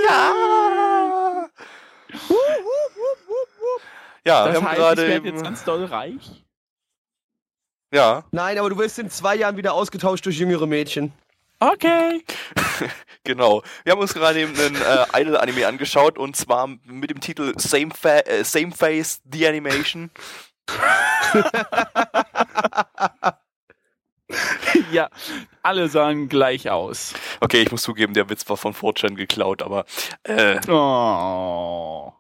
Ja. 0.08 1.48
Ja, 4.24 4.44
Das 4.44 4.52
wir 4.52 4.60
haben 4.60 4.68
heißt, 4.68 4.76
gerade 4.78 5.02
ich 5.02 5.08
werde 5.08 5.28
jetzt 5.28 5.42
ganz 5.42 5.64
doll 5.64 5.84
reich. 5.84 6.44
Ja, 7.92 8.24
Nein, 8.30 8.58
aber 8.58 8.70
du 8.70 8.78
wirst 8.78 8.98
in 8.98 9.10
zwei 9.10 9.36
Jahren 9.36 9.56
wieder 9.56 9.74
ausgetauscht 9.74 10.24
durch 10.26 10.38
jüngere 10.38 10.66
Mädchen. 10.66 11.12
Okay. 11.60 12.24
genau. 13.24 13.62
Wir 13.82 13.92
haben 13.92 14.00
uns 14.00 14.14
gerade 14.14 14.40
eben 14.40 14.56
einen 14.58 14.76
äh, 14.76 15.20
Idol-Anime 15.20 15.66
angeschaut 15.66 16.16
und 16.16 16.36
zwar 16.36 16.68
mit 16.84 17.10
dem 17.10 17.20
Titel 17.20 17.52
Same, 17.58 17.90
Fa 17.90 18.20
äh, 18.20 18.44
Same 18.44 18.70
Face 18.70 19.20
The 19.30 19.48
Animation. 19.48 20.10
ja, 24.92 25.08
alle 25.62 25.88
sahen 25.88 26.28
gleich 26.28 26.70
aus. 26.70 27.14
Okay, 27.40 27.62
ich 27.62 27.70
muss 27.72 27.82
zugeben, 27.82 28.14
der 28.14 28.28
Witz 28.30 28.48
war 28.48 28.56
von 28.56 28.74
4chan 28.74 29.14
geklaut, 29.14 29.62
aber 29.62 29.84
äh, 30.24 30.58
Oh. 30.70 32.12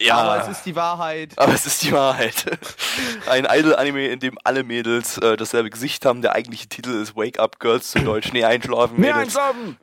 Ja. 0.00 0.16
Aber 0.16 0.42
es 0.42 0.48
ist 0.48 0.66
die 0.66 0.76
Wahrheit. 0.76 1.32
Aber 1.36 1.54
es 1.54 1.66
ist 1.66 1.82
die 1.82 1.92
Wahrheit. 1.92 2.44
Ein 3.30 3.46
Idol-Anime, 3.50 4.08
in 4.08 4.20
dem 4.20 4.38
alle 4.44 4.62
Mädels 4.64 5.18
äh, 5.18 5.36
dasselbe 5.36 5.70
Gesicht 5.70 6.04
haben. 6.04 6.22
Der 6.22 6.34
eigentliche 6.34 6.68
Titel 6.68 6.90
ist 6.90 7.16
Wake 7.16 7.38
Up 7.38 7.58
Girls 7.60 7.90
zu 7.90 8.00
Deutsch. 8.00 8.32
Nee, 8.32 8.44
einschlafen 8.44 9.00
Mädels. 9.00 9.36
einsaufen. 9.36 9.76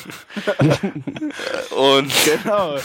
Und 1.76 2.12
Genau. 2.42 2.76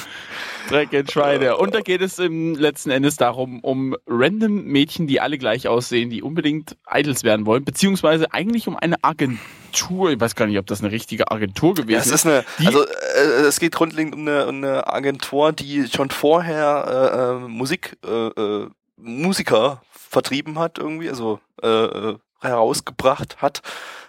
Dreck 0.69 0.93
in 0.93 1.07
Schweine. 1.07 1.57
Und 1.57 1.75
da 1.75 1.81
geht 1.81 2.01
es 2.01 2.17
im 2.17 2.55
letzten 2.55 2.89
Endes 2.89 3.17
darum, 3.17 3.59
um 3.59 3.95
random 4.07 4.63
Mädchen, 4.63 5.05
die 5.05 5.21
alle 5.21 5.37
gleich 5.37 5.67
aussehen, 5.67 6.09
die 6.09 6.23
unbedingt 6.23 6.75
Idols 6.91 7.23
werden 7.23 7.45
wollen, 7.45 7.63
beziehungsweise 7.63 8.33
eigentlich 8.33 8.67
um 8.67 8.75
eine 8.75 8.95
Agentur. 9.03 10.09
Ich 10.11 10.19
weiß 10.19 10.33
gar 10.35 10.47
nicht, 10.47 10.57
ob 10.57 10.65
das 10.65 10.81
eine 10.81 10.91
richtige 10.91 11.29
Agentur 11.29 11.75
ja, 11.77 11.83
gewesen 11.83 11.99
es 11.99 12.11
ist 12.11 12.25
eine, 12.25 12.43
Die- 12.57 12.65
also 12.65 12.83
äh, 12.83 13.41
es 13.47 13.59
geht 13.59 13.75
grundlegend 13.75 14.15
um 14.15 14.21
eine, 14.21 14.47
um 14.47 14.55
eine 14.55 14.87
Agentur, 14.91 15.51
die 15.53 15.87
schon 15.87 16.09
vorher 16.09 17.37
äh, 17.39 17.45
äh, 17.45 17.47
Musik, 17.47 17.97
äh, 18.03 18.27
äh, 18.29 18.67
Musiker 18.97 19.83
vertrieben 19.91 20.57
hat 20.57 20.79
irgendwie, 20.79 21.09
also 21.09 21.39
äh, 21.61 21.67
äh, 21.67 22.15
herausgebracht 22.47 23.41
hat. 23.41 23.61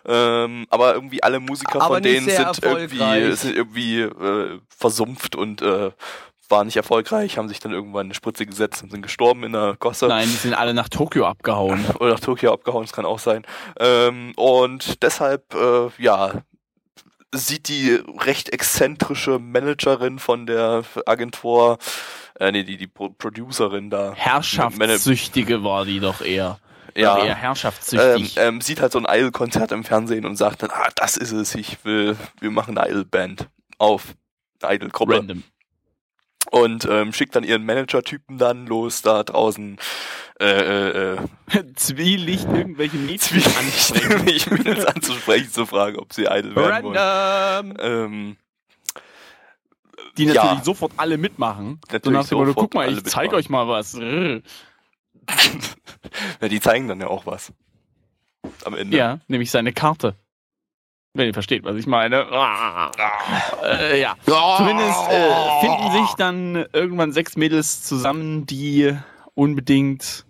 Ähm, 0.07 0.67
aber 0.71 0.95
irgendwie 0.95 1.23
alle 1.23 1.41
Musiker 1.41 1.81
Aber 1.81 1.95
von 1.95 2.03
denen 2.03 2.29
sind 2.29 2.63
irgendwie, 2.63 3.33
sind 3.33 3.57
irgendwie 3.57 4.03
äh, 4.03 4.61
versumpft 4.69 5.35
und 5.35 5.63
äh, 5.63 5.91
waren 6.49 6.67
nicht 6.67 6.77
erfolgreich, 6.77 7.39
haben 7.39 7.49
sich 7.49 7.59
dann 7.59 7.73
irgendwann 7.73 8.07
eine 8.07 8.15
Spritze 8.15 8.47
gesetzt 8.47 8.83
und 8.83 8.91
sind 8.91 9.03
gestorben 9.03 9.45
in 9.45 9.53
der 9.53 9.77
Gosse. 9.79 10.07
Nein, 10.07 10.29
die 10.29 10.37
sind 10.37 10.55
alle 10.55 10.75
nach 10.75 10.89
Tokio 10.89 11.27
abgehauen. 11.27 11.85
Oder 11.99 12.13
nach 12.13 12.21
Tokio 12.21 12.53
abgehauen, 12.53 12.85
das 12.85 12.93
kann 12.93 13.05
auch 13.05 13.19
sein. 13.19 13.45
Ähm, 13.79 14.33
und 14.37 15.03
deshalb, 15.03 15.55
äh, 15.55 15.89
ja, 15.99 16.33
sieht 17.33 17.69
die 17.69 18.01
recht 18.25 18.51
exzentrische 18.51 19.39
Managerin 19.39 20.19
von 20.19 20.47
der 20.47 20.85
Agentur, 21.05 21.79
äh, 22.39 22.53
nee, 22.53 22.65
die, 22.65 22.77
die 22.77 22.87
Pro 22.87 23.11
Producerin 23.11 23.91
da, 23.91 24.13
Herrschaftssüchtige 24.15 25.65
war 25.65 25.85
die 25.85 26.01
doch 26.01 26.21
eher. 26.21 26.59
Ja, 26.97 27.19
eher 27.19 27.33
ähm, 27.33 27.37
herrschaftssüchtig. 27.37 28.37
ähm, 28.37 28.61
sieht 28.61 28.81
halt 28.81 28.93
so 28.93 28.99
ein 28.99 29.07
Idol-Konzert 29.09 29.73
im 29.73 29.85
Fernsehen 29.85 30.25
und 30.25 30.37
sagt 30.37 30.63
dann, 30.63 30.71
ah, 30.71 30.89
das 30.97 31.17
ist 31.17 31.33
es, 31.33 31.55
ich 31.55 31.85
will, 31.85 32.17
wir 32.41 32.51
machen 32.51 32.77
eine 32.77 32.89
Idol-Band 32.91 33.49
auf 33.79 34.15
Idol-Gruppe. 34.63 35.17
Random. 35.19 35.43
Und 36.51 36.85
ähm, 36.89 37.13
schickt 37.13 37.35
dann 37.35 37.43
ihren 37.43 37.65
Manager-Typen 37.65 38.39
dann 38.39 38.67
los, 38.67 39.03
da 39.03 39.25
draußen 39.25 39.79
äh, 40.41 40.47
äh, 40.47 41.15
äh, 41.15 41.65
Zwielicht 41.75 42.47
irgendwelche 42.53 42.99
Mädchen. 42.99 43.41
Zwielicht 43.43 44.51
Mädels 44.53 44.85
anzusprechen, 44.85 45.51
zu 45.51 45.67
fragen, 45.67 45.99
ob 45.99 46.13
sie 46.13 46.27
Idol 46.27 46.55
werden 46.55 46.85
wollen. 46.85 46.97
Random! 46.97 47.77
Ähm, 47.81 48.37
Die 50.17 50.27
Ja. 50.27 50.45
natürlich 50.45 50.65
sofort 50.65 50.93
alle 50.99 51.19
mitmachen. 51.19 51.81
Natürlich 51.91 52.27
sofort 52.27 52.55
guck 52.57 52.75
mal, 52.75 52.93
ich 52.93 53.03
zeig 53.05 53.33
euch 53.33 53.49
mal 53.49 53.67
was. 53.69 53.99
Ja, 56.41 56.49
die 56.49 56.61
zeigen 56.61 56.89
dann 56.89 57.01
ja 57.01 57.09
auch 57.09 57.27
was. 57.27 57.53
Am 58.65 58.75
Ende. 58.75 58.97
Ja, 58.97 59.19
nämlich 59.29 59.51
seine 59.51 59.73
Karte. 59.73 60.15
Wenn 61.15 61.27
ihr 61.27 61.35
versteht, 61.35 61.65
was 61.65 61.77
ich 61.77 61.87
meine. 61.87 62.27
Äh, 63.65 64.01
ja. 64.01 64.15
Zumindest 64.25 65.11
äh, 65.11 65.61
finden 65.61 65.93
sich 65.93 66.15
dann 66.17 66.67
irgendwann 66.73 67.13
sechs 67.13 67.37
Mädels 67.37 67.83
zusammen, 67.83 68.47
die 68.47 68.97
unbedingt 69.35 70.27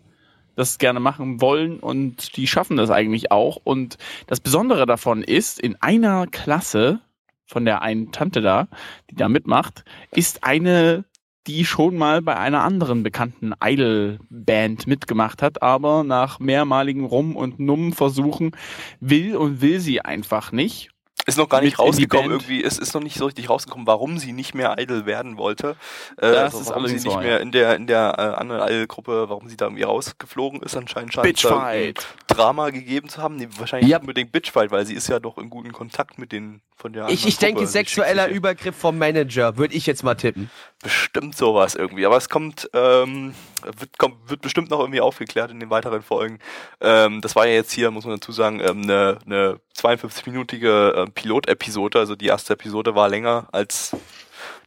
das 0.55 0.79
gerne 0.79 1.01
machen 1.01 1.41
wollen 1.41 1.79
und 1.79 2.37
die 2.37 2.47
schaffen 2.47 2.77
das 2.77 2.91
eigentlich 2.91 3.31
auch. 3.31 3.59
Und 3.63 3.99
das 4.27 4.41
Besondere 4.41 4.87
davon 4.87 5.23
ist, 5.23 5.61
in 5.61 5.77
einer 5.83 6.27
Klasse 6.27 7.01
von 7.47 7.65
der 7.65 7.83
einen 7.83 8.11
Tante 8.11 8.41
da, 8.41 8.67
die 9.11 9.15
da 9.15 9.29
mitmacht, 9.29 9.85
ist 10.11 10.45
eine, 10.45 11.05
die 11.47 11.65
schon 11.65 11.97
mal 11.97 12.23
bei 12.23 12.37
einer 12.37 12.63
anderen 12.63 13.03
bekannten 13.03 13.53
Idol-Band 13.63 14.87
mitgemacht 14.87 15.43
hat, 15.43 15.63
aber 15.63 16.05
nach 16.05 16.39
mehrmaligen 16.41 17.05
Rum- 17.05 17.37
und 17.37 17.61
Numm-Versuchen 17.61 18.53
will 19.01 19.37
und 19.37 19.61
will 19.61 19.81
sie 19.81 20.01
einfach 20.01 20.53
nicht. 20.53 20.91
Ist 21.27 21.37
noch 21.39 21.49
gar 21.49 21.61
nicht 21.61 21.79
rausgekommen, 21.79 22.31
irgendwie, 22.31 22.63
es 22.63 22.79
ist 22.79 22.95
noch 22.95 23.03
nicht 23.03 23.17
so 23.19 23.27
richtig 23.27 23.51
rausgekommen, 23.51 23.87
warum 23.87 24.19
sie 24.19 24.33
nicht 24.33 24.55
mehr 24.55 24.77
Idol 24.79 25.07
werden 25.07 25.37
wollte. 25.37 25.71
Äh, 26.17 26.31
Das 26.33 26.55
also 26.55 26.61
ist 26.61 26.69
warum 26.71 26.87
sie 26.87 26.95
nicht 26.95 27.07
wahr, 27.07 27.21
mehr 27.23 27.41
in 27.41 27.51
der, 27.53 27.75
in 27.77 27.87
der 27.89 28.15
äh, 28.17 28.23
anderen 28.41 28.63
Idol-Gruppe, 28.69 29.29
warum 29.29 29.49
sie 29.49 29.57
da 29.57 29.67
irgendwie 29.67 29.83
rausgeflogen 29.83 30.63
ist, 30.63 30.77
anscheinend 30.77 31.13
scheint 31.13 31.25
Bitchfight. 31.27 31.77
irgendein 31.99 32.05
Drama 32.29 32.71
gegeben 32.71 33.09
zu 33.09 33.21
haben. 33.23 33.37
Nee, 33.37 33.49
wahrscheinlich 33.59 33.91
Ja. 33.91 33.97
nicht 33.99 34.03
unbedingt 34.03 34.31
Bitchfight, 34.33 34.71
weil 34.71 34.87
sie 34.87 34.95
ist 34.95 35.09
ja 35.09 35.19
doch 35.19 35.37
in 35.39 35.51
guten 35.51 35.73
Kontakt 35.73 36.19
mit 36.19 36.31
den 36.33 36.61
von 36.79 36.93
der 36.93 37.09
Ich, 37.09 37.27
ich 37.27 37.39
denke, 37.39 37.61
Gruppe. 37.61 37.71
Sexueller 37.73 38.29
Übergriff 38.29 38.77
vom 38.77 38.99
Manager, 38.99 39.57
würde 39.57 39.75
ich 39.75 39.87
jetzt 39.87 40.05
mal 40.05 40.15
tippen. 40.15 40.51
Bestimmt 40.83 41.35
sowas 41.35 41.75
irgendwie. 41.75 42.05
Aber 42.05 42.19
es 42.19 42.29
kommt, 42.29 42.69
ähm, 42.75 43.35
wird, 43.79 43.97
kommt, 43.99 44.29
wird 44.29 44.43
bestimmt 44.43 44.69
noch 44.71 44.81
irgendwie 44.81 45.01
aufgeklärt 45.01 45.51
in 45.51 45.59
den 45.59 45.71
weiteren 45.71 46.03
Folgen. 46.03 46.39
Ähm, 46.83 47.23
das 47.23 47.35
war 47.35 47.47
ja 47.47 47.55
jetzt 47.55 47.73
hier, 47.73 47.91
muss 47.91 48.05
man 48.05 48.17
dazu 48.17 48.31
sagen, 48.31 48.61
ähm, 48.61 48.83
eine, 48.83 49.19
eine 49.25 49.61
52-minütige 49.75 51.05
äh, 51.05 51.11
Pilotepisode. 51.17 51.99
Also 51.99 52.15
die 52.15 52.27
erste 52.27 52.53
Episode 52.53 52.95
war 52.95 53.09
länger 53.09 53.49
als 53.51 53.97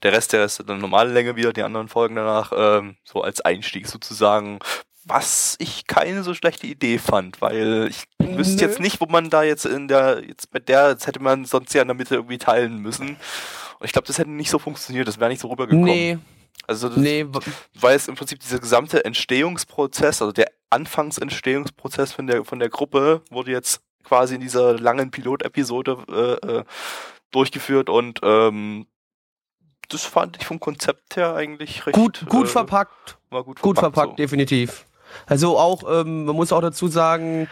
der 0.04 0.12
Rest, 0.12 0.34
der 0.34 0.43
ist 0.45 0.62
dann 0.66 0.80
normale 0.80 1.12
Länge 1.14 1.36
wieder, 1.36 1.54
die 1.54 1.64
anderen 1.64 1.88
Folgen 1.88 2.16
danach, 2.16 2.52
ähm, 2.56 2.97
so 3.04 3.22
als 3.22 3.41
Einstieg 3.41 3.88
sozusagen. 3.88 4.60
Was 5.06 5.56
ich 5.60 5.88
keine 5.88 6.24
so 6.24 6.34
schlechte 6.34 6.68
Idee 6.68 7.00
fand, 7.00 7.41
weil 7.41 7.88
ich 7.89 8.04
wüsste 8.20 8.66
jetzt 8.66 8.80
nicht, 8.80 9.02
wo 9.02 9.06
man 9.06 9.30
da 9.30 9.43
jetzt 9.43 9.66
in 9.66 9.88
der, 9.88 10.22
jetzt 10.26 10.52
bei 10.52 10.60
der, 10.60 10.89
jetzt 10.89 11.08
hätte 11.08 11.22
man 11.22 11.45
sonst 11.45 11.74
ja 11.74 11.82
in 11.82 11.88
der 11.88 11.95
Mitte 11.95 12.16
irgendwie 12.16 12.38
teilen 12.38 12.80
müssen. 12.80 13.10
Und 13.80 13.86
ich 13.86 13.91
glaube, 13.91 14.08
das 14.08 14.18
hätte 14.20 14.30
nicht 14.30 14.50
so 14.50 14.60
funktioniert, 14.60 15.08
das 15.08 15.20
wäre 15.20 15.30
nicht 15.30 15.41
so 15.41 15.47
rübergekommen. 15.47 15.86
Nee, 15.86 16.18
Also 16.68 16.89
das, 16.89 16.97
nee, 16.97 17.26
weil 17.80 17.95
es 17.95 18.08
im 18.08 18.16
Prinzip 18.16 18.39
dieser 18.39 18.60
gesamte 18.60 19.04
Entstehungsprozess, 19.04 20.22
also 20.22 20.32
der 20.32 20.52
Anfangsentstehungsprozess 20.70 22.12
von 22.14 22.28
der 22.28 22.43
von 22.45 22.60
der 22.60 22.70
Gruppe 22.70 23.22
wurde 23.32 23.52
jetzt 23.52 23.82
quasi 24.10 24.36
in 24.36 24.41
dieser 24.41 24.78
langen 24.80 25.12
Pilotepisode 25.12 25.97
äh, 26.10 26.47
äh, 26.47 26.64
durchgeführt 27.32 27.89
und 27.89 28.20
ähm, 28.24 28.88
das 29.88 30.03
fand 30.03 30.38
ich 30.38 30.45
vom 30.45 30.60
Konzept 30.60 31.16
her 31.16 31.36
eigentlich 31.36 31.86
recht 31.86 31.95
gut, 31.95 32.26
gut 32.28 32.47
äh, 32.47 32.49
verpackt. 32.49 33.18
war 33.30 33.43
gut 33.43 33.62
Gut 33.62 33.78
verpackt. 33.78 33.95
verpackt, 33.95 34.20
definitiv. 34.20 34.86
Also 35.28 35.57
auch, 35.57 35.84
ähm, 35.88 36.26
man 36.26 36.36
muss 36.36 36.51
auch 36.51 36.62
dazu 36.62 36.88
sagen, 36.88 37.47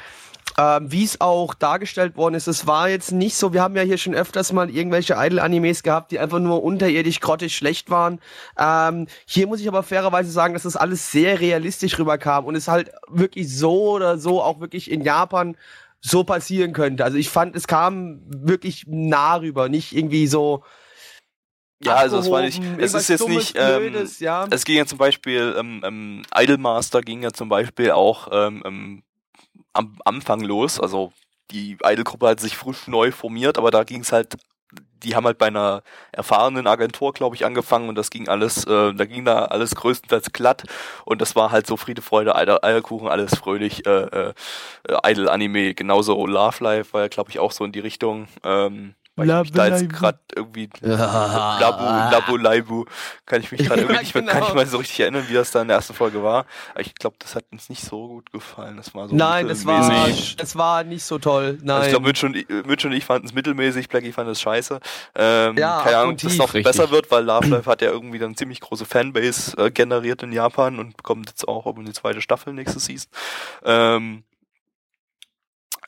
ähm, 0.58 0.91
wie 0.91 1.03
es 1.03 1.22
auch 1.22 1.53
dargestellt 1.53 2.18
worden 2.18 2.34
ist, 2.34 2.47
es 2.47 2.66
war 2.66 2.89
jetzt 2.89 3.12
nicht 3.12 3.36
so, 3.36 3.53
wir 3.53 3.62
haben 3.62 3.76
ja 3.76 3.84
hier 3.84 3.99
schon 3.99 4.16
öfters 4.16 4.51
mal 4.51 4.70
irgendwelche 4.70 5.14
Idol-Animes 5.16 5.84
gehabt, 5.84 6.12
die 6.12 6.18
einfach 6.20 6.39
nur 6.39 6.64
unterirdisch 6.64 7.20
grottig 7.20 7.55
schlecht 7.55 7.91
waren. 7.91 8.20
Ähm, 8.58 9.08
hier 9.26 9.45
muss 9.45 9.62
ich 9.62 9.68
aber 9.68 9.84
fairerweise 9.84 10.32
sagen, 10.32 10.55
dass 10.55 10.64
das 10.64 10.76
alles 10.76 11.12
sehr 11.12 11.39
realistisch 11.39 11.99
rüberkam 11.99 12.45
und 12.45 12.55
es 12.55 12.68
halt 12.68 12.91
wirklich 13.08 13.55
so 13.55 13.91
oder 13.91 14.18
so 14.18 14.41
auch 14.41 14.60
wirklich 14.60 14.89
in 14.89 15.01
Japan 15.01 15.55
so 16.08 16.24
passieren 16.24 16.74
könnte. 16.74 17.03
Also 17.03 17.18
ich 17.18 17.30
fand, 17.30 17.55
es 17.55 17.68
kam 17.68 18.22
wirklich 18.28 18.86
nah 18.88 19.36
rüber, 19.36 19.70
nicht 19.70 19.95
irgendwie 19.95 20.28
so. 20.28 20.64
Ja, 21.84 21.95
also 21.95 22.18
es 22.18 22.32
war 22.32 22.41
nicht, 22.41 22.62
es 22.80 22.95
ist 22.95 23.08
jetzt 23.08 23.22
Dummes, 23.22 23.36
nicht, 23.36 23.55
ähm, 23.55 23.91
Blödes, 23.91 24.20
ja. 24.20 24.47
es 24.49 24.66
ging 24.66 24.78
ja 24.78 24.88
zum 24.88 24.97
Beispiel, 24.97 25.55
ähm, 25.60 25.82
ähm, 25.86 26.22
Idolmaster 26.36 27.01
ging 27.01 27.22
ja 27.22 27.32
zum 27.32 27.49
Beispiel 27.49 27.91
auch 27.91 28.30
ähm, 28.32 28.64
ähm, 28.66 29.03
am 29.74 29.95
Anfang 30.03 30.41
los, 30.41 30.80
also 30.80 31.12
die 31.51 31.78
Idol-Gruppe 31.84 32.30
hat 32.30 32.39
sich 32.39 32.58
frisch 32.58 32.88
neu 32.88 33.12
formiert, 33.12 33.60
aber 33.60 33.70
da 33.70 33.84
ging 33.84 34.01
es 34.01 34.12
halt 34.12 34.38
die 35.04 35.16
haben 35.16 35.26
halt 35.26 35.38
bei 35.38 35.48
einer 35.48 35.84
erfahrenen 36.12 36.68
Agentur, 36.68 37.14
glaube 37.14 37.36
ich, 37.36 37.45
angefangen 37.45 37.89
und 37.89 37.95
das 37.95 38.10
ging 38.10 38.28
alles, 38.28 38.66
äh, 38.66 38.93
da 38.93 39.06
ging 39.06 39.26
da 39.26 39.45
alles 39.45 39.76
größtenteils 39.76 40.32
glatt 40.34 40.64
und 41.06 41.22
das 41.22 41.36
war 41.36 41.52
halt 41.52 41.68
so 41.68 41.78
Friede, 41.78 42.02
Freude, 42.02 42.36
Eierkuchen, 42.36 43.08
alles 43.08 43.36
fröhlich, 43.36 43.86
äh, 43.86 44.30
äh, 44.30 44.34
Idol-Anime, 45.06 45.74
genauso 45.74 46.26
Love 46.26 46.64
Life 46.64 46.93
war 46.93 47.02
ja, 47.02 47.08
glaube 47.08 47.30
ich, 47.30 47.39
auch 47.39 47.52
so 47.52 47.64
in 47.66 47.72
die 47.72 47.80
Richtung. 47.80 48.28
Ähm, 48.43 48.95
weil 49.18 49.30
ich 49.30 49.36
mich 49.36 49.51
da 49.51 49.68
jetzt 49.68 49.89
gerade 49.89 50.20
irgendwie 50.36 50.70
Labu, 50.82 51.84
Labu, 51.84 52.38
Laibu, 52.38 52.86
kann 53.26 53.41
ich 53.41 53.51
mich 53.51 53.61
gerade 53.68 53.82
irgendwie 53.82 53.99
nicht 53.99 54.15
mehr, 54.15 54.24
kann 54.24 54.43
ich 54.43 54.47
genau. 54.49 54.55
mal 54.55 54.68
so 54.68 54.78
richtig 54.78 54.99
erinnern, 54.99 55.26
wie 55.28 55.34
das 55.34 55.51
da 55.51 55.61
in 55.61 55.68
der 55.68 55.78
ersten 55.78 55.93
Folge 55.93 56.22
war. 56.24 56.45
Aber 56.72 56.82
ich 56.82 56.93
glaube, 56.95 57.18
das 57.20 57.36
hat 57.36 57.45
uns 57.51 57.70
nicht 57.70 57.84
so 57.84 58.07
gut 58.07 58.32
gefallen. 58.32 58.78
Das 58.78 58.93
war 58.93 59.09
so 59.09 59.15
Nein, 59.15 59.49
es 59.49 59.65
war, 59.65 60.07
es 60.07 60.55
war 60.55 60.84
nicht 60.84 61.03
so 61.03 61.18
toll. 61.18 61.57
Nein. 61.61 61.78
Also 61.78 61.86
ich 61.88 61.91
glaube, 61.91 62.07
Mitch 62.07 62.26
und, 62.26 62.68
Mitch 62.68 62.88
und 62.88 62.93
ich 62.93 63.05
fanden 63.05 63.28
es 63.28 63.34
mittelmäßig, 63.34 63.89
Blackie 63.89 64.11
fand 64.11 64.30
es 64.30 64.39
scheiße. 64.39 64.80
Ähm, 65.15 65.57
ja, 65.57 65.82
keine 65.84 65.97
Ahnung, 65.97 66.13
ob 66.13 66.22
das 66.22 66.38
noch 66.38 66.53
richtig. 66.53 66.63
besser 66.63 66.91
wird, 66.91 67.09
weil 67.09 67.24
Love 67.26 67.47
Life 67.47 67.70
hat 67.70 67.82
ja 67.82 67.89
irgendwie 67.89 68.20
dann 68.20 68.36
ziemlich 68.38 68.61
große 68.61 68.86
Fanbase 68.86 69.57
äh, 69.57 69.72
generiert 69.72 70.22
in 70.24 70.32
Japan 70.32 70.80
und 70.80 70.95
bekommt 70.95 71.30
jetzt 71.30 71.47
auch 71.47 71.65
um 71.65 71.84
die 71.86 71.93
zweite 71.93 72.22
Staffel 72.22 72.53
nächste 72.53 72.80
Season. 72.80 73.09
Ähm, 73.65 74.24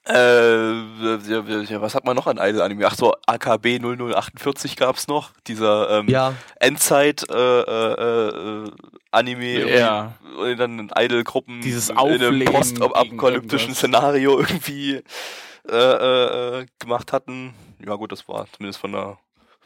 äh, 0.10 1.82
was 1.82 1.96
hat 1.96 2.06
man 2.06 2.16
noch 2.16 2.28
an 2.28 2.38
Idol-Anime? 2.38 2.88
Ach 2.88 2.96
so, 2.96 3.16
AKB 3.28 3.80
0048 3.80 4.76
gab's 4.76 5.08
noch, 5.08 5.32
dieser 5.48 6.00
ähm, 6.00 6.08
ja. 6.08 6.34
Endzeit 6.60 7.30
äh, 7.30 7.62
äh, 7.62 8.64
äh, 8.66 8.72
Anime, 9.12 9.70
ja. 9.70 10.14
und 10.38 10.58
dann 10.58 10.80
in 10.80 10.92
Idol-Gruppen 10.96 11.62
Dieses 11.62 11.90
in 11.90 11.98
einem 11.98 12.46
postapokalyptischen 12.46 13.76
Szenario 13.76 14.40
irgendwie 14.40 15.02
äh, 15.70 15.76
äh, 15.76 16.60
äh, 16.62 16.66
gemacht 16.80 17.14
hatten. 17.14 17.54
Ja 17.86 17.96
gut, 17.96 18.12
das 18.12 18.28
war 18.28 18.48
zumindest 18.52 18.80
von 18.80 18.92
der 18.92 19.18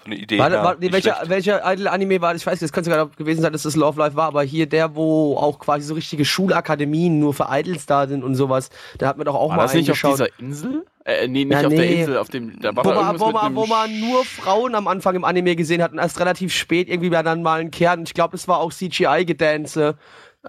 eine 0.06 0.16
Idee. 0.16 0.40
War, 0.40 0.52
war, 0.52 0.76
nee, 0.80 0.92
welcher, 0.92 1.22
welcher 1.26 1.62
Idol-Anime 1.66 2.22
war 2.22 2.34
das? 2.34 2.42
Ich 2.42 2.46
weiß 2.46 2.54
nicht, 2.54 2.64
es 2.64 2.74
könnte 2.74 2.90
sogar 2.90 3.08
gewesen 3.08 3.42
sein, 3.42 3.54
dass 3.54 3.64
das 3.64 3.76
Love 3.76 4.00
Life 4.00 4.16
war, 4.16 4.28
aber 4.28 4.44
hier 4.44 4.68
der, 4.68 4.96
wo 4.96 5.38
auch 5.38 5.60
quasi 5.60 5.86
so 5.86 5.94
richtige 5.94 6.26
Schulakademien 6.26 7.20
nur 7.20 7.34
für 7.34 7.48
Idols 7.50 7.86
da 7.86 8.08
sind 8.08 8.24
und 8.24 8.36
sowas, 8.36 8.70
da 8.98 9.08
hat 9.08 9.18
man 9.18 9.26
doch 9.26 9.36
auch 9.36 9.50
war 9.50 9.58
mal 9.58 9.64
das 9.64 9.74
nicht 9.74 9.92
auf 9.92 10.02
dieser 10.02 10.28
Insel? 10.40 10.86
Äh, 11.06 11.28
nee, 11.28 11.44
nicht 11.46 11.60
ja, 11.60 11.68
auf 11.68 11.74
der 11.74 11.90
Insel, 11.90 12.18
auf 12.18 12.30
dem, 12.30 12.60
da 12.62 12.76
war 12.76 12.86
wo, 12.86 12.94
man, 12.94 13.20
wo, 13.20 13.32
man, 13.32 13.56
wo 13.56 13.66
man 13.66 14.00
nur 14.00 14.24
Frauen 14.24 14.76
am 14.76 14.88
Anfang 14.88 15.16
im 15.16 15.26
Anime 15.26 15.56
gesehen 15.56 15.82
hat 15.82 15.92
und 15.92 16.00
erst 16.00 16.20
relativ 16.20 16.54
spät 16.54 16.90
irgendwie 16.90 17.10
dann 17.10 17.42
mal 17.42 17.60
einen 17.60 17.72
Kern. 17.72 18.04
Ich 18.04 18.14
glaube, 18.14 18.32
das 18.32 18.48
war 18.48 18.60
auch 18.60 18.72
CGI-Gedance. 18.72 19.98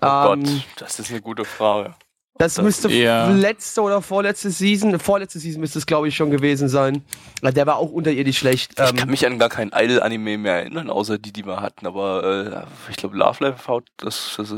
Oh 0.00 0.06
ähm, 0.06 0.44
Gott, 0.44 0.64
das 0.76 0.98
ist 0.98 1.10
eine 1.10 1.20
gute 1.20 1.44
Frage. 1.44 1.94
Das, 2.36 2.54
das 2.54 2.64
müsste 2.64 2.92
ja. 2.92 3.30
letzte 3.30 3.80
oder 3.80 4.02
vorletzte 4.02 4.50
Season, 4.50 4.98
vorletzte 4.98 5.38
Season 5.38 5.60
müsste 5.60 5.78
es 5.78 5.86
glaube 5.86 6.08
ich 6.08 6.16
schon 6.16 6.30
gewesen 6.30 6.68
sein. 6.68 7.04
Der 7.42 7.66
war 7.66 7.76
auch 7.76 7.90
unterirdisch 7.92 8.38
schlecht. 8.38 8.72
Ich 8.72 8.90
ähm, 8.90 8.96
kann 8.96 9.10
mich 9.10 9.24
an 9.24 9.38
gar 9.38 9.50
keinen 9.50 9.70
Idol-Anime 9.72 10.38
mehr 10.38 10.54
erinnern, 10.54 10.90
außer 10.90 11.18
die, 11.18 11.32
die 11.32 11.46
wir 11.46 11.60
hatten. 11.60 11.86
Aber 11.86 12.66
äh, 12.66 12.90
ich 12.90 12.96
glaube, 12.96 13.16
Love 13.16 13.44
Life 13.44 13.68
haut 13.68 13.84
das, 13.98 14.34
das, 14.36 14.52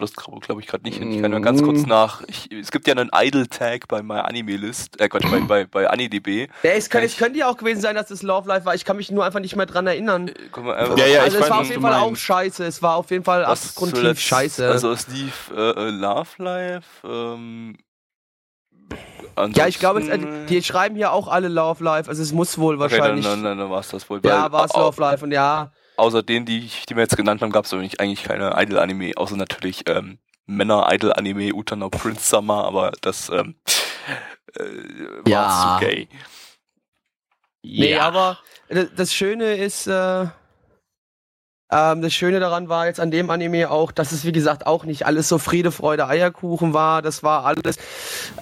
das 0.00 0.12
glaube 0.14 0.60
ich 0.60 0.66
gerade 0.66 0.84
nicht 0.84 0.98
hin. 0.98 1.12
Ich 1.12 1.20
kann 1.20 1.30
mal 1.30 1.42
ganz 1.42 1.62
kurz 1.62 1.82
mm. 1.82 1.88
nach. 1.88 2.22
Ich, 2.26 2.50
es 2.52 2.70
gibt 2.70 2.86
ja 2.86 2.94
einen 2.94 3.10
Idol-Tag 3.14 3.88
bei 3.88 4.02
meiner 4.02 4.26
Anime-List, 4.26 4.98
äh 5.00 5.08
Quatsch, 5.08 5.30
bei, 5.30 5.40
bei, 5.40 5.64
bei 5.66 5.90
AniDB. 5.90 6.48
Ja, 6.62 6.70
es, 6.70 6.88
kann, 6.88 7.02
es 7.02 7.16
könnte 7.16 7.38
ja 7.38 7.48
auch 7.48 7.56
gewesen 7.56 7.80
sein, 7.80 7.96
dass 7.96 8.08
das 8.08 8.22
Love 8.22 8.48
Life 8.48 8.64
war. 8.64 8.74
Ich 8.74 8.84
kann 8.84 8.96
mich 8.96 9.10
nur 9.10 9.26
einfach 9.26 9.40
nicht 9.40 9.56
mehr 9.56 9.66
dran 9.66 9.86
erinnern. 9.86 10.28
Äh, 10.28 10.60
mal, 10.60 10.74
äh, 10.74 11.00
ja, 11.00 11.06
ja, 11.06 11.22
also 11.22 11.38
es 11.38 11.50
war 11.50 11.60
auf 11.60 11.68
jeden 11.68 11.82
Fall 11.82 11.94
auch 11.94 12.16
scheiße. 12.16 12.64
Es 12.64 12.80
war 12.80 12.96
auf 12.96 13.10
jeden 13.10 13.24
Fall 13.24 13.44
abgrundtief 13.44 14.20
scheiße. 14.20 14.66
Also 14.68 14.92
es 14.92 15.08
lief 15.08 15.50
äh, 15.54 15.70
äh 15.70 15.90
Love 15.90 16.28
Life, 16.38 17.06
ähm, 17.10 17.76
ja, 19.54 19.66
ich 19.66 19.78
glaube, 19.78 20.02
die 20.48 20.62
schreiben 20.62 20.96
hier 20.96 21.12
auch 21.12 21.28
alle 21.28 21.48
Love 21.48 21.82
Life, 21.82 22.08
also 22.08 22.22
es 22.22 22.32
muss 22.32 22.58
wohl 22.58 22.78
wahrscheinlich. 22.78 23.24
Okay, 23.24 23.34
dann, 23.34 23.44
dann, 23.44 23.58
dann 23.58 23.70
war 23.70 23.80
es 23.80 23.88
das 23.88 24.08
wohl. 24.10 24.20
Ja, 24.24 24.50
war 24.52 24.66
es 24.66 24.74
Love 24.74 25.00
Life 25.00 25.24
und 25.24 25.32
ja. 25.32 25.72
Außer 25.96 26.22
denen, 26.22 26.46
die, 26.46 26.70
die 26.88 26.96
wir 26.96 27.02
jetzt 27.02 27.16
genannt 27.16 27.42
haben, 27.42 27.52
gab 27.52 27.64
es 27.64 27.72
eigentlich 27.72 28.22
keine 28.22 28.54
Idol-Anime, 28.56 29.12
außer 29.16 29.36
natürlich 29.36 29.82
ähm, 29.86 30.18
Männer-Idol-Anime, 30.46 31.54
Utano 31.54 31.90
Prince 31.90 32.28
Summer, 32.28 32.64
aber 32.64 32.92
das 33.02 33.28
ähm, 33.28 33.54
äh, 34.56 34.62
war 34.62 35.28
ja. 35.28 35.78
zu 35.78 35.86
gay. 35.86 36.08
Nee, 37.62 37.92
ja. 37.92 38.02
aber 38.02 38.38
das 38.96 39.14
Schöne 39.14 39.56
ist, 39.56 39.86
äh, 39.86 40.26
ähm, 41.70 42.02
das 42.02 42.12
Schöne 42.12 42.40
daran 42.40 42.68
war 42.68 42.86
jetzt 42.86 43.00
an 43.00 43.10
dem 43.10 43.30
Anime 43.30 43.70
auch, 43.70 43.92
dass 43.92 44.12
es 44.12 44.24
wie 44.24 44.32
gesagt 44.32 44.66
auch 44.66 44.84
nicht 44.84 45.06
alles 45.06 45.28
so 45.28 45.38
Friede, 45.38 45.70
Freude, 45.70 46.06
Eierkuchen 46.06 46.74
war. 46.74 47.02
Das 47.02 47.22
war 47.22 47.44
alles. 47.44 47.76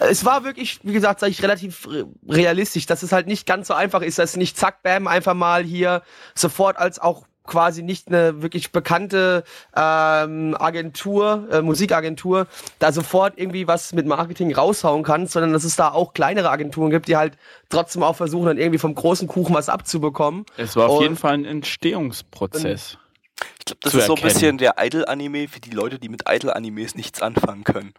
Es 0.00 0.24
war 0.24 0.44
wirklich, 0.44 0.80
wie 0.82 0.92
gesagt, 0.92 1.20
sage 1.20 1.30
ich 1.30 1.42
relativ 1.42 1.88
realistisch, 2.28 2.86
dass 2.86 3.02
es 3.02 3.12
halt 3.12 3.26
nicht 3.26 3.46
ganz 3.46 3.68
so 3.68 3.74
einfach 3.74 4.02
ist, 4.02 4.18
dass 4.18 4.36
nicht 4.36 4.56
zack, 4.56 4.82
bam, 4.82 5.06
einfach 5.06 5.34
mal 5.34 5.62
hier 5.62 6.02
sofort 6.34 6.78
als 6.78 6.98
auch 6.98 7.24
quasi 7.48 7.82
nicht 7.82 8.08
eine 8.08 8.42
wirklich 8.42 8.70
bekannte 8.70 9.42
ähm, 9.74 10.54
Agentur, 10.58 11.48
äh, 11.50 11.62
Musikagentur, 11.62 12.46
da 12.78 12.92
sofort 12.92 13.34
irgendwie 13.36 13.66
was 13.66 13.92
mit 13.92 14.06
Marketing 14.06 14.54
raushauen 14.54 15.02
kann, 15.02 15.26
sondern 15.26 15.52
dass 15.52 15.64
es 15.64 15.74
da 15.74 15.90
auch 15.90 16.12
kleinere 16.12 16.50
Agenturen 16.50 16.90
gibt, 16.90 17.08
die 17.08 17.16
halt 17.16 17.36
trotzdem 17.70 18.02
auch 18.02 18.14
versuchen, 18.14 18.46
dann 18.46 18.58
irgendwie 18.58 18.78
vom 18.78 18.94
großen 18.94 19.26
Kuchen 19.26 19.54
was 19.54 19.68
abzubekommen. 19.68 20.44
Es 20.56 20.76
war 20.76 20.88
auf 20.90 20.98
und, 20.98 21.02
jeden 21.02 21.16
Fall 21.16 21.34
ein 21.34 21.44
Entstehungsprozess. 21.46 22.98
Ich 23.70 23.80
glaube, 23.80 23.80
das 23.82 23.94
ist 23.94 24.06
so 24.06 24.14
ein 24.14 24.22
bisschen 24.22 24.58
der 24.58 24.74
Idol-Anime 24.78 25.48
für 25.48 25.60
die 25.60 25.70
Leute, 25.70 25.98
die 25.98 26.08
mit 26.08 26.22
Idol-Animes 26.28 26.94
nichts 26.94 27.22
anfangen 27.22 27.64
können. 27.64 27.94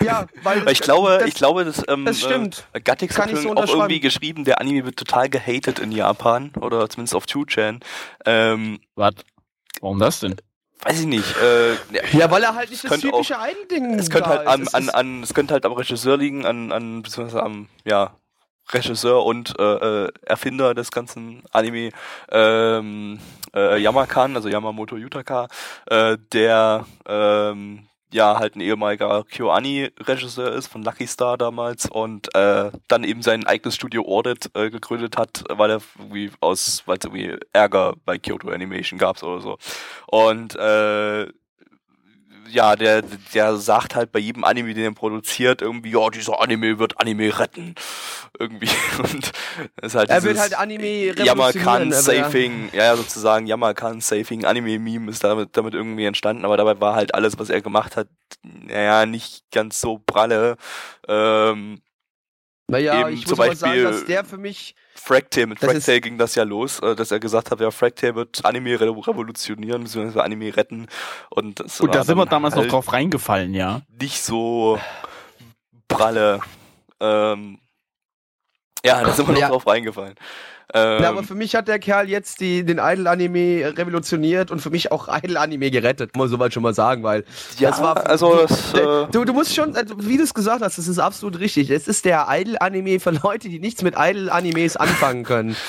Ja, 0.00 0.26
weil, 0.42 0.64
weil 0.64 0.72
ich 0.72 0.80
glaube, 0.80 1.18
das, 1.18 1.28
ich 1.28 1.34
glaube, 1.34 1.64
dass 1.64 1.82
ähm, 1.88 2.04
das 2.04 2.20
stimmt. 2.20 2.66
Äh, 2.72 2.80
Gattix 2.80 3.18
hat 3.18 3.34
so 3.36 3.54
auch 3.54 3.68
irgendwie 3.68 4.00
geschrieben, 4.00 4.44
der 4.44 4.60
Anime 4.60 4.84
wird 4.84 4.96
total 4.96 5.28
gehatet 5.28 5.78
in 5.78 5.92
Japan 5.92 6.52
oder 6.60 6.88
zumindest 6.88 7.14
auf 7.14 7.24
2chan. 7.24 7.80
Ähm, 8.26 8.80
Was? 8.94 9.14
Warum 9.80 9.98
das 9.98 10.20
denn? 10.20 10.36
Weiß 10.84 11.00
ich 11.00 11.06
nicht. 11.06 11.36
Äh, 11.40 11.74
ja, 12.16 12.30
weil 12.30 12.42
er 12.42 12.54
halt 12.54 12.70
nicht 12.70 12.84
das 12.84 13.00
typische 13.00 13.34
Idol-Ding 13.34 13.98
Es 13.98 14.10
könnte 14.10 14.28
halt 14.28 14.46
an, 14.46 14.88
an, 14.90 15.22
es 15.22 15.32
könnte 15.32 15.54
halt 15.54 15.64
am 15.64 15.72
Regisseur 15.72 16.16
liegen, 16.16 16.44
an, 16.44 16.72
an 16.72 17.02
beziehungsweise 17.02 17.42
am, 17.42 17.68
ja, 17.84 18.16
Regisseur 18.70 19.24
und 19.24 19.58
äh, 19.58 20.04
äh, 20.04 20.08
Erfinder 20.22 20.74
des 20.74 20.90
ganzen 20.90 21.42
Anime, 21.50 21.90
ähm, 22.30 23.18
äh, 23.54 23.80
Yamakan, 23.80 24.36
also 24.36 24.48
Yamamoto 24.48 24.96
Yutaka, 24.96 25.48
äh, 25.86 26.16
der 26.32 26.86
ähm, 27.06 27.88
ja 28.12 28.38
halt 28.38 28.56
ein 28.56 28.60
ehemaliger 28.60 29.24
KyoAni-Regisseur 29.24 30.52
ist 30.52 30.68
von 30.68 30.82
Lucky 30.82 31.06
Star 31.06 31.38
damals 31.38 31.86
und 31.86 32.34
äh, 32.34 32.70
dann 32.88 33.04
eben 33.04 33.22
sein 33.22 33.46
eigenes 33.46 33.74
Studio 33.74 34.06
Audit 34.06 34.50
äh, 34.54 34.70
gegründet 34.70 35.16
hat, 35.16 35.44
weil 35.48 35.70
er 35.70 35.80
irgendwie 35.98 36.30
aus, 36.40 36.82
weil 36.86 36.98
es 36.98 37.04
irgendwie 37.04 37.36
Ärger 37.52 37.94
bei 38.04 38.18
Kyoto 38.18 38.50
Animation 38.50 38.98
gab 38.98 39.22
oder 39.22 39.40
so. 39.40 39.58
Und 40.06 40.54
äh, 40.56 41.28
ja, 42.48 42.76
der, 42.76 43.02
der 43.34 43.56
sagt 43.56 43.94
halt 43.94 44.12
bei 44.12 44.18
jedem 44.18 44.44
Anime, 44.44 44.74
den 44.74 44.84
er 44.84 44.92
produziert, 44.92 45.62
irgendwie, 45.62 45.90
ja, 45.90 46.08
dieser 46.10 46.40
Anime 46.40 46.78
wird 46.78 47.00
Anime 47.00 47.38
retten. 47.38 47.74
Irgendwie. 48.38 48.68
Und 48.98 49.32
das 49.76 49.92
ist 49.92 49.94
halt 49.94 50.10
Er 50.10 50.22
wird 50.22 50.38
halt 50.38 50.58
Anime 50.58 51.14
Yamakan 51.14 51.92
Saving, 51.92 52.70
ja. 52.72 52.84
ja, 52.84 52.96
sozusagen 52.96 53.46
Yamakan 53.46 54.00
Saving 54.00 54.44
Anime 54.44 54.78
Meme 54.78 55.10
ist 55.10 55.22
damit, 55.24 55.56
damit 55.56 55.74
irgendwie 55.74 56.04
entstanden, 56.04 56.44
aber 56.44 56.56
dabei 56.56 56.80
war 56.80 56.94
halt 56.94 57.14
alles, 57.14 57.38
was 57.38 57.50
er 57.50 57.60
gemacht 57.60 57.96
hat, 57.96 58.08
naja, 58.42 59.06
nicht 59.06 59.44
ganz 59.50 59.80
so 59.80 59.98
pralle. 59.98 60.56
Ähm, 61.08 61.80
naja, 62.68 63.08
ich 63.08 63.26
muss 63.26 63.36
mal 63.36 63.54
sagen, 63.54 63.82
dass 63.82 64.04
der 64.04 64.24
für 64.24 64.38
mich 64.38 64.74
Fractale, 64.94 65.46
mit 65.46 65.58
Fractale 65.58 66.00
ging 66.00 66.18
das 66.18 66.34
ja 66.34 66.44
los, 66.44 66.80
äh, 66.80 66.94
dass 66.94 67.10
er 67.10 67.20
gesagt 67.20 67.50
hat, 67.50 67.60
ja, 67.60 67.70
Fractale 67.70 68.14
wird 68.14 68.44
Anime 68.44 68.80
revolutionieren, 68.80 69.84
beziehungsweise 69.84 70.22
Anime 70.22 70.56
retten. 70.56 70.86
Und, 71.30 71.60
das 71.60 71.80
und 71.80 71.94
da 71.94 72.04
sind 72.04 72.16
wir 72.16 72.26
damals 72.26 72.54
halt 72.54 72.66
noch 72.66 72.72
drauf 72.72 72.92
reingefallen, 72.92 73.54
ja. 73.54 73.82
Nicht 74.00 74.22
so 74.22 74.78
pralle. 75.88 76.40
Ähm, 77.00 77.58
ja, 78.84 79.02
da 79.02 79.12
sind 79.12 79.26
wir 79.26 79.34
noch 79.34 79.40
ja. 79.40 79.48
drauf 79.48 79.66
reingefallen. 79.66 80.14
Ähm, 80.74 81.02
ja, 81.02 81.10
aber 81.10 81.22
für 81.22 81.34
mich 81.34 81.54
hat 81.54 81.68
der 81.68 81.78
Kerl 81.78 82.08
jetzt 82.08 82.40
die, 82.40 82.64
den 82.64 82.78
Idol-Anime 82.78 83.74
revolutioniert 83.76 84.50
und 84.50 84.60
für 84.60 84.70
mich 84.70 84.90
auch 84.90 85.08
Idol-Anime 85.08 85.70
gerettet, 85.70 86.16
muss 86.16 86.24
man 86.24 86.30
soweit 86.30 86.54
schon 86.54 86.62
mal 86.62 86.74
sagen, 86.74 87.02
weil 87.02 87.24
ja, 87.58 87.70
das 87.70 87.82
war. 87.82 88.06
Also 88.06 88.46
das, 88.46 88.74
äh 88.74 89.06
du, 89.10 89.24
du 89.24 89.32
musst 89.32 89.54
schon, 89.54 89.76
also 89.76 89.94
wie 89.98 90.16
du 90.16 90.22
es 90.22 90.32
gesagt 90.32 90.62
hast, 90.62 90.78
das 90.78 90.88
ist 90.88 90.98
absolut 90.98 91.38
richtig. 91.38 91.70
Es 91.70 91.88
ist 91.88 92.04
der 92.04 92.26
Idol-Anime 92.28 93.00
für 93.00 93.10
Leute, 93.10 93.48
die 93.48 93.58
nichts 93.58 93.82
mit 93.82 93.94
Idol-Animes 93.96 94.76
anfangen 94.76 95.24
können. 95.24 95.56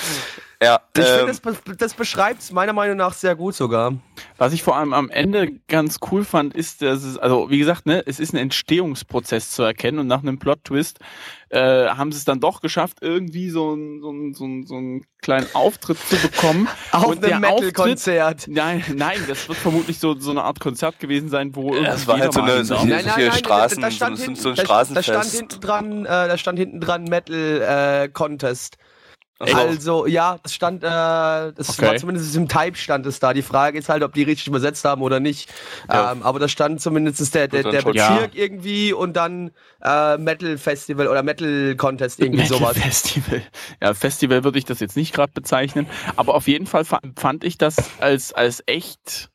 Ja, 0.64 0.80
Ich 0.96 1.00
ähm, 1.02 1.06
finde, 1.06 1.26
das, 1.26 1.40
be- 1.40 1.76
das 1.76 1.94
beschreibt 1.94 2.40
es 2.42 2.50
meiner 2.52 2.72
Meinung 2.72 2.96
nach 2.96 3.12
sehr 3.12 3.36
gut 3.36 3.54
sogar. 3.54 3.94
Was 4.38 4.52
ich 4.52 4.62
vor 4.62 4.76
allem 4.76 4.92
am 4.92 5.10
Ende 5.10 5.52
ganz 5.68 5.98
cool 6.10 6.24
fand, 6.24 6.54
ist, 6.54 6.82
dass 6.82 7.02
es, 7.04 7.18
also 7.18 7.50
wie 7.50 7.58
gesagt, 7.58 7.86
ne, 7.86 8.02
es 8.06 8.18
ist 8.20 8.32
ein 8.32 8.36
Entstehungsprozess 8.38 9.50
zu 9.50 9.62
erkennen 9.62 9.98
und 10.00 10.06
nach 10.06 10.22
einem 10.22 10.38
Plot-Twist 10.38 10.98
äh, 11.50 11.88
haben 11.88 12.10
sie 12.10 12.18
es 12.18 12.24
dann 12.24 12.40
doch 12.40 12.60
geschafft, 12.60 12.98
irgendwie 13.00 13.48
so 13.50 13.72
einen 13.72 14.00
so 14.00 14.08
einen- 14.10 14.34
so 14.34 14.44
einen- 14.44 14.66
so 14.66 14.74
einen 14.74 15.04
kleinen 15.22 15.46
Auftritt 15.54 15.98
zu 16.08 16.16
bekommen. 16.16 16.68
Auf 16.92 17.06
Und 17.06 17.24
einem 17.24 17.40
Metal-Konzert. 17.40 18.46
Nein, 18.48 18.82
nein, 18.94 19.18
das 19.28 19.46
wird 19.48 19.58
vermutlich 19.58 19.98
so, 19.98 20.18
so 20.18 20.30
eine 20.32 20.42
Art 20.42 20.58
Konzert 20.60 20.98
gewesen 20.98 21.28
sein, 21.28 21.54
wo 21.54 21.72
irgendwie 21.74 21.90
es 21.92 22.06
war 22.08 22.18
halt 22.18 22.32
so 22.32 22.40
eine- 22.42 22.64
so 22.64 22.74
darf. 22.74 22.84
Nein, 22.84 23.04
solche 23.04 23.30
Straßen- 23.32 23.80
da 23.80 23.90
so 23.90 23.96
stand 23.96 24.16
ein- 24.18 24.22
hinten, 24.24 24.40
so 24.40 24.48
ein 24.50 24.54
da- 24.56 24.62
Da 24.62 24.84
stand 24.84 25.04
Straßenfest. 25.04 25.36
hinten 25.36 25.60
dran, 25.60 26.04
äh, 26.04 26.08
da 26.08 26.38
stand 26.38 26.58
hinten 26.58 26.80
dran 26.80 27.04
Metal 27.04 28.02
äh, 28.04 28.08
So. 29.40 29.46
Also, 29.46 30.06
ja, 30.06 30.38
das 30.42 30.54
stand, 30.54 30.84
äh, 30.84 30.86
das 30.86 31.70
Okay. 31.70 31.86
war 31.86 31.96
zumindest 31.96 32.36
im 32.36 32.48
Type 32.48 32.76
stand 32.76 33.04
es 33.04 33.18
da. 33.18 33.34
Die 33.34 33.42
Frage 33.42 33.78
ist 33.78 33.88
halt, 33.88 34.04
ob 34.04 34.14
die 34.14 34.22
richtig 34.22 34.46
übersetzt 34.46 34.84
haben 34.84 35.02
oder 35.02 35.18
nicht. 35.18 35.52
Ja. 35.88 36.12
Ähm, 36.12 36.22
aber 36.22 36.38
da 36.38 36.46
stand 36.46 36.80
zumindest 36.80 37.34
der, 37.34 37.48
der, 37.48 37.64
der 37.64 37.82
Bezirk 37.82 38.36
irgendwie 38.36 38.92
und 38.92 39.14
dann 39.14 39.50
äh, 39.82 40.16
Metal 40.18 40.56
Festival 40.56 41.08
oder 41.08 41.24
Metal 41.24 41.74
Contest, 41.74 42.20
irgendwie 42.20 42.42
Metal 42.42 42.58
sowas. 42.58 42.78
Festival. 42.78 43.42
Ja, 43.82 43.92
Festival 43.92 44.44
würde 44.44 44.58
ich 44.58 44.66
das 44.66 44.78
jetzt 44.78 44.96
nicht 44.96 45.12
gerade 45.12 45.32
bezeichnen, 45.32 45.88
aber 46.14 46.36
auf 46.36 46.46
jeden 46.46 46.66
Fall 46.66 46.84
fa- 46.84 47.02
fand 47.18 47.42
ich 47.42 47.58
das 47.58 47.90
als, 48.00 48.32
als 48.32 48.62
echt 48.66 49.30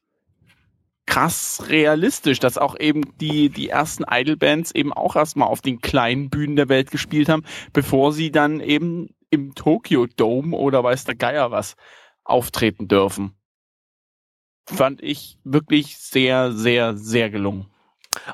krass 1.06 1.64
realistisch, 1.68 2.40
dass 2.40 2.58
auch 2.58 2.80
eben 2.80 3.02
die, 3.18 3.50
die 3.50 3.68
ersten 3.68 4.06
Idol-Bands 4.10 4.72
eben 4.76 4.94
auch 4.94 5.18
erstmal 5.18 5.50
auf 5.50 5.60
den 5.60 5.82
kleinen 5.82 6.30
Bühnen 6.30 6.56
der 6.56 6.70
Welt 6.70 6.90
gespielt 6.90 7.28
haben, 7.28 7.44
bevor 7.74 8.14
sie 8.14 8.32
dann 8.32 8.62
eben 8.62 9.10
im 9.30 9.56
Tokyo 9.56 10.08
Dome 10.08 10.56
oder 10.56 10.84
weiß 10.84 11.06
der 11.06 11.16
Geier 11.16 11.52
was 11.52 11.76
auftreten 12.24 12.88
dürfen. 12.88 13.36
Fand 14.66 15.02
ich 15.02 15.40
wirklich 15.44 15.98
sehr, 15.98 16.52
sehr, 16.52 16.96
sehr 16.96 17.30
gelungen. 17.30 17.68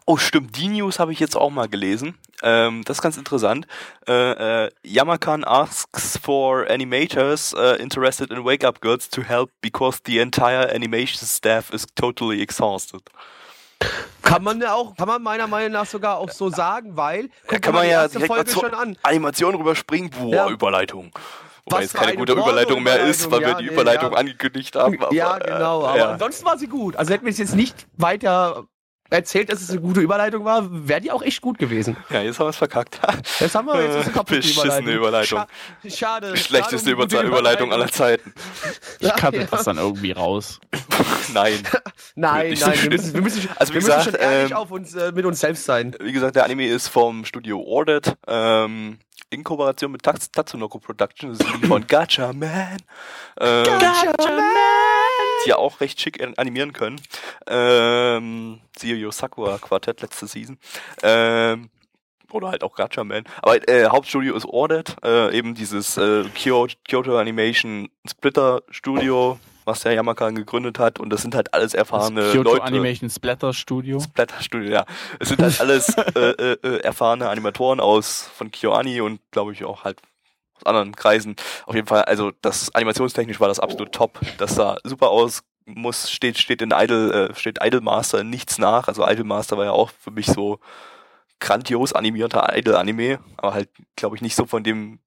Oh, 0.05 0.17
stimmt, 0.17 0.57
die 0.57 0.69
News 0.69 0.99
habe 0.99 1.11
ich 1.11 1.19
jetzt 1.19 1.35
auch 1.35 1.49
mal 1.49 1.67
gelesen. 1.67 2.17
Ähm, 2.43 2.83
das 2.85 2.97
ist 2.97 3.01
ganz 3.01 3.17
interessant. 3.17 3.67
Äh, 4.07 4.65
äh, 4.65 4.71
Yamakan 4.83 5.43
asks 5.43 6.17
for 6.17 6.65
animators 6.69 7.53
uh, 7.53 7.75
interested 7.77 8.31
in 8.31 8.45
Wake 8.45 8.65
Up 8.65 8.81
Girls 8.81 9.09
to 9.09 9.21
help 9.21 9.51
because 9.61 9.99
the 10.05 10.19
entire 10.19 10.69
animation 10.73 11.25
staff 11.25 11.73
is 11.73 11.85
totally 11.95 12.41
exhausted. 12.41 13.01
Kann 14.26 14.43
man 14.43 14.59
ja 14.59 14.73
auch, 14.73 14.95
kann 14.95 15.07
man 15.07 15.21
meiner 15.21 15.47
Meinung 15.47 15.71
nach 15.71 15.86
sogar 15.86 16.17
auch 16.17 16.32
so 16.32 16.49
sagen, 16.49 16.97
weil, 16.97 17.30
guck 17.47 17.61
kann 17.61 17.73
man 17.73 17.86
ja 17.86 18.01
erste 18.01 18.19
Folge 18.21 18.51
schon 18.51 18.73
an. 18.73 18.97
Animation 19.03 19.55
rüberspringen. 19.55 20.09
Boah, 20.09 20.34
Ja. 20.34 20.49
Überleitung. 20.49 21.11
Wobei 21.65 21.84
Was 21.84 21.91
für 21.91 21.97
keine 21.97 22.09
eine 22.09 22.17
gute 22.17 22.34
Überleitung 22.34 22.84
mehr 22.84 22.99
ist, 23.05 23.32
weil 23.32 23.39
wir 23.39 23.47
Porno-Überleitung, 23.47 23.59
die 23.59 23.65
ja, 23.65 23.71
nee, 23.71 23.73
Überleitung 23.73 24.11
ja. 24.11 24.17
angekündigt 24.17 24.76
haben. 24.76 25.01
Aber, 25.01 25.13
ja, 25.13 25.38
genau, 25.38 25.82
äh, 25.82 25.88
aber 25.88 25.97
ja. 25.97 26.09
ansonsten 26.11 26.45
war 26.45 26.57
sie 26.57 26.67
gut. 26.67 26.95
Also 26.95 27.13
hätten 27.13 27.26
wir 27.26 27.32
es 27.32 27.38
jetzt 27.38 27.55
nicht 27.55 27.88
weiter 27.97 28.67
erzählt, 29.09 29.51
dass 29.51 29.61
es 29.61 29.69
eine 29.69 29.81
gute 29.81 30.01
Überleitung 30.01 30.45
war, 30.45 30.67
wäre 30.69 31.01
die 31.01 31.11
auch 31.11 31.21
echt 31.21 31.41
gut 31.41 31.57
gewesen. 31.57 31.95
ja, 32.09 32.21
jetzt 32.21 32.39
haben 32.39 32.47
wir 32.47 32.49
es 32.49 32.57
verkackt. 32.57 32.99
Das 33.39 33.53
haben 33.55 33.67
wir 33.67 33.81
jetzt 33.81 34.07
ist 34.07 34.13
kaputt, 34.13 34.37
Beschissene 34.37 34.91
Überleitung. 34.91 35.39
Scha 35.39 35.47
schade. 35.89 36.37
Schlechteste 36.37 36.77
schade 36.77 36.85
die 36.85 36.91
Über 36.91 37.03
gute 37.03 37.21
Überleitung 37.21 37.71
aller 37.71 37.91
Zeiten. 37.91 38.33
Ich 38.99 39.13
cutte 39.15 39.37
ja. 39.37 39.43
das 39.45 39.63
dann 39.63 39.77
irgendwie 39.77 40.11
raus. 40.11 40.59
Nein. 41.33 41.59
Nein, 42.17 42.53
nein, 42.59 42.81
wir 42.81 42.89
müssen, 42.91 43.13
wir 43.13 43.21
müssen, 43.21 43.49
Also 43.57 43.71
wie 43.73 43.75
wir 43.75 43.81
gesagt, 43.81 44.05
müssen 44.05 44.19
schon 44.19 44.21
ehrlich 44.31 44.51
ähm, 44.51 44.57
auf 44.57 44.71
uns, 44.71 44.93
äh, 44.95 45.11
mit 45.13 45.25
uns 45.25 45.39
selbst 45.39 45.65
sein. 45.65 45.95
Wie 45.99 46.13
gesagt, 46.13 46.35
der 46.35 46.45
Anime 46.45 46.65
ist 46.67 46.87
vom 46.87 47.25
Studio 47.25 47.61
Ordered, 47.61 48.15
ähm, 48.27 48.99
in 49.29 49.43
Kooperation 49.43 49.91
mit 49.91 50.03
Tats- 50.03 50.31
Tatsunoko 50.31 50.79
Productions, 50.79 51.39
das 51.39 51.47
ist 51.47 51.63
die 51.63 51.67
von 51.67 51.85
Gacha 51.87 52.31
Man. 52.31 52.77
Die 55.45 55.49
ja 55.51 55.57
auch 55.57 55.79
recht 55.79 55.99
schick 56.01 56.21
an- 56.21 56.33
animieren 56.37 56.73
können. 56.73 56.99
Ähm, 57.47 58.59
siehe 58.77 58.95
Yo 58.95 59.11
Sakura 59.11 59.57
Quartett 59.57 60.01
letzte 60.01 60.27
Season. 60.27 60.57
Ähm, 61.03 61.69
oder 62.31 62.49
halt 62.49 62.63
auch 62.63 62.75
Gacha 62.75 63.03
Man. 63.03 63.23
Aber 63.41 63.67
äh, 63.69 63.85
Hauptstudio 63.85 64.35
ist 64.35 64.45
Ordered, 64.45 64.95
äh, 65.03 65.35
eben 65.37 65.55
dieses 65.55 65.95
äh, 65.97 66.23
Kyo 66.35 66.67
Kyoto 66.87 67.17
Animation 67.17 67.89
Splitter 68.09 68.61
Studio, 68.71 69.39
was 69.63 69.81
der 69.81 69.93
Yamakan 69.93 70.35
gegründet 70.35 70.77
hat. 70.79 70.99
Und 70.99 71.11
das 71.11 71.21
sind 71.21 71.33
halt 71.35 71.53
alles 71.53 71.73
erfahrene 71.73 72.21
Das 72.21 72.31
Kyoto 72.33 72.51
Leute. 72.53 72.63
Animation 72.63 73.09
Splatter 73.09 73.53
Studio. 73.53 73.99
Splatter 73.99 74.41
Studio, 74.41 74.69
ja. 74.71 74.85
Es 75.19 75.29
sind 75.29 75.41
halt 75.41 75.59
alles 75.61 75.89
äh, 75.97 76.19
äh, 76.19 76.57
äh, 76.61 76.77
erfahrene 76.81 77.29
Animatoren 77.29 77.79
aus 77.79 78.29
von 78.35 78.51
KyoAni 78.51 78.99
und 79.01 79.21
glaube 79.31 79.53
ich 79.53 79.63
auch 79.63 79.83
halt 79.85 79.99
aus 80.57 80.65
anderen 80.65 80.95
Kreisen. 80.95 81.35
Auf 81.65 81.75
jeden 81.75 81.87
Fall, 81.87 82.03
also 82.03 82.31
das 82.41 82.73
animationstechnisch 82.73 83.39
war 83.39 83.47
das 83.47 83.59
absolut 83.59 83.91
top. 83.91 84.19
Das 84.37 84.55
sah 84.55 84.77
super 84.83 85.09
aus. 85.09 85.43
Muss 85.65 86.11
steht 86.11 86.37
steht 86.37 86.61
in 86.61 86.71
Idol 86.71 87.11
äh, 87.11 87.35
steht 87.35 87.59
Idolmaster 87.63 88.19
in 88.19 88.29
nichts 88.29 88.59
nach. 88.59 88.87
Also 88.87 89.07
Idolmaster 89.07 89.57
war 89.57 89.65
ja 89.65 89.71
auch 89.71 89.89
für 89.89 90.11
mich 90.11 90.27
so 90.27 90.59
grandios 91.39 91.93
animierter 91.93 92.55
Idol-Anime, 92.55 93.19
aber 93.38 93.53
halt, 93.53 93.69
glaube 93.95 94.15
ich, 94.15 94.21
nicht 94.21 94.36
so 94.36 94.45
von 94.45 94.63
dem, 94.63 94.99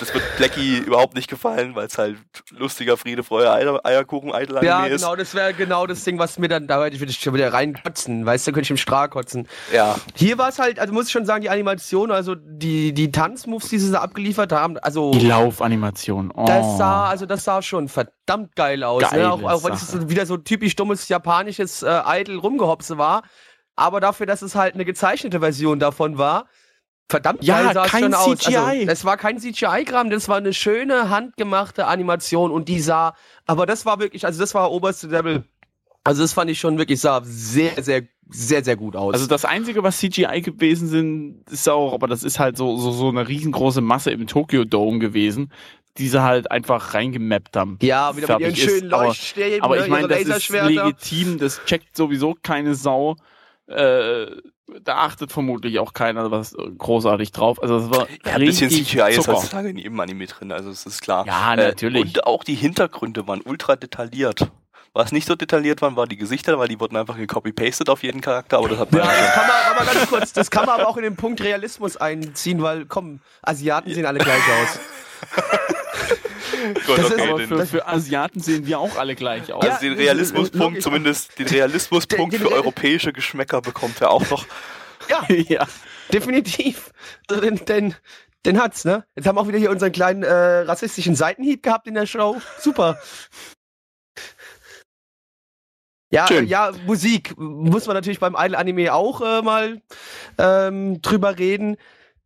das 0.00 0.12
wird 0.12 0.24
Blackie 0.36 0.78
überhaupt 0.78 1.14
nicht 1.14 1.28
gefallen, 1.28 1.74
weil 1.74 1.86
es 1.86 1.96
halt 1.98 2.16
lustiger 2.50 2.96
Friede, 2.96 3.22
Freude, 3.22 3.52
Eier, 3.52 3.80
Eierkuchen-Idol-Anime 3.84 4.66
Ja, 4.66 4.86
ist. 4.86 5.00
genau, 5.02 5.14
das 5.16 5.34
wäre 5.34 5.54
genau 5.54 5.86
das 5.86 6.04
Ding, 6.04 6.18
was 6.18 6.38
mir 6.38 6.48
dann, 6.48 6.66
da 6.66 6.78
würde 6.80 6.96
ich 6.96 7.18
schon 7.18 7.34
wieder 7.34 7.52
reinkotzen, 7.52 8.24
weißt 8.26 8.46
du, 8.46 8.52
könnte 8.52 8.64
ich 8.66 8.70
im 8.70 8.76
Strahl 8.76 9.08
kotzen. 9.08 9.46
Ja, 9.72 9.96
Hier 10.14 10.38
war 10.38 10.48
es 10.48 10.58
halt, 10.58 10.78
also 10.78 10.92
muss 10.92 11.06
ich 11.06 11.12
schon 11.12 11.26
sagen, 11.26 11.42
die 11.42 11.50
Animation, 11.50 12.10
also 12.10 12.34
die, 12.34 12.92
die 12.92 13.12
Tanzmoves, 13.12 13.68
die 13.68 13.78
sie 13.78 13.92
da 13.92 14.00
abgeliefert 14.00 14.52
haben, 14.52 14.78
also 14.78 15.12
Die 15.12 15.26
Laufanimation. 15.26 16.32
Oh. 16.34 16.44
das 16.46 16.78
sah, 16.78 17.08
also 17.08 17.26
das 17.26 17.44
sah 17.44 17.62
schon 17.62 17.88
verdammt 17.88 18.56
geil 18.56 18.82
aus. 18.84 19.02
Geile 19.02 19.22
Ne? 19.22 19.32
Auch, 19.32 19.42
auch 19.42 19.64
wenn 19.64 19.72
es 19.74 20.08
wieder 20.08 20.26
so 20.26 20.36
typisch 20.38 20.76
dummes 20.76 21.08
japanisches 21.08 21.82
äh, 21.82 22.00
Idol-Rumgehopse 22.06 22.98
war. 22.98 23.22
Aber 23.78 24.00
dafür, 24.00 24.26
dass 24.26 24.42
es 24.42 24.56
halt 24.56 24.74
eine 24.74 24.84
gezeichnete 24.84 25.38
Version 25.38 25.78
davon 25.78 26.18
war, 26.18 26.46
verdammt 27.08 27.44
Ja, 27.44 27.62
geil 27.62 27.74
sah 27.74 27.84
es 27.84 27.90
kein 27.92 28.02
schon 28.02 28.14
aus. 28.14 28.38
CGI. 28.40 28.56
Also, 28.56 28.86
das 28.86 29.04
war 29.04 29.16
kein 29.16 29.38
CGI-Kram, 29.38 30.10
das 30.10 30.28
war 30.28 30.36
eine 30.36 30.52
schöne, 30.52 31.10
handgemachte 31.10 31.86
Animation 31.86 32.50
und 32.50 32.68
die 32.68 32.80
sah, 32.80 33.14
aber 33.46 33.66
das 33.66 33.86
war 33.86 34.00
wirklich, 34.00 34.26
also 34.26 34.40
das 34.40 34.52
war 34.54 34.72
oberste 34.72 35.06
Level. 35.06 35.44
Also 36.02 36.22
das 36.22 36.32
fand 36.32 36.50
ich 36.50 36.58
schon 36.58 36.76
wirklich, 36.76 37.00
sah 37.00 37.20
sehr, 37.22 37.80
sehr, 37.82 38.02
sehr, 38.28 38.64
sehr 38.64 38.76
gut 38.76 38.96
aus. 38.96 39.14
Also 39.14 39.26
das 39.26 39.44
Einzige, 39.44 39.82
was 39.84 39.98
CGI 39.98 40.40
gewesen 40.42 40.88
sind, 40.88 41.44
ist 41.50 41.68
auch, 41.68 41.92
aber 41.92 42.08
das 42.08 42.24
ist 42.24 42.38
halt 42.40 42.56
so, 42.56 42.76
so, 42.78 42.90
so 42.90 43.08
eine 43.08 43.28
riesengroße 43.28 43.80
Masse 43.80 44.10
im 44.10 44.26
Tokyo 44.26 44.64
Dome 44.64 44.98
gewesen, 44.98 45.52
die 45.98 46.08
sie 46.08 46.20
halt 46.22 46.50
einfach 46.50 46.94
reingemappt 46.94 47.56
haben. 47.56 47.78
ja, 47.80 48.16
wieder 48.16 48.26
mit 48.38 48.40
ihren 48.40 48.56
schönen 48.56 48.92
Aber- 48.92 49.06
Leuchtstäben, 49.06 49.62
Aber 49.62 49.76
ne, 49.76 49.82
ich 49.84 49.88
meine, 49.88 50.08
das 50.08 50.22
ist 50.22 50.48
legitim, 50.50 51.38
das 51.38 51.60
checkt 51.64 51.96
sowieso 51.96 52.34
keine 52.42 52.74
Sau. 52.74 53.16
Äh, 53.68 54.26
da 54.82 54.96
achtet 54.96 55.32
vermutlich 55.32 55.78
auch 55.78 55.92
keiner 55.92 56.30
was 56.30 56.52
äh, 56.54 56.70
großartig 56.76 57.32
drauf. 57.32 57.62
Also 57.62 57.78
das 57.80 57.90
war 57.90 58.06
Ja, 58.24 58.34
ein 58.34 58.40
bisschen 58.40 58.70
CGI 58.70 59.10
ist 59.10 59.16
Zucker. 59.16 59.34
heutzutage 59.34 59.68
in 59.70 59.78
jedem 59.78 59.98
Anime 60.00 60.26
drin, 60.26 60.52
also 60.52 60.70
es 60.70 60.86
ist 60.86 61.00
klar. 61.02 61.26
Ja, 61.26 61.54
natürlich. 61.56 62.04
Äh, 62.04 62.06
und 62.06 62.26
auch 62.26 62.44
die 62.44 62.54
Hintergründe 62.54 63.26
waren 63.26 63.40
ultra 63.42 63.76
detailliert. 63.76 64.50
Was 64.94 65.12
nicht 65.12 65.26
so 65.28 65.36
detailliert 65.36 65.82
waren, 65.82 65.96
waren 65.96 66.08
die 66.08 66.16
Gesichter, 66.16 66.58
weil 66.58 66.68
die 66.68 66.80
wurden 66.80 66.96
einfach 66.96 67.16
gecopy-pasted 67.16 67.88
auf 67.88 68.02
jeden 68.02 68.20
Charakter, 68.20 68.58
aber 68.58 68.68
das 68.68 68.78
hat 68.78 68.92
man 68.92 69.02
Ja, 69.02 69.06
das 69.06 69.34
kann 69.34 69.46
man 69.46 69.56
aber 69.76 69.92
ganz 69.92 70.06
kurz, 70.08 70.32
das 70.32 70.50
kann 70.50 70.66
man 70.66 70.80
aber 70.80 70.88
auch 70.88 70.96
in 70.96 71.02
den 71.04 71.16
Punkt 71.16 71.40
Realismus 71.40 71.96
einziehen, 71.96 72.62
weil, 72.62 72.86
komm, 72.86 73.20
Asiaten 73.42 73.92
sehen 73.92 74.06
alle 74.06 74.18
gleich 74.18 74.42
aus. 74.62 74.80
Gut, 76.86 76.98
das 76.98 77.06
ist 77.06 77.12
okay, 77.12 77.28
Aber 77.28 77.38
den, 77.38 77.48
für, 77.48 77.66
für 77.66 77.86
Asiaten 77.86 78.40
sehen 78.40 78.66
wir 78.66 78.78
auch 78.78 78.96
alle 78.96 79.14
gleich 79.14 79.52
aus. 79.52 79.64
also 79.64 79.80
den 79.80 79.94
Realismuspunkt, 79.94 80.82
zumindest 80.82 81.38
den 81.38 81.46
Realismuspunkt 81.46 82.36
für 82.36 82.50
europäische 82.50 83.12
Geschmäcker 83.12 83.60
bekommt 83.60 84.00
er 84.00 84.10
auch 84.10 84.28
noch. 84.30 84.46
Ja, 85.08 85.24
ja. 85.34 85.66
definitiv. 86.12 86.92
Also 87.28 87.42
den, 87.42 87.64
den, 87.64 87.94
den 88.44 88.60
hat's, 88.60 88.84
ne? 88.84 89.04
Jetzt 89.14 89.26
haben 89.26 89.36
wir 89.36 89.42
auch 89.42 89.48
wieder 89.48 89.58
hier 89.58 89.70
unseren 89.70 89.92
kleinen 89.92 90.22
äh, 90.22 90.32
rassistischen 90.32 91.14
Seitenhieb 91.14 91.62
gehabt 91.62 91.86
in 91.86 91.94
der 91.94 92.06
Show. 92.06 92.40
Super. 92.58 92.98
Ja, 96.10 96.26
Schön. 96.26 96.46
ja, 96.46 96.72
Musik 96.86 97.34
muss 97.38 97.86
man 97.86 97.94
natürlich 97.94 98.18
beim 98.18 98.34
Idol-Anime 98.34 98.94
auch 98.94 99.20
äh, 99.20 99.42
mal 99.42 99.82
ähm, 100.38 101.02
drüber 101.02 101.38
reden. 101.38 101.76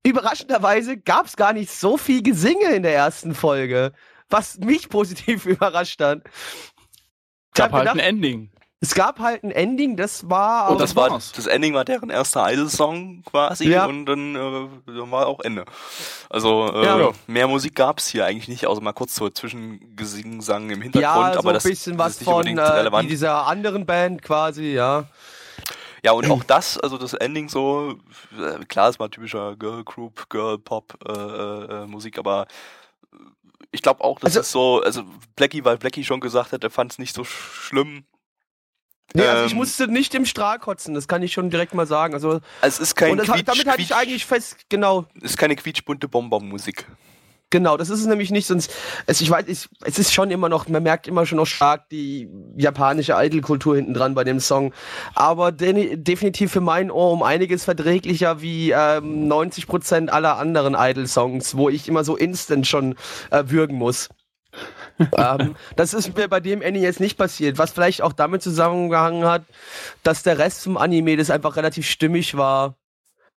Überraschenderweise 0.04 0.98
gab's 0.98 1.36
gar 1.36 1.52
nicht 1.52 1.70
so 1.70 1.96
viel 1.96 2.22
Gesinge 2.22 2.74
in 2.74 2.84
der 2.84 2.94
ersten 2.94 3.34
Folge, 3.34 3.92
was 4.28 4.58
mich 4.58 4.88
positiv 4.88 5.46
überrascht 5.46 6.00
hat. 6.00 6.22
Ich 6.24 7.54
Gab 7.54 7.72
halt 7.72 7.82
gedacht, 7.82 7.98
ein 7.98 8.16
Ending. 8.16 8.50
Es 8.82 8.94
gab 8.94 9.20
halt 9.20 9.42
ein 9.44 9.50
Ending, 9.52 9.96
das 9.96 10.28
war. 10.28 10.64
Oh, 10.68 10.72
aber- 10.72 10.80
das 10.80 10.94
war 10.96 11.08
das 11.08 11.46
Ending 11.46 11.72
war 11.72 11.84
deren 11.86 12.10
erster 12.10 12.52
Idol-Song 12.52 13.22
quasi 13.24 13.70
Ja. 13.70 13.86
und 13.86 14.04
dann, 14.04 14.34
äh, 14.34 14.68
dann 14.86 15.10
war 15.10 15.26
auch 15.28 15.40
Ende. 15.40 15.64
Also 16.28 16.68
äh, 16.74 16.84
Ja. 16.84 17.10
mehr 17.26 17.46
Musik 17.48 17.74
gab's 17.76 18.08
hier 18.08 18.26
eigentlich 18.26 18.48
nicht, 18.48 18.66
außer 18.66 18.80
mal 18.82 18.92
kurz 18.92 19.14
so 19.14 19.30
Zwischengesang 19.30 20.68
im 20.70 20.82
Hintergrund, 20.82 21.02
ja, 21.28 21.32
so 21.32 21.38
aber 21.38 21.50
ein 21.50 21.54
das, 21.54 21.62
bisschen 21.64 21.96
das 21.96 22.06
was 22.06 22.12
ist 22.14 22.20
nicht 22.20 22.24
von 22.26 22.34
unbedingt 22.34 22.58
äh, 22.58 22.62
relevant. 22.62 23.08
dieser 23.10 23.46
anderen 23.46 23.86
Band 23.86 24.20
quasi, 24.22 24.72
ja. 24.74 25.04
Ja, 26.04 26.10
und 26.12 26.28
auch 26.28 26.42
das, 26.42 26.78
also 26.78 26.98
das 26.98 27.14
Ending 27.14 27.48
so, 27.48 27.94
äh, 28.36 28.64
klar, 28.64 28.88
es 28.88 28.98
war 28.98 29.08
typischer 29.08 29.54
Girl 29.54 29.84
Group, 29.84 30.28
Girl 30.28 30.58
Pop 30.58 30.98
äh, 31.06 31.12
äh, 31.12 31.82
äh, 31.84 31.86
Musik, 31.86 32.18
aber 32.18 32.46
Ich 33.74 33.80
glaube 33.80 34.02
auch, 34.04 34.18
das 34.20 34.36
Also- 34.36 34.40
ist 34.40 34.50
so, 34.52 34.82
also 34.82 35.02
Blackie, 35.34 35.64
weil 35.64 35.78
Blackie 35.78 36.04
schon 36.04 36.20
gesagt 36.20 36.52
hat, 36.52 36.62
er 36.62 36.68
fand 36.70 36.92
es 36.92 36.98
nicht 36.98 37.14
so 37.14 37.22
sch- 37.22 37.54
schlimm. 37.68 38.04
Nee, 39.14 39.22
also 39.22 39.44
ich 39.44 39.52
Ähm, 39.52 39.58
musste 39.58 39.88
nicht 39.88 40.14
im 40.14 40.24
Strahl 40.26 40.58
kotzen, 40.58 40.94
das 40.94 41.08
kann 41.08 41.22
ich 41.22 41.32
schon 41.32 41.50
direkt 41.50 41.74
mal 41.74 41.86
sagen. 41.86 42.14
Also, 42.14 42.22
Also 42.22 42.40
es 42.62 42.78
ist 42.78 42.94
kein 42.94 43.12
und 43.12 43.18
das, 43.18 43.26
Quietsch, 43.26 43.44
damit 43.46 43.66
hatte 43.66 43.82
ich 43.82 43.94
eigentlich 43.94 44.26
fest, 44.26 44.56
genau, 44.68 45.06
ist 45.20 45.36
keine 45.36 45.56
quietschbunte 45.56 46.08
Bonbonmusik. 46.08 46.86
Genau, 47.50 47.76
das 47.76 47.90
ist 47.90 48.00
es 48.00 48.06
nämlich 48.06 48.30
nicht, 48.30 48.46
sonst, 48.46 48.72
es, 49.04 49.20
ich 49.20 49.28
weiß, 49.28 49.44
ich, 49.46 49.68
es 49.84 49.98
ist 49.98 50.14
schon 50.14 50.30
immer 50.30 50.48
noch, 50.48 50.68
man 50.68 50.82
merkt 50.82 51.06
immer 51.06 51.26
schon 51.26 51.36
noch 51.36 51.46
stark 51.46 51.86
die 51.90 52.30
japanische 52.56 53.12
Idol-Kultur 53.14 53.76
hinten 53.76 53.92
dran 53.92 54.14
bei 54.14 54.24
dem 54.24 54.40
Song, 54.40 54.72
aber 55.14 55.52
de 55.52 55.96
definitiv 55.96 56.50
für 56.50 56.62
mein 56.62 56.90
Ohr 56.90 57.12
um 57.12 57.22
einiges 57.22 57.64
verträglicher 57.64 58.40
wie 58.40 58.70
ähm, 58.70 59.30
90% 59.30 60.08
aller 60.08 60.38
anderen 60.38 60.74
Idol-Songs, 60.74 61.54
wo 61.54 61.68
ich 61.68 61.88
immer 61.88 62.04
so 62.04 62.16
instant 62.16 62.66
schon 62.66 62.94
äh, 63.30 63.44
würgen 63.48 63.76
muss. 63.76 64.08
Ähm, 65.16 65.56
das 65.76 65.94
ist 65.94 66.16
mir 66.16 66.28
bei 66.28 66.40
dem 66.40 66.60
Anime 66.62 66.78
jetzt 66.78 67.00
nicht 67.00 67.16
passiert, 67.16 67.58
was 67.58 67.72
vielleicht 67.72 68.02
auch 68.02 68.12
damit 68.12 68.42
zusammengehangen 68.42 69.24
hat, 69.24 69.42
dass 70.02 70.22
der 70.22 70.38
Rest 70.38 70.64
vom 70.64 70.76
Anime 70.76 71.16
das 71.16 71.30
einfach 71.30 71.56
relativ 71.56 71.88
stimmig 71.88 72.36
war. 72.36 72.74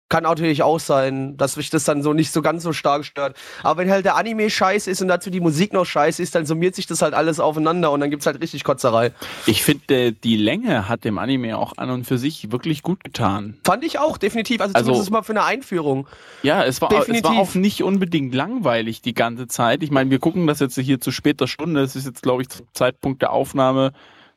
Kann 0.07 0.21
natürlich 0.21 0.61
auch 0.61 0.79
sein, 0.79 1.35
dass 1.35 1.57
mich 1.57 1.71
das 1.71 1.83
dann 1.83 2.03
so 2.03 2.13
nicht 2.13 2.31
so 2.31 2.43
ganz 2.43 2.61
so 2.61 2.73
stark 2.73 3.05
stört. 3.05 3.35
Aber 3.63 3.81
wenn 3.81 3.89
halt 3.89 4.05
der 4.05 4.15
Anime 4.15 4.51
scheiße 4.51 4.91
ist 4.91 5.01
und 5.01 5.07
dazu 5.07 5.31
die 5.31 5.39
Musik 5.39 5.73
noch 5.73 5.83
scheiße 5.85 6.21
ist, 6.21 6.35
dann 6.35 6.45
summiert 6.45 6.75
sich 6.75 6.85
das 6.85 7.01
halt 7.01 7.15
alles 7.15 7.39
aufeinander 7.39 7.91
und 7.91 8.01
dann 8.01 8.11
gibt's 8.11 8.27
halt 8.27 8.39
richtig 8.39 8.63
Kotzerei. 8.63 9.13
Ich 9.47 9.63
finde, 9.63 10.11
die 10.11 10.37
Länge 10.37 10.87
hat 10.87 11.05
dem 11.05 11.17
Anime 11.17 11.57
auch 11.57 11.73
an 11.77 11.89
und 11.89 12.03
für 12.05 12.19
sich 12.19 12.51
wirklich 12.51 12.83
gut 12.83 13.03
getan. 13.03 13.57
Fand 13.65 13.83
ich 13.83 13.97
auch, 13.97 14.19
definitiv. 14.19 14.61
Also, 14.61 14.75
Also- 14.75 14.85
zumindest 14.91 15.09
mal 15.11 15.23
für 15.23 15.33
eine 15.33 15.43
Einführung. 15.43 16.07
Ja, 16.43 16.63
es 16.63 16.81
war, 16.83 16.91
es 16.91 16.99
Definitiv. 16.99 17.23
war 17.31 17.39
auch 17.39 17.55
nicht 17.55 17.81
unbedingt 17.81 18.35
langweilig 18.35 19.01
die 19.01 19.15
ganze 19.15 19.47
Zeit. 19.47 19.81
Ich 19.81 19.89
meine, 19.89 20.11
wir 20.11 20.19
gucken 20.19 20.45
das 20.45 20.59
jetzt 20.59 20.77
hier 20.77 21.01
zu 21.01 21.09
später 21.09 21.47
Stunde. 21.47 21.81
Es 21.81 21.95
ist 21.95 22.05
jetzt, 22.05 22.21
glaube 22.21 22.43
ich, 22.43 22.49
zum 22.49 22.67
Zeitpunkt 22.73 23.23
der 23.23 23.31
Aufnahme. 23.31 23.91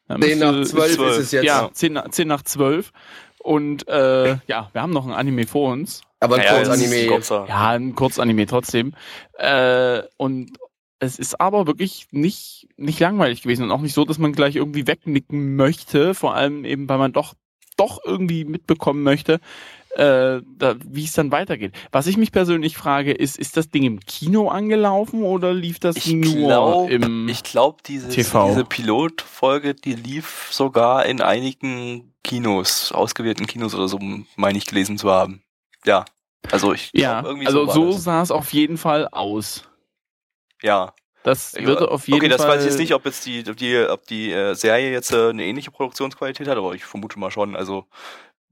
da 0.08 0.18
Zehn 0.18 0.38
müsste- 0.38 0.46
nach 0.46 0.64
zwölf 0.66 0.94
zwölf. 0.94 1.10
ist 1.12 1.18
es 1.24 1.32
jetzt. 1.32 1.44
Ja, 1.44 1.68
10, 1.70 1.92
nach- 1.92 2.08
10 2.08 2.26
nach 2.28 2.40
12. 2.40 2.92
Und 3.40 3.86
äh, 3.88 4.36
ja, 4.46 4.70
wir 4.72 4.82
haben 4.82 4.92
noch 4.92 5.06
ein 5.06 5.12
Anime 5.12 5.46
vor 5.46 5.72
uns. 5.72 6.02
Aber 6.20 6.36
ein 6.36 6.42
Ja, 6.42 6.54
Kurzanime. 6.56 7.20
Ja, 7.48 7.70
ein 7.70 7.94
Kurzanime 7.94 8.46
trotzdem. 8.46 8.94
Äh, 9.34 10.02
und 10.16 10.58
es 10.98 11.18
ist 11.18 11.40
aber 11.40 11.66
wirklich 11.66 12.08
nicht, 12.10 12.68
nicht 12.76 12.98
langweilig 13.00 13.42
gewesen 13.42 13.64
und 13.64 13.70
auch 13.70 13.80
nicht 13.80 13.94
so, 13.94 14.04
dass 14.04 14.18
man 14.18 14.32
gleich 14.32 14.56
irgendwie 14.56 14.86
wegnicken 14.86 15.54
möchte, 15.54 16.14
vor 16.14 16.34
allem 16.34 16.64
eben, 16.64 16.88
weil 16.88 16.98
man 16.98 17.12
doch, 17.12 17.34
doch 17.76 18.00
irgendwie 18.04 18.44
mitbekommen 18.44 19.04
möchte, 19.04 19.38
äh, 19.98 20.42
da, 20.56 20.76
wie 20.86 21.04
es 21.04 21.12
dann 21.12 21.32
weitergeht. 21.32 21.74
Was 21.90 22.06
ich 22.06 22.16
mich 22.16 22.30
persönlich 22.30 22.76
frage, 22.76 23.12
ist, 23.12 23.36
ist 23.36 23.56
das 23.56 23.68
Ding 23.68 23.82
im 23.82 23.98
Kino 24.00 24.48
angelaufen 24.48 25.24
oder 25.24 25.52
lief 25.52 25.80
das 25.80 25.96
Ich 25.96 26.06
nur 26.12 26.34
glaube, 26.34 26.92
im 26.92 27.28
ich 27.28 27.42
glaube, 27.42 27.78
diese, 27.84 28.64
Pilotfolge, 28.64 29.74
die 29.74 29.94
lief 29.94 30.48
sogar 30.52 31.04
in 31.06 31.20
einigen 31.20 32.14
Kinos, 32.22 32.92
ausgewählten 32.92 33.46
Kinos 33.46 33.74
oder 33.74 33.88
so, 33.88 33.98
meine 34.36 34.58
ich 34.58 34.66
gelesen 34.66 34.98
zu 34.98 35.10
haben. 35.10 35.42
Ja. 35.84 36.04
Also 36.52 36.72
ich 36.72 36.90
Ja, 36.94 37.22
glaub, 37.22 37.38
also 37.44 37.66
so 37.66 37.86
das. 37.92 38.04
sah 38.04 38.22
es 38.22 38.30
auf 38.30 38.52
jeden 38.52 38.76
Fall 38.76 39.08
aus. 39.08 39.64
Ja. 40.62 40.92
Das 41.24 41.54
würde 41.54 41.90
auf 41.90 42.06
jeden 42.06 42.20
okay, 42.20 42.28
das 42.28 42.40
Fall. 42.42 42.50
weiß 42.56 42.62
ich 42.64 42.70
jetzt 42.70 42.78
nicht, 42.78 42.94
ob 42.94 43.04
jetzt 43.04 43.26
die, 43.26 43.44
ob 43.50 43.56
die, 43.56 43.76
ob 43.76 44.06
die 44.06 44.32
äh, 44.32 44.54
Serie 44.54 44.92
jetzt 44.92 45.12
äh, 45.12 45.30
eine 45.30 45.44
ähnliche 45.44 45.72
Produktionsqualität 45.72 46.46
hat, 46.46 46.56
aber 46.56 46.74
ich 46.74 46.84
vermute 46.84 47.18
mal 47.18 47.32
schon. 47.32 47.56
Also 47.56 47.86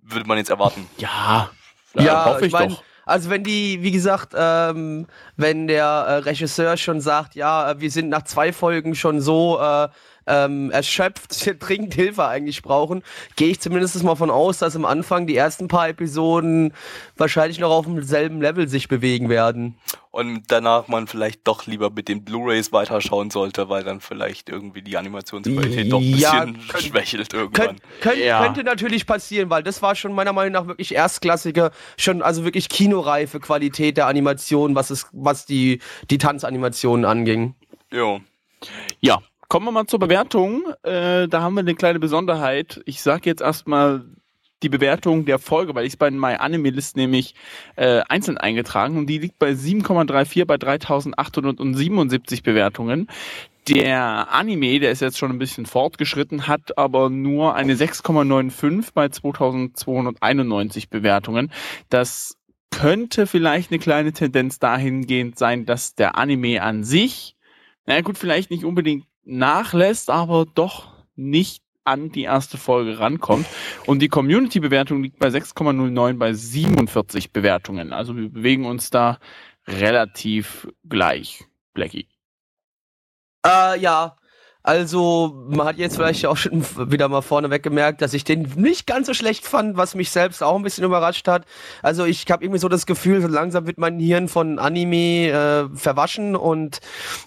würde 0.08 0.26
man 0.26 0.38
jetzt 0.38 0.50
erwarten. 0.50 0.88
Ja, 0.98 1.50
Ja, 1.94 2.26
hoffe 2.26 2.40
ich, 2.40 2.46
ich 2.46 2.52
mein, 2.52 2.70
doch. 2.70 2.82
Also 3.06 3.30
wenn 3.30 3.44
die, 3.44 3.82
wie 3.82 3.92
gesagt, 3.92 4.32
ähm, 4.36 5.06
wenn 5.36 5.68
der 5.68 5.84
äh, 5.84 6.14
Regisseur 6.16 6.76
schon 6.76 7.00
sagt, 7.00 7.36
ja, 7.36 7.70
äh, 7.70 7.80
wir 7.80 7.90
sind 7.90 8.08
nach 8.08 8.22
zwei 8.22 8.52
Folgen 8.52 8.96
schon 8.96 9.20
so 9.20 9.60
äh, 9.60 9.88
ähm, 10.26 10.70
erschöpft, 10.70 11.34
dringend 11.60 11.94
Hilfe 11.94 12.26
eigentlich 12.26 12.62
brauchen, 12.62 13.02
gehe 13.36 13.48
ich 13.48 13.60
zumindest 13.60 14.02
mal 14.02 14.16
von 14.16 14.30
aus, 14.30 14.58
dass 14.58 14.76
am 14.76 14.84
Anfang 14.84 15.26
die 15.26 15.36
ersten 15.36 15.68
paar 15.68 15.88
Episoden 15.88 16.72
wahrscheinlich 17.16 17.58
noch 17.58 17.70
auf 17.70 17.86
demselben 17.86 18.40
Level 18.40 18.68
sich 18.68 18.88
bewegen 18.88 19.28
werden. 19.28 19.76
Und 20.10 20.44
danach 20.48 20.88
man 20.88 21.06
vielleicht 21.06 21.46
doch 21.46 21.66
lieber 21.66 21.90
mit 21.90 22.08
den 22.08 22.24
Blu-Rays 22.24 22.72
weiterschauen 22.72 23.30
sollte, 23.30 23.68
weil 23.68 23.84
dann 23.84 24.00
vielleicht 24.00 24.48
irgendwie 24.48 24.80
die 24.80 24.96
Animationsqualität 24.96 25.92
doch 25.92 26.00
ein 26.00 26.04
Ja, 26.16 26.44
bisschen 26.46 26.68
könnt- 26.68 26.82
schwächelt 26.84 27.34
irgendwann. 27.34 27.66
Könnt, 27.66 27.82
könnt, 28.00 28.16
Ja. 28.18 28.42
Könnte 28.42 28.64
natürlich 28.64 29.06
passieren, 29.06 29.50
weil 29.50 29.62
das 29.62 29.82
war 29.82 29.94
schon 29.94 30.12
meiner 30.14 30.32
Meinung 30.32 30.52
nach 30.54 30.66
wirklich 30.66 30.94
erstklassige, 30.94 31.70
schon 31.98 32.22
also 32.22 32.44
wirklich 32.44 32.70
kinoreife 32.70 33.40
Qualität 33.40 33.98
der 33.98 34.06
Animation, 34.06 34.74
was 34.74 34.88
es, 34.90 35.06
was 35.12 35.44
die, 35.44 35.80
die 36.10 36.16
Tanzanimationen 36.18 37.04
anging. 37.04 37.54
Jo. 37.92 38.20
Ja, 39.00 39.18
kommen 39.48 39.66
wir 39.66 39.72
mal 39.72 39.86
zur 39.86 39.98
Bewertung. 39.98 40.64
Äh, 40.82 41.28
da 41.28 41.42
haben 41.42 41.54
wir 41.54 41.60
eine 41.60 41.74
kleine 41.74 41.98
Besonderheit. 41.98 42.80
Ich 42.84 43.02
sage 43.02 43.28
jetzt 43.30 43.42
erstmal 43.42 44.04
die 44.62 44.68
Bewertung 44.68 45.26
der 45.26 45.38
Folge, 45.38 45.74
weil 45.74 45.84
ich 45.84 45.92
es 45.92 45.96
bei 45.96 46.10
MyAnimeList 46.10 46.96
nämlich 46.96 47.34
äh, 47.76 48.00
einzeln 48.08 48.38
eingetragen 48.38 48.96
und 48.96 49.06
die 49.06 49.18
liegt 49.18 49.38
bei 49.38 49.50
7,34 49.50 50.44
bei 50.46 50.56
3877 50.56 52.42
Bewertungen. 52.42 53.08
Der 53.68 54.32
Anime, 54.32 54.78
der 54.78 54.92
ist 54.92 55.00
jetzt 55.00 55.18
schon 55.18 55.30
ein 55.30 55.38
bisschen 55.38 55.66
fortgeschritten, 55.66 56.46
hat 56.46 56.78
aber 56.78 57.10
nur 57.10 57.54
eine 57.54 57.74
6,95 57.74 58.90
bei 58.94 59.08
2291 59.08 60.88
Bewertungen. 60.88 61.52
Das 61.90 62.38
könnte 62.70 63.26
vielleicht 63.26 63.70
eine 63.70 63.80
kleine 63.80 64.12
Tendenz 64.12 64.58
dahingehend 64.58 65.38
sein, 65.38 65.66
dass 65.66 65.94
der 65.94 66.16
Anime 66.16 66.62
an 66.62 66.84
sich 66.84 67.36
na 67.86 68.00
gut, 68.00 68.18
vielleicht 68.18 68.50
nicht 68.50 68.64
unbedingt 68.64 69.06
nachlässt, 69.26 70.10
aber 70.10 70.46
doch 70.46 70.88
nicht 71.14 71.62
an 71.84 72.10
die 72.10 72.22
erste 72.22 72.58
Folge 72.58 72.98
rankommt. 72.98 73.46
Und 73.86 74.00
die 74.00 74.08
Community-Bewertung 74.08 75.02
liegt 75.02 75.18
bei 75.18 75.28
6,09 75.28 76.18
bei 76.18 76.32
47 76.32 77.32
Bewertungen. 77.32 77.92
Also 77.92 78.16
wir 78.16 78.28
bewegen 78.28 78.66
uns 78.66 78.90
da 78.90 79.18
relativ 79.66 80.68
gleich, 80.88 81.44
Blackie. 81.74 82.08
Äh, 83.46 83.78
ja. 83.78 84.16
Also, 84.66 85.44
man 85.48 85.64
hat 85.64 85.76
jetzt 85.76 85.94
vielleicht 85.94 86.26
auch 86.26 86.36
schon 86.36 86.64
wieder 86.90 87.08
mal 87.08 87.22
vorneweg 87.22 87.62
gemerkt, 87.62 88.02
dass 88.02 88.12
ich 88.14 88.24
den 88.24 88.50
nicht 88.56 88.88
ganz 88.88 89.06
so 89.06 89.14
schlecht 89.14 89.46
fand, 89.46 89.76
was 89.76 89.94
mich 89.94 90.10
selbst 90.10 90.42
auch 90.42 90.56
ein 90.56 90.64
bisschen 90.64 90.82
überrascht 90.82 91.28
hat. 91.28 91.44
Also, 91.84 92.04
ich 92.04 92.28
habe 92.32 92.42
irgendwie 92.42 92.58
so 92.58 92.68
das 92.68 92.84
Gefühl, 92.84 93.22
so 93.22 93.28
langsam 93.28 93.68
wird 93.68 93.78
mein 93.78 94.00
Hirn 94.00 94.26
von 94.26 94.58
Anime 94.58 95.28
äh, 95.28 95.76
verwaschen 95.76 96.34
und 96.34 96.80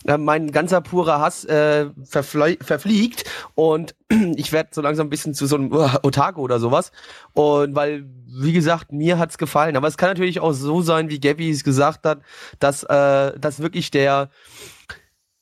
äh, 0.05 0.17
mein 0.17 0.51
ganzer 0.51 0.81
purer 0.81 1.21
Hass 1.21 1.45
äh, 1.45 1.85
verfliegt 2.03 3.23
und 3.55 3.95
ich 4.35 4.51
werde 4.51 4.71
so 4.73 4.81
langsam 4.81 5.07
ein 5.07 5.09
bisschen 5.09 5.33
zu 5.33 5.45
so 5.47 5.55
einem 5.55 5.71
Otaku 5.71 6.41
oder 6.41 6.59
sowas. 6.59 6.91
Und 7.31 7.73
weil, 7.73 8.03
wie 8.27 8.51
gesagt, 8.51 8.91
mir 8.91 9.17
hat's 9.17 9.37
gefallen. 9.37 9.77
Aber 9.77 9.87
es 9.87 9.95
kann 9.95 10.09
natürlich 10.09 10.41
auch 10.41 10.51
so 10.51 10.81
sein, 10.81 11.09
wie 11.09 11.21
Gabby 11.21 11.49
es 11.49 11.63
gesagt 11.63 12.05
hat, 12.05 12.19
dass, 12.59 12.83
äh, 12.83 13.39
dass 13.39 13.61
wirklich 13.61 13.91
der 13.91 14.29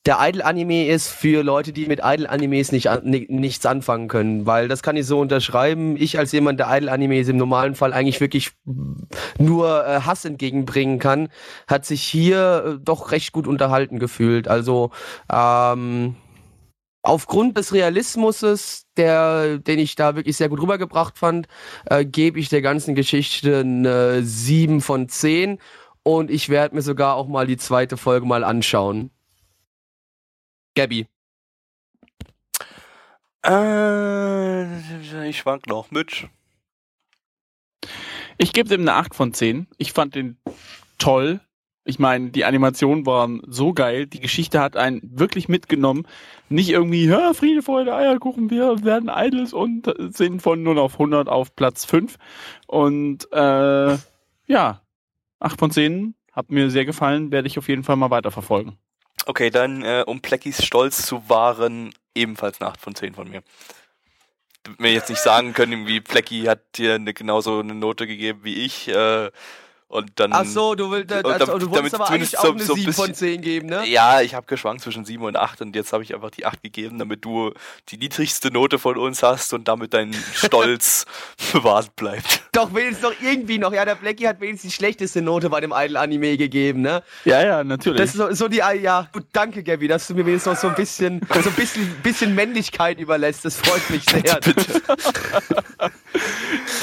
der 0.07 0.17
Idol-Anime 0.21 0.87
ist 0.87 1.09
für 1.09 1.43
Leute, 1.43 1.73
die 1.73 1.85
mit 1.85 1.99
Idol-Animes 2.03 2.71
nicht 2.71 2.89
an, 2.89 3.01
ni- 3.03 3.27
nichts 3.29 3.65
anfangen 3.65 4.07
können, 4.07 4.45
weil 4.45 4.67
das 4.69 4.81
kann 4.81 4.95
ich 4.97 5.05
so 5.05 5.19
unterschreiben. 5.19 5.97
Ich 5.97 6.17
als 6.17 6.31
jemand, 6.31 6.59
der 6.59 6.67
Idol-Animes 6.75 7.27
im 7.27 7.37
normalen 7.37 7.75
Fall 7.75 7.93
eigentlich 7.93 8.21
wirklich 8.21 8.51
nur 9.37 9.85
äh, 9.85 9.99
Hass 10.01 10.23
entgegenbringen 10.25 10.99
kann, 10.99 11.27
hat 11.67 11.85
sich 11.85 12.01
hier 12.03 12.77
äh, 12.77 12.83
doch 12.83 13.11
recht 13.11 13.33
gut 13.33 13.47
unterhalten 13.47 13.99
gefühlt. 13.99 14.47
Also 14.47 14.91
ähm, 15.31 16.15
aufgrund 17.01 17.57
des 17.57 17.73
Realismus, 17.73 18.85
der, 18.95 19.57
den 19.59 19.79
ich 19.79 19.95
da 19.95 20.15
wirklich 20.15 20.37
sehr 20.37 20.49
gut 20.49 20.61
rübergebracht 20.61 21.17
fand, 21.17 21.47
äh, 21.85 22.05
gebe 22.05 22.39
ich 22.39 22.49
der 22.49 22.61
ganzen 22.61 22.95
Geschichte 22.95 23.59
eine 23.59 24.23
7 24.23 24.79
von 24.81 25.09
10 25.09 25.59
und 26.03 26.31
ich 26.31 26.47
werde 26.47 26.75
mir 26.75 26.81
sogar 26.81 27.15
auch 27.15 27.27
mal 27.27 27.45
die 27.45 27.57
zweite 27.57 27.97
Folge 27.97 28.25
mal 28.25 28.45
anschauen. 28.45 29.11
Gabby. 30.77 31.07
Äh, 33.43 35.27
ich 35.27 35.39
schwank 35.39 35.65
noch. 35.65 35.89
Mitch. 35.89 36.27
Ich 38.37 38.53
gebe 38.53 38.69
dem 38.69 38.81
eine 38.81 38.93
8 38.93 39.15
von 39.15 39.33
10. 39.33 39.65
Ich 39.79 39.91
fand 39.91 40.13
den 40.13 40.37
toll. 40.99 41.39
Ich 41.83 41.97
meine, 41.97 42.29
die 42.29 42.45
Animationen 42.45 43.07
waren 43.07 43.41
so 43.47 43.73
geil. 43.73 44.05
Die 44.05 44.19
Geschichte 44.19 44.59
hat 44.59 44.77
einen 44.77 45.01
wirklich 45.01 45.49
mitgenommen. 45.49 46.05
Nicht 46.47 46.69
irgendwie, 46.69 47.05
ja, 47.05 47.33
Friede, 47.33 47.63
Freude, 47.63 47.95
Eierkuchen, 47.95 48.51
wir 48.51 48.83
werden 48.83 49.09
Idols 49.11 49.53
und 49.53 49.91
sind 50.15 50.43
von 50.43 50.61
0 50.61 50.77
auf 50.77 50.93
100 50.93 51.27
auf 51.27 51.55
Platz 51.55 51.85
5. 51.85 52.17
Und 52.67 53.31
äh, 53.31 53.97
ja, 54.45 54.81
8 55.39 55.59
von 55.59 55.71
10 55.71 56.13
hat 56.33 56.51
mir 56.51 56.69
sehr 56.69 56.85
gefallen, 56.85 57.31
werde 57.31 57.47
ich 57.47 57.57
auf 57.57 57.67
jeden 57.67 57.83
Fall 57.83 57.95
mal 57.95 58.11
weiterverfolgen. 58.11 58.77
Okay, 59.29 59.49
dann, 59.49 59.83
äh, 59.83 60.05
um 60.07 60.21
Pleckis 60.21 60.63
Stolz 60.65 61.05
zu 61.05 61.27
wahren, 61.27 61.93
ebenfalls 62.15 62.61
eine 62.61 62.69
8 62.69 62.79
von 62.79 62.95
10 62.95 63.13
von 63.13 63.29
mir. 63.29 63.43
Du 64.63 64.71
mir 64.77 64.93
jetzt 64.93 65.09
nicht 65.09 65.21
sagen 65.21 65.53
können, 65.53 65.85
wie 65.85 65.99
Plecki 65.99 66.43
hat 66.43 66.77
dir 66.77 66.95
eine, 66.95 67.13
genauso 67.13 67.59
eine 67.59 67.75
Note 67.75 68.07
gegeben 68.07 68.45
wie 68.45 68.63
ich. 68.63 68.87
Äh, 68.87 69.29
Und 69.89 70.11
dann. 70.19 70.33
Ach 70.33 70.43
so, 70.43 70.75
du, 70.75 70.91
willst, 70.91 71.09
Und 71.13 71.25
also, 71.25 71.45
damit- 71.45 71.61
du 71.61 71.67
damit 71.67 71.71
wolltest 71.71 71.95
aber 71.95 72.05
zumindest 72.07 72.35
eigentlich 72.35 72.37
auch 72.39 72.43
so- 72.43 72.51
eine 72.51 72.63
so 72.65 72.73
ein 72.73 72.79
7 72.79 72.93
von 72.93 73.07
bisschen- 73.07 73.15
10 73.35 73.41
geben, 73.41 73.67
ne? 73.69 73.87
Ja, 73.87 74.19
ich 74.19 74.33
habe 74.35 74.45
geschwankt 74.45 74.81
zwischen 74.83 75.05
7 75.05 75.23
und 75.23 75.37
8 75.37 75.61
und 75.61 75.73
jetzt 75.77 75.93
habe 75.93 76.03
ich 76.03 76.13
einfach 76.13 76.29
die 76.29 76.45
8 76.45 76.61
gegeben, 76.61 76.99
damit 76.99 77.23
du 77.23 77.53
die 77.87 77.97
niedrigste 77.97 78.51
Note 78.51 78.79
von 78.79 78.97
uns 78.97 79.23
hast 79.23 79.53
und 79.53 79.69
damit 79.69 79.93
dein 79.93 80.13
Stolz 80.33 81.05
bewahrt 81.53 81.95
bleibt. 81.95 82.41
Doch, 82.51 82.73
wenigstens 82.75 83.03
noch 83.03 83.13
irgendwie 83.21 83.59
noch. 83.59 83.71
Ja, 83.71 83.85
der 83.85 83.95
Blackie 83.95 84.27
hat 84.27 84.41
wenigstens 84.41 84.71
die 84.71 84.75
schlechteste 84.75 85.21
Note 85.21 85.49
bei 85.49 85.61
dem 85.61 85.71
Idol-Anime 85.73 86.35
gegeben, 86.35 86.81
ne? 86.81 87.01
Ja, 87.23 87.41
ja, 87.41 87.63
natürlich. 87.63 87.99
Das 88.01 88.09
ist 88.09 88.17
so, 88.17 88.33
so 88.33 88.47
die, 88.49 88.57
ja, 88.57 89.07
gut, 89.13 89.23
danke, 89.31 89.63
Gabby, 89.63 89.87
dass 89.87 90.05
du 90.07 90.15
mir 90.15 90.25
wenigstens 90.25 90.53
noch 90.55 90.59
so 90.59 90.67
ein 90.67 90.75
bisschen, 90.75 91.21
so 91.41 91.49
ein 91.49 91.55
bisschen, 91.55 91.95
bisschen 92.03 92.35
Männlichkeit 92.35 92.99
überlässt. 92.99 93.45
Das 93.45 93.55
freut 93.55 93.89
mich 93.89 94.03
sehr. 94.09 94.21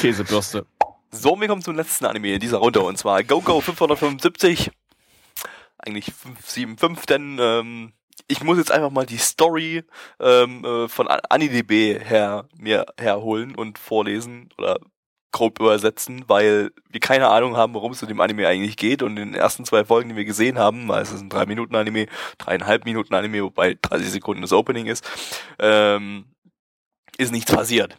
Käsebürste. 0.01 0.65
So, 1.17 1.39
wir 1.39 1.47
kommen 1.47 1.61
zum 1.61 1.77
letzten 1.77 2.05
Anime 2.05 2.33
in 2.33 2.39
dieser 2.41 2.57
Runde 2.57 2.81
und 2.81 2.97
zwar 2.97 3.23
Go 3.23 3.39
Go 3.39 3.61
575. 3.61 4.69
Eigentlich 5.77 6.11
575, 6.13 7.05
denn 7.05 7.37
ähm, 7.39 7.93
ich 8.27 8.43
muss 8.43 8.57
jetzt 8.57 8.71
einfach 8.71 8.89
mal 8.89 9.05
die 9.05 9.17
Story 9.17 9.83
ähm, 10.19 10.65
äh, 10.65 10.89
von 10.89 11.07
AniDB 11.07 11.99
her 12.03 12.49
mir 12.57 12.85
herholen 12.99 13.55
und 13.55 13.77
vorlesen 13.77 14.49
oder 14.57 14.77
grob 15.31 15.61
übersetzen, 15.61 16.25
weil 16.27 16.71
wir 16.89 16.99
keine 16.99 17.29
Ahnung 17.29 17.55
haben, 17.55 17.73
worum 17.75 17.93
es 17.93 18.01
in 18.01 18.09
dem 18.09 18.19
Anime 18.19 18.47
eigentlich 18.47 18.75
geht 18.75 19.01
und 19.01 19.11
in 19.17 19.31
den 19.31 19.35
ersten 19.35 19.63
zwei 19.63 19.85
Folgen, 19.85 20.09
die 20.09 20.15
wir 20.17 20.25
gesehen 20.25 20.59
haben, 20.59 20.85
weil 20.89 21.01
es 21.01 21.13
ist 21.13 21.21
ein 21.21 21.29
3 21.29 21.45
Minuten 21.45 21.75
Anime, 21.75 22.07
dreieinhalb 22.37 22.83
Minuten 22.83 23.13
Anime, 23.13 23.43
wobei 23.43 23.77
30 23.81 24.09
Sekunden 24.09 24.41
das 24.41 24.53
Opening 24.53 24.87
ist, 24.87 25.09
ähm, 25.59 26.25
ist 27.17 27.31
nichts 27.31 27.53
passiert. 27.53 27.97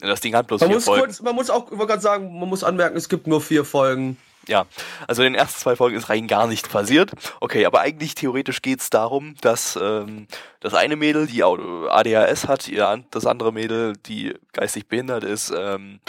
Das 0.00 0.20
Ding 0.20 0.34
hat 0.34 0.46
bloß 0.46 0.60
Man 0.60 0.68
vier 0.70 0.76
muss 0.76 0.84
Folgen. 0.84 1.04
kurz, 1.06 1.22
man 1.22 1.34
muss 1.34 1.50
auch, 1.50 1.70
wollte 1.70 1.86
gerade 1.86 2.02
sagen, 2.02 2.38
man 2.38 2.48
muss 2.48 2.62
anmerken, 2.62 2.96
es 2.96 3.08
gibt 3.08 3.26
nur 3.26 3.40
vier 3.40 3.64
Folgen. 3.64 4.16
Ja, 4.48 4.66
also 5.06 5.22
in 5.22 5.32
den 5.32 5.38
ersten 5.38 5.60
zwei 5.60 5.76
Folgen 5.76 5.96
ist 5.96 6.08
rein 6.08 6.26
gar 6.26 6.46
nichts 6.46 6.68
passiert. 6.68 7.12
Okay, 7.40 7.66
aber 7.66 7.80
eigentlich 7.80 8.14
theoretisch 8.14 8.62
geht's 8.62 8.90
darum, 8.90 9.34
dass 9.40 9.78
ähm, 9.80 10.26
das 10.60 10.74
eine 10.74 10.96
Mädel, 10.96 11.26
die 11.26 11.44
ADHS 11.44 12.48
hat, 12.48 12.66
ihr 12.66 13.04
das 13.10 13.26
andere 13.26 13.52
Mädel, 13.52 13.92
die 14.06 14.34
geistig 14.52 14.88
behindert 14.88 15.22
ist, 15.22 15.52
ähm, 15.56 16.00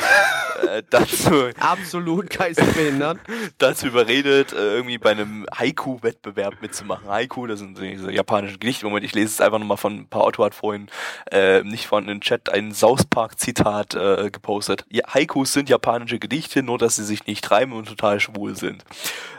äh, 0.68 0.82
dazu, 0.90 1.50
Absolut 1.60 2.30
geistesbehindert. 2.30 3.20
dazu 3.60 3.88
überredet, 3.88 4.54
äh, 4.54 4.76
irgendwie 4.76 4.98
bei 4.98 5.12
einem 5.12 5.46
Haiku-Wettbewerb 5.56 6.62
mitzumachen. 6.62 7.08
Haiku, 7.08 7.46
das 7.46 7.60
sind 7.60 7.78
diese 7.78 8.12
japanischen 8.12 8.60
Gedichte. 8.60 8.86
Moment, 8.86 9.06
ich 9.06 9.14
lese 9.14 9.28
es 9.28 9.42
einfach 9.42 9.60
nochmal 9.60 9.78
von 9.78 9.98
ein 9.98 10.08
paar 10.08 10.26
Otto 10.26 10.44
hat 10.44 10.56
vorhin 10.56 10.88
äh, 11.32 11.62
nicht 11.62 11.88
von 11.88 12.04
in 12.04 12.10
den 12.10 12.22
Chat 12.22 12.50
ein 12.50 12.74
South 12.74 13.06
Park-Zitat 13.06 13.94
äh, 13.94 14.30
gepostet. 14.32 14.86
Ja, 14.90 15.04
Haikus 15.14 15.54
sind 15.54 15.70
japanische 15.70 16.18
Gedichte, 16.18 16.64
nur 16.64 16.78
dass 16.78 16.96
sie 16.96 17.06
sich 17.06 17.28
nicht 17.28 17.50
reimen 17.52 17.78
und 17.78 17.88
total 17.88 18.20
schwul 18.30 18.56
sind. 18.56 18.84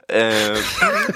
Ähm, 0.09 0.57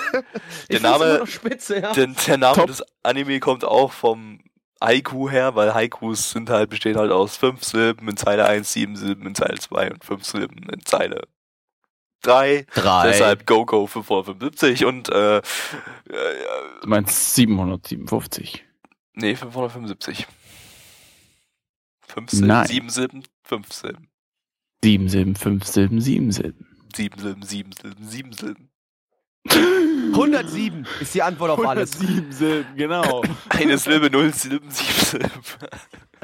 der 0.70 0.80
Name, 0.80 1.26
spitze, 1.26 1.80
ja. 1.80 1.92
denn 1.92 2.14
der 2.26 2.38
Name 2.38 2.56
Top. 2.56 2.66
des 2.66 2.82
Anime 3.02 3.40
kommt 3.40 3.64
auch 3.64 3.92
vom 3.92 4.40
Haiku 4.82 5.28
her, 5.30 5.54
weil 5.54 5.74
Haikus 5.74 6.30
sind 6.30 6.50
halt, 6.50 6.70
bestehen 6.70 6.96
halt 6.96 7.10
aus 7.10 7.36
fünf 7.36 7.64
Silben 7.64 8.08
in 8.08 8.16
Zeile 8.16 8.46
1, 8.46 8.72
sieben 8.72 8.96
Silben 8.96 9.26
in 9.26 9.34
Zeile 9.34 9.58
2 9.58 9.92
und 9.92 10.04
fünf 10.04 10.24
Silben 10.24 10.68
in 10.68 10.84
Zeile 10.84 11.22
3. 12.22 12.66
Drei. 12.74 13.08
Deshalb 13.08 13.46
GoGo 13.46 13.86
575 13.86 14.84
und 14.84 15.08
äh, 15.10 15.38
äh, 15.38 15.42
Du 16.80 16.88
meinst 16.88 17.34
757. 17.34 18.64
nee, 19.14 19.34
575. 19.34 20.26
Fünf 22.06 22.30
Silben, 22.30 22.46
Nein. 22.48 22.66
sieben 22.66 22.90
Silben, 22.90 23.24
fünf 23.42 23.72
Silben. 23.72 24.08
Sieben 24.82 25.08
Silben, 25.08 25.34
fünf 25.34 25.64
Silben, 25.64 26.00
sieben 26.00 26.30
Silben. 26.30 26.73
Sieben 26.94 27.18
Silben, 27.18 27.42
sieben 27.42 27.72
Silben, 27.72 28.04
sieben 28.04 28.32
Silben. 28.32 28.70
107 30.12 30.86
ist 31.00 31.14
die 31.14 31.22
Antwort 31.22 31.50
auf 31.50 31.66
alles. 31.66 31.92
Sieben 31.92 32.32
Silben, 32.32 32.76
genau. 32.76 33.22
Eine 33.48 33.78
Silbe, 33.78 34.10
null 34.10 34.32
Silben, 34.32 34.70
sieben 34.70 35.04
Silben. 35.04 35.30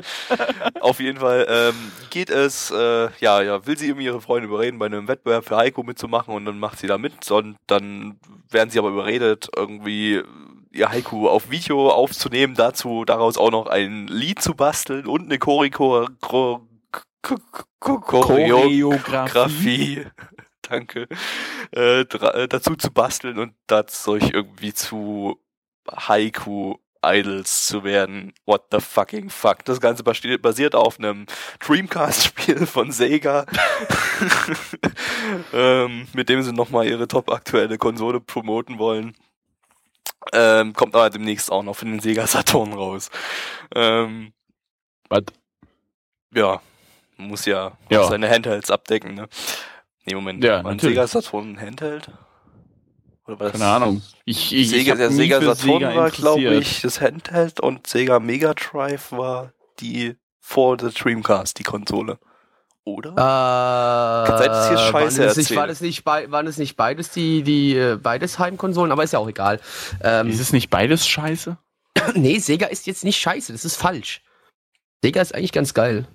Auf 0.80 1.00
jeden 1.00 1.18
Fall 1.18 1.46
ähm, 1.48 1.74
geht 2.10 2.30
es, 2.30 2.70
äh, 2.70 3.08
ja, 3.20 3.42
ja, 3.42 3.66
will 3.66 3.76
sie 3.76 3.88
irgendwie 3.88 4.06
ihre 4.06 4.20
Freunde 4.20 4.48
überreden, 4.48 4.78
bei 4.78 4.86
einem 4.86 5.08
Wettbewerb 5.08 5.44
für 5.44 5.56
Heiko 5.56 5.82
mitzumachen 5.82 6.32
und 6.34 6.44
dann 6.46 6.58
macht 6.58 6.78
sie 6.78 6.86
da 6.86 6.96
mit 6.98 7.30
und 7.30 7.56
dann 7.66 8.18
werden 8.48 8.70
sie 8.70 8.78
aber 8.78 8.88
überredet, 8.88 9.50
irgendwie 9.54 10.22
ihr 10.72 10.88
Haiku 10.88 11.28
auf 11.28 11.50
Video 11.50 11.90
aufzunehmen, 11.90 12.54
dazu 12.54 13.04
daraus 13.04 13.36
auch 13.36 13.50
noch 13.50 13.66
ein 13.66 14.06
Lied 14.06 14.40
zu 14.40 14.54
basteln 14.54 15.06
und 15.06 15.24
eine 15.24 15.38
Choreo 15.38 16.06
Choreo 16.20 16.66
Choreografie, 18.10 20.06
danke, 20.70 21.08
äh, 21.74 22.00
äh, 22.00 22.48
dazu 22.48 22.76
zu 22.76 22.90
basteln 22.90 23.38
und 23.38 23.54
dadurch 23.66 24.30
irgendwie 24.32 24.72
zu 24.72 25.38
Haiku 25.90 26.76
Idols 27.04 27.66
zu 27.66 27.82
werden. 27.82 28.34
What 28.44 28.66
the 28.70 28.80
fucking 28.80 29.30
fuck. 29.30 29.64
Das 29.64 29.80
Ganze 29.80 30.02
basiert 30.04 30.74
auf 30.74 30.98
einem 30.98 31.26
Dreamcast-Spiel 31.60 32.66
von 32.66 32.92
Sega, 32.92 33.46
ähm, 35.52 36.06
mit 36.12 36.28
dem 36.28 36.42
sie 36.42 36.52
nochmal 36.52 36.86
ihre 36.86 37.08
top 37.08 37.30
aktuelle 37.30 37.78
Konsole 37.78 38.20
promoten 38.20 38.78
wollen. 38.78 39.16
Ähm, 40.34 40.74
kommt 40.74 40.94
aber 40.94 41.08
demnächst 41.08 41.50
auch 41.50 41.62
noch 41.62 41.74
für 41.74 41.86
den 41.86 42.00
Sega 42.00 42.26
Saturn 42.26 42.74
raus. 42.74 43.10
Ähm, 43.74 44.34
Was? 45.08 45.22
ja, 46.34 46.60
muss 47.16 47.46
ja, 47.46 47.72
Ja. 47.88 48.04
seine 48.04 48.28
Handhelds 48.28 48.70
abdecken, 48.70 49.14
ne? 49.14 49.28
Nee, 50.10 50.16
Moment. 50.16 50.42
Ja, 50.42 50.64
war. 50.64 50.78
Sega 50.78 51.06
Saturn 51.06 51.50
ein 51.50 51.60
Handheld? 51.60 52.10
Oder 53.26 53.38
war 53.38 53.50
das 53.50 53.52
Keine 53.52 53.66
Ahnung. 53.66 54.02
Ich, 54.24 54.52
ich, 54.52 54.70
Sega, 54.70 54.92
ich 54.92 54.98
der 54.98 55.10
Sega 55.12 55.40
Saturn 55.40 55.80
Sega 55.80 55.94
war, 55.94 56.10
glaube 56.10 56.54
ich, 56.56 56.80
das 56.80 57.00
Handheld 57.00 57.60
und 57.60 57.86
Sega 57.86 58.18
Mega 58.18 58.54
Drive 58.54 59.12
war 59.12 59.52
die 59.78 60.16
vor 60.40 60.76
der 60.76 60.90
Dreamcast, 60.90 61.58
die 61.58 61.62
Konsole. 61.62 62.18
Oder? 62.84 63.10
Äh, 63.10 64.28
Kann 64.28 64.38
sein, 64.38 64.48
dass 64.48 64.70
jetzt 64.70 64.88
Scheiße 64.88 65.22
waren 65.22 65.36
nicht, 65.36 65.56
war 65.56 65.66
das 65.68 65.80
nicht, 65.80 66.06
waren 66.06 66.46
das 66.46 66.56
nicht 66.58 66.76
beides 66.76 67.10
die, 67.10 67.42
die 67.42 67.76
äh, 67.76 67.96
beides 67.96 68.38
Heimkonsolen? 68.38 68.90
Aber 68.90 69.04
ist 69.04 69.12
ja 69.12 69.20
auch 69.20 69.28
egal. 69.28 69.60
Ähm, 70.02 70.28
Ist 70.28 70.40
es 70.40 70.52
nicht 70.52 70.70
beides 70.70 71.06
scheiße? 71.06 71.56
nee, 72.14 72.38
Sega 72.38 72.66
ist 72.66 72.86
jetzt 72.86 73.04
nicht 73.04 73.20
scheiße, 73.20 73.52
das 73.52 73.64
ist 73.64 73.76
falsch. 73.76 74.22
Sega 75.04 75.20
ist 75.20 75.34
eigentlich 75.34 75.52
ganz 75.52 75.72
geil. 75.72 76.08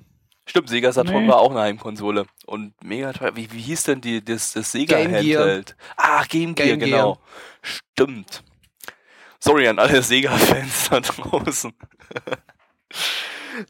Stimmt, 0.48 0.70
Sega 0.70 0.91
Saturn 0.91 1.24
Nee. 1.24 1.30
war 1.30 1.38
auch 1.39 1.52
eine 1.52 1.62
Heimkonsole. 1.62 2.26
Und 2.46 2.74
Mega 2.84 3.12
Drive, 3.14 3.36
wie, 3.36 3.52
wie 3.52 3.62
hieß 3.62 3.84
denn 3.84 4.02
die, 4.02 4.24
das, 4.24 4.54
das 4.54 4.72
Sega 4.72 4.98
Game 4.98 5.12
Gear. 5.12 5.41
Handheld? 5.41 5.76
Ah, 5.98 6.24
Game 6.30 6.54
Gear, 6.54 6.70
Game 6.70 6.80
Gear. 6.80 6.89
genau. 6.89 7.20
Stimmt. 7.62 8.43
Sorry 9.39 9.68
an 9.68 9.80
alle 9.80 10.02
Sega-Fans 10.02 10.89
da 10.89 11.00
draußen. 11.02 11.74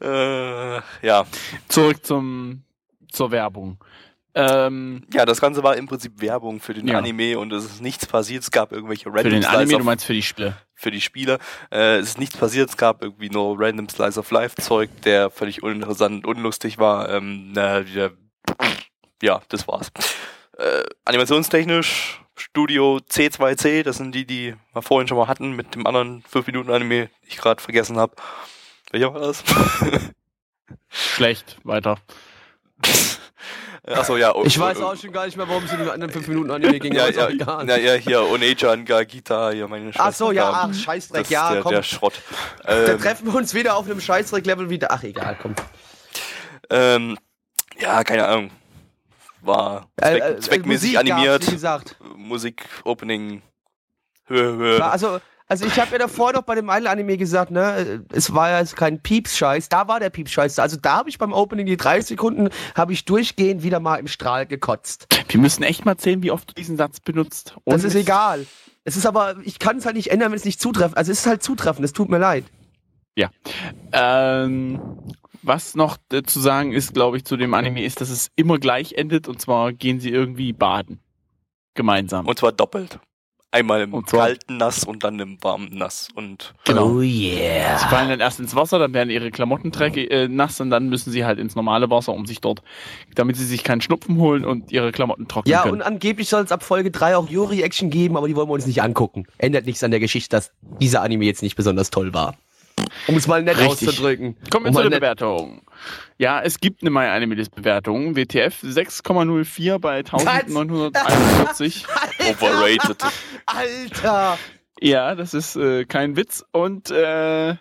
äh, 0.00 0.76
ja. 1.06 1.26
Zurück 1.68 2.04
zum, 2.04 2.62
zur 3.10 3.30
Werbung. 3.30 3.78
Ähm, 4.38 5.02
Ja, 5.12 5.24
das 5.24 5.40
Ganze 5.40 5.62
war 5.62 5.76
im 5.76 5.86
Prinzip 5.86 6.20
Werbung 6.20 6.60
für 6.60 6.74
den 6.74 6.86
Ja. 6.86 6.98
Anime 6.98 7.38
und 7.38 7.52
es 7.52 7.64
ist 7.64 7.80
nichts 7.80 8.06
passiert. 8.06 8.42
Es 8.42 8.50
gab 8.50 8.70
irgendwelche 8.70 9.06
random 9.06 9.22
für 9.22 9.30
den 9.30 9.42
Slice 9.42 9.56
Anime, 9.56 9.72
of 9.74 9.78
du 9.80 9.84
meinst 9.84 10.04
für 10.04 10.12
die 10.12 10.22
Spiele. 10.22 10.56
für 10.74 10.90
die 10.90 11.00
Spiele. 11.00 11.38
Äh, 11.72 11.96
es 11.96 12.08
ist 12.10 12.18
nichts 12.18 12.36
passiert, 12.36 12.68
es 12.68 12.76
gab 12.76 13.02
irgendwie 13.02 13.30
nur 13.30 13.58
random 13.58 13.88
Slice 13.88 14.18
of 14.20 14.30
Life 14.30 14.56
Zeug, 14.60 14.90
der 15.04 15.30
völlig 15.30 15.62
uninteressant 15.62 16.24
und 16.26 16.36
unlustig 16.36 16.76
war. 16.78 17.08
Ähm, 17.08 17.52
na, 17.52 17.80
ja, 17.80 18.10
ja, 19.22 19.40
das 19.48 19.66
war's. 19.66 19.90
Äh, 20.58 20.82
animationstechnisch 21.04 22.20
Studio 22.38 22.98
C2C, 23.10 23.82
das 23.82 23.96
sind 23.96 24.14
die, 24.14 24.26
die 24.26 24.54
wir 24.74 24.82
vorhin 24.82 25.08
schon 25.08 25.16
mal 25.16 25.28
hatten 25.28 25.56
mit 25.56 25.74
dem 25.74 25.86
anderen 25.86 26.22
5 26.28 26.46
Minuten 26.48 26.70
Anime, 26.70 27.06
den 27.06 27.10
ich 27.28 27.38
gerade 27.38 27.62
vergessen 27.62 27.96
habe. 27.98 28.14
Welcher 28.90 29.14
war 29.14 29.20
das? 29.20 29.42
Schlecht, 30.90 31.56
weiter. 31.64 31.96
Achso, 33.88 34.16
ja. 34.16 34.34
Ich 34.44 34.58
oh, 34.58 34.62
weiß 34.62 34.78
oh, 34.80 34.86
auch 34.86 34.96
schon 34.96 35.12
gar 35.12 35.26
nicht 35.26 35.36
mehr, 35.36 35.46
worum 35.48 35.64
es 35.64 35.72
in 35.72 35.78
den 35.78 35.88
anderen 35.88 36.12
5 36.12 36.26
Minuten 36.28 36.50
Anime 36.50 36.78
ging. 36.80 36.92
Ja, 36.92 37.06
ist 37.06 37.16
ja, 37.16 37.28
ja, 37.28 37.76
ja, 37.76 37.92
hier, 37.94 38.22
Onechan, 38.22 38.84
Gagita, 38.84 39.50
hier 39.50 39.68
meine 39.68 39.92
Schwester. 39.92 40.04
Ach 40.08 40.12
so, 40.12 40.32
ja, 40.32 40.50
ach, 40.50 40.74
Scheißdreck, 40.74 41.22
das, 41.22 41.30
ja, 41.30 41.52
der, 41.52 41.62
komm. 41.62 41.72
der 41.72 41.82
Schrott. 41.84 42.14
Da 42.64 42.84
Ähm, 42.86 42.98
treffen 42.98 43.26
wir 43.26 43.34
uns 43.36 43.54
wieder 43.54 43.76
auf 43.76 43.86
einem 43.86 44.00
Scheißdreck-Level 44.00 44.70
wieder. 44.70 44.90
Ach, 44.90 45.02
egal, 45.04 45.38
komm. 45.40 45.54
ähm, 46.70 47.16
ja, 47.78 48.02
keine 48.02 48.26
Ahnung. 48.26 48.50
War 49.42 49.88
zweck, 49.98 50.22
Äh, 50.22 50.30
äh, 50.30 50.40
zweckmäßig 50.40 50.94
Musik 50.94 51.12
animiert. 51.12 51.46
Wie 51.46 51.52
gesagt. 51.52 51.96
Musik, 52.16 52.64
Opening, 52.84 53.42
Höhe, 54.24 54.56
Höhe. 54.56 54.80
War, 54.80 54.92
also, 54.92 55.20
also 55.48 55.64
ich 55.64 55.78
habe 55.78 55.92
ja 55.92 55.98
davor 55.98 56.32
noch 56.32 56.42
bei 56.42 56.56
dem 56.56 56.68
Idol-Anime 56.68 57.16
gesagt, 57.16 57.50
ne, 57.52 58.04
es 58.12 58.34
war 58.34 58.50
ja 58.50 58.58
jetzt 58.58 58.74
kein 58.74 59.00
Pieps-Scheiß, 59.00 59.68
da 59.68 59.86
war 59.86 60.00
der 60.00 60.10
Pieps-Scheiß. 60.10 60.58
Also 60.58 60.76
da 60.76 60.96
habe 60.96 61.08
ich 61.08 61.18
beim 61.18 61.32
Opening 61.32 61.66
die 61.66 61.76
30 61.76 62.08
Sekunden, 62.08 62.48
habe 62.74 62.92
ich 62.92 63.04
durchgehend 63.04 63.62
wieder 63.62 63.78
mal 63.78 63.96
im 63.96 64.08
Strahl 64.08 64.46
gekotzt. 64.46 65.06
Wir 65.28 65.40
müssen 65.40 65.62
echt 65.62 65.84
mal 65.84 65.96
zählen, 65.96 66.22
wie 66.22 66.32
oft 66.32 66.50
du 66.50 66.54
diesen 66.54 66.76
Satz 66.76 67.00
benutzt. 67.00 67.54
Das 67.64 67.80
Ohne 67.80 67.86
ist 67.88 67.94
egal. 67.94 68.46
Es 68.84 68.96
ist 68.96 69.06
aber, 69.06 69.36
ich 69.44 69.58
kann 69.58 69.78
es 69.78 69.86
halt 69.86 69.96
nicht 69.96 70.10
ändern, 70.10 70.30
wenn 70.30 70.36
es 70.36 70.44
nicht 70.44 70.60
zutreffend 70.60 70.96
Also 70.96 71.12
es 71.12 71.20
ist 71.20 71.26
halt 71.26 71.42
zutreffend, 71.42 71.84
es 71.84 71.92
tut 71.92 72.08
mir 72.08 72.18
leid. 72.18 72.44
Ähm, 73.92 74.80
was 75.42 75.74
noch 75.74 75.96
äh, 76.12 76.22
zu 76.22 76.40
sagen 76.40 76.72
ist, 76.72 76.92
glaube 76.92 77.16
ich, 77.16 77.24
zu 77.24 77.36
dem 77.36 77.54
Anime 77.54 77.84
ist, 77.84 78.00
dass 78.00 78.10
es 78.10 78.30
immer 78.36 78.58
gleich 78.58 78.94
endet 78.94 79.28
und 79.28 79.40
zwar 79.40 79.72
gehen 79.72 80.00
sie 80.00 80.10
irgendwie 80.10 80.52
baden. 80.52 81.00
gemeinsam. 81.74 82.26
Und 82.26 82.38
zwar 82.38 82.52
doppelt. 82.52 82.98
Einmal 83.56 83.80
im 83.82 83.94
Und 83.94 84.06
kalten 84.06 84.58
Nass 84.58 84.84
und 84.84 85.02
dann 85.02 85.18
im 85.18 85.38
warmen 85.42 85.70
Nass. 85.76 86.08
Und 86.14 86.54
genau. 86.64 86.90
Oh 86.90 87.00
Sie 87.00 87.32
yeah. 87.38 87.78
fallen 87.88 88.10
dann 88.10 88.20
erst 88.20 88.38
ins 88.38 88.54
Wasser, 88.54 88.78
dann 88.78 88.92
werden 88.92 89.08
ihre 89.08 89.30
Klamotten 89.30 89.70
dreckig, 89.70 90.10
äh, 90.10 90.28
nass 90.28 90.60
und 90.60 90.68
dann 90.70 90.88
müssen 90.88 91.10
sie 91.10 91.24
halt 91.24 91.38
ins 91.38 91.56
normale 91.56 91.88
Wasser, 91.90 92.12
um 92.12 92.26
sich 92.26 92.40
dort, 92.40 92.62
damit 93.14 93.36
sie 93.36 93.46
sich 93.46 93.64
keinen 93.64 93.80
Schnupfen 93.80 94.18
holen 94.18 94.44
und 94.44 94.70
ihre 94.72 94.92
Klamotten 94.92 95.26
trocknen 95.26 95.50
Ja, 95.52 95.62
können. 95.62 95.74
und 95.74 95.82
angeblich 95.82 96.28
soll 96.28 96.44
es 96.44 96.52
ab 96.52 96.62
Folge 96.62 96.90
3 96.90 97.16
auch 97.16 97.28
Yuri-Action 97.30 97.88
geben, 97.90 98.16
aber 98.16 98.28
die 98.28 98.36
wollen 98.36 98.48
wir 98.48 98.54
uns 98.54 98.66
nicht 98.66 98.82
angucken. 98.82 99.26
Ändert 99.38 99.64
nichts 99.66 99.82
an 99.82 99.90
der 99.90 100.00
Geschichte, 100.00 100.36
dass 100.36 100.52
dieser 100.80 101.00
Anime 101.02 101.24
jetzt 101.24 101.42
nicht 101.42 101.56
besonders 101.56 101.90
toll 101.90 102.12
war. 102.12 102.34
Um 103.06 103.16
es 103.16 103.26
mal 103.26 103.42
nett 103.42 103.58
Richtig. 103.58 103.88
auszudrücken. 103.88 104.36
Kommen 104.50 104.66
wir 104.66 104.70
um 104.70 104.76
zu 104.76 104.88
der 104.88 104.98
Bewertung. 104.98 105.62
Ja, 106.18 106.40
es 106.40 106.60
gibt 106.60 106.82
eine 106.82 106.90
My 106.90 107.06
Animalist 107.06 107.54
Bewertung. 107.54 108.16
WTF 108.16 108.62
6,04 108.62 109.78
bei 109.78 109.98
1941. 109.98 111.86
overrated. 112.30 113.02
Alter! 113.46 114.38
ja, 114.80 115.14
das 115.14 115.34
ist 115.34 115.56
äh, 115.56 115.84
kein 115.84 116.16
Witz. 116.16 116.44
Und 116.52 116.90
äh, 116.90 117.56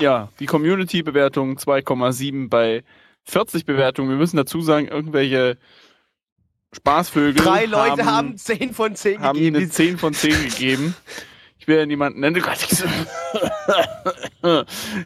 ja, 0.00 0.28
die 0.38 0.46
Community-Bewertung 0.46 1.56
2,7 1.56 2.48
bei 2.48 2.84
40 3.24 3.64
Bewertungen. 3.66 4.10
Wir 4.10 4.16
müssen 4.16 4.36
dazu 4.36 4.60
sagen, 4.60 4.88
irgendwelche 4.88 5.58
Spaßvögel 6.74 7.42
Drei 7.42 7.64
Leute 7.64 8.04
haben, 8.04 8.28
haben 8.30 8.36
10 8.36 8.74
von 8.74 8.94
10 8.94 9.20
haben 9.20 9.38
gegeben. 9.38 9.56
eine 9.56 9.68
10 9.68 9.98
von 9.98 10.14
10 10.14 10.50
gegeben. 10.50 10.94
Will 11.68 11.76
ja 11.78 11.86
niemanden 11.86 12.20
nennen. 12.20 12.42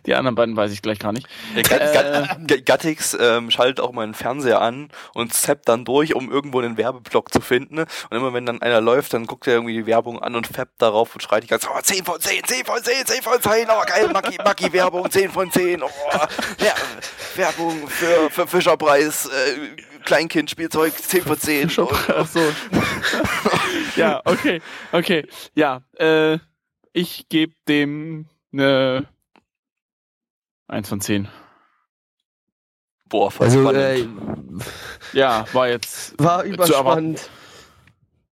Die 0.07 0.15
anderen 0.15 0.35
beiden 0.37 0.57
weiß 0.57 0.71
ich 0.73 0.81
gleich 0.81 0.99
gar 1.01 1.13
nicht. 1.13 1.27
Ja, 1.57 1.61
Äh. 1.77 1.93
Gat- 1.93 2.47
Gat- 2.49 2.67
Gattix 2.67 3.17
ähm, 3.19 3.51
schaltet 3.51 3.81
auch 3.81 3.91
mal 3.93 4.07
den 4.07 4.15
Fernseher 4.15 4.61
an 4.61 4.89
und 5.15 5.35
zappt 5.35 5.69
dann 5.69 5.85
durch, 5.85 6.15
um 6.15 6.31
irgendwo 6.31 6.61
einen 6.61 6.77
Werbeblock 6.77 7.33
zu 7.33 7.41
finden. 7.41 7.79
Und 7.81 7.89
immer 8.13 8.33
wenn 8.33 8.47
dann 8.47 8.63
einer 8.63 8.81
läuft, 8.81 9.13
dann 9.15 9.27
guckt 9.27 9.47
er 9.49 9.55
irgendwie 9.55 9.75
die 9.75 9.87
Werbung 9.87 10.23
an 10.23 10.37
und 10.37 10.47
fappt 10.47 10.81
darauf 10.81 11.15
und 11.15 11.21
schreit 11.23 11.43
die 11.43 11.49
ganze 11.49 11.67
Zeit, 11.67 11.75
oh, 11.77 11.81
10 11.83 12.05
von 12.05 12.21
10, 12.21 12.45
10 12.45 12.65
von 12.65 12.83
10, 12.83 13.07
10 13.07 13.23
von 13.23 13.43
10, 13.43 13.67
oh 13.69 13.83
geil, 13.87 14.09
Maki, 14.13 14.37
Maki 14.45 14.73
Werbung, 14.73 15.11
10 15.11 15.31
von 15.31 15.51
10, 15.51 15.83
oh, 15.83 15.89
Wer 16.59 16.75
Werbung 17.35 17.89
für, 17.89 18.31
für 18.31 18.47
Fischerpreis, 18.47 19.27
äh, 19.27 19.57
Kleinkindspielzeug, 20.05 20.97
10 20.97 21.23
von 21.23 21.39
10. 21.39 21.73
Ach 22.17 22.27
so. 22.27 22.41
ja, 23.97 24.21
okay, 24.25 24.61
okay. 24.93 25.27
Ja, 25.55 25.83
äh, 25.97 26.39
ich 26.93 27.29
gebe 27.29 27.55
dem 27.69 28.27
eine 28.53 29.07
1 30.69 30.89
von 30.89 31.01
10. 31.01 31.29
Boah, 33.09 33.31
voll 33.31 33.47
Also, 33.47 33.61
spannend. 33.63 34.63
äh, 35.13 35.17
Ja, 35.19 35.45
war 35.53 35.69
jetzt 35.69 36.15
war 36.23 36.43
Zu 36.45 36.49
überspannend. 36.51 37.31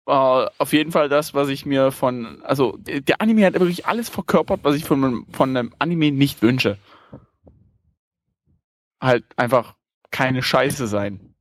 war 0.05 0.53
auf 0.59 0.73
jeden 0.73 0.93
Fall 0.93 1.09
das, 1.09 1.35
was 1.35 1.49
ich 1.49 1.67
mir 1.67 1.91
von, 1.91 2.43
also 2.45 2.77
der 2.79 3.21
Anime 3.21 3.45
hat 3.45 3.55
wirklich 3.55 3.87
alles 3.87 4.09
verkörpert, 4.09 4.61
was 4.63 4.77
ich 4.77 4.85
von, 4.85 5.05
einem- 5.05 5.27
von 5.33 5.57
einem 5.57 5.75
Anime 5.79 6.13
nicht 6.13 6.43
wünsche. 6.43 6.79
Halt 9.01 9.25
einfach 9.37 9.75
keine 10.11 10.43
Scheiße 10.43 10.87
sein. 10.87 11.35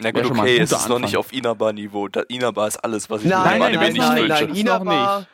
Na 0.00 0.10
gut, 0.10 0.26
okay, 0.26 0.58
es 0.58 0.72
ist 0.72 0.88
noch 0.88 0.98
nicht 0.98 1.16
Anfang. 1.16 1.20
auf 1.20 1.32
Inaba-Niveau. 1.32 2.08
Inaba 2.28 2.66
ist 2.66 2.76
alles, 2.76 3.08
was 3.08 3.22
ich 3.22 3.28
Nein, 3.30 3.42
von 3.42 3.48
einem 3.48 3.58
nein, 3.58 3.62
Anime 3.78 3.84
nein, 3.84 3.92
nicht 3.92 3.98
nein, 4.00 4.18
wünsche. 4.22 4.44
nein. 4.44 4.48
Noch 4.48 4.56
Inaba, 4.82 5.26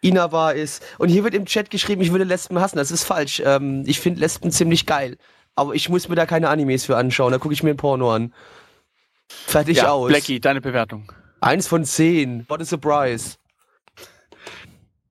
Inaba 0.00 0.50
ist. 0.52 0.82
Und 0.98 1.08
hier 1.08 1.24
wird 1.24 1.34
im 1.34 1.46
Chat 1.46 1.70
geschrieben, 1.70 2.02
ich 2.02 2.12
würde 2.12 2.24
Lesben 2.24 2.58
hassen. 2.60 2.76
Das 2.76 2.90
ist 2.90 3.04
falsch. 3.04 3.42
Ähm, 3.44 3.82
ich 3.86 4.00
finde 4.00 4.20
Lesben 4.20 4.50
ziemlich 4.50 4.86
geil. 4.86 5.16
Aber 5.54 5.74
ich 5.74 5.88
muss 5.88 6.08
mir 6.08 6.14
da 6.16 6.26
keine 6.26 6.48
Animes 6.50 6.84
für 6.84 6.96
anschauen. 6.96 7.32
Da 7.32 7.38
gucke 7.38 7.54
ich 7.54 7.62
mir 7.62 7.70
ein 7.70 7.76
Porno 7.76 8.12
an. 8.12 8.34
Fertig 9.28 9.78
Ja, 9.78 9.90
aus. 9.90 10.08
Blackie, 10.08 10.38
deine 10.40 10.60
Bewertung. 10.60 11.10
Eins 11.40 11.66
von 11.66 11.84
zehn. 11.84 12.44
What 12.48 12.60
a 12.60 12.64
surprise. 12.64 13.36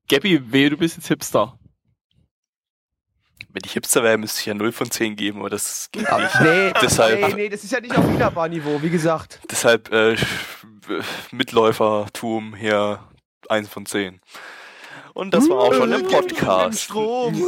Gabby, 0.08 0.52
wehe, 0.52 0.70
du 0.70 0.76
bist 0.76 0.96
jetzt 0.96 1.08
Hipster. 1.08 1.58
Wenn 3.48 3.62
ich 3.64 3.72
Hipster 3.72 4.02
wäre, 4.02 4.18
müsste 4.18 4.40
ich 4.40 4.46
ja 4.46 4.54
0 4.54 4.70
von 4.70 4.90
10 4.90 5.16
geben, 5.16 5.40
aber 5.40 5.48
das 5.50 5.88
geht 5.90 6.06
Aber, 6.08 6.22
nicht. 6.22 6.40
nee, 6.42 6.72
Deshalb- 6.82 7.20
nee, 7.28 7.34
nee, 7.34 7.48
das 7.48 7.64
ist 7.64 7.72
ja 7.72 7.80
nicht 7.80 7.96
auf 7.96 8.04
Inaba-Niveau, 8.04 8.82
wie 8.82 8.90
gesagt. 8.90 9.40
Deshalb 9.50 9.90
äh, 9.92 10.14
Mitläufertum 11.32 12.54
hier 12.54 13.00
1 13.48 13.68
von 13.68 13.86
10. 13.86 14.20
Und 15.16 15.32
das 15.32 15.48
war 15.48 15.56
auch 15.60 15.72
schon 15.72 15.90
im 15.92 16.06
Podcast. 16.06 16.82
Strom. 16.82 17.34
Äh, 17.34 17.40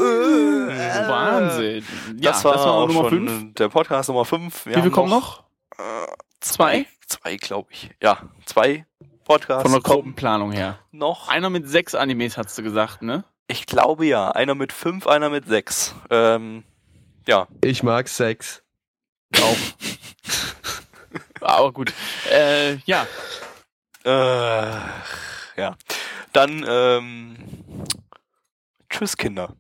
Wahnsinn. 1.07 1.85
Ja, 2.19 2.33
Das 2.33 2.43
war, 2.43 2.57
auch 2.65 2.89
Nummer 2.89 3.11
schon 3.11 3.29
5. 3.29 3.55
der 3.57 3.69
Podcast 3.69 4.09
Nummer 4.09 4.25
5. 4.25 4.65
Wie 4.65 4.81
viel 4.81 4.91
kommen 4.91 5.11
noch? 5.11 5.43
Zwei? 6.41 6.87
Zwei, 7.07 7.37
glaube 7.37 7.69
ich. 7.73 7.91
Ja, 8.03 8.23
zwei 8.47 8.87
Podcasts 9.25 9.65
Von 9.65 9.73
der 9.73 9.83
kommen 9.83 9.97
groben 9.97 10.15
Planung 10.15 10.51
her. 10.53 10.79
noch. 10.93 11.29
Einer 11.29 11.51
mit 11.51 11.69
sechs 11.69 11.95
Animes, 11.95 12.39
hast 12.39 12.57
du 12.57 12.63
gesagt, 12.63 13.03
ne? 13.03 13.25
Ich 13.49 13.67
glaube 13.67 14.07
ja. 14.07 14.31
Einer 14.31 14.55
mit 14.55 14.73
fünf, 14.73 15.07
einer 15.07 15.29
mit 15.29 15.47
sechs. 15.47 15.95
Ähm, 16.09 16.65
ja, 17.27 17.49
Ich 17.63 17.83
mag 17.83 18.09
Sex. 18.09 18.63
Auch. 19.37 19.57
Aber 21.43 21.73
gut. 21.73 21.93
Äh, 22.33 22.77
ja, 22.87 23.07
äh, 24.07 24.71
ja. 25.61 25.77
Dann, 26.39 26.65
ähm, 26.69 27.35
tschüss 28.89 29.17
Kinder. 29.17 29.57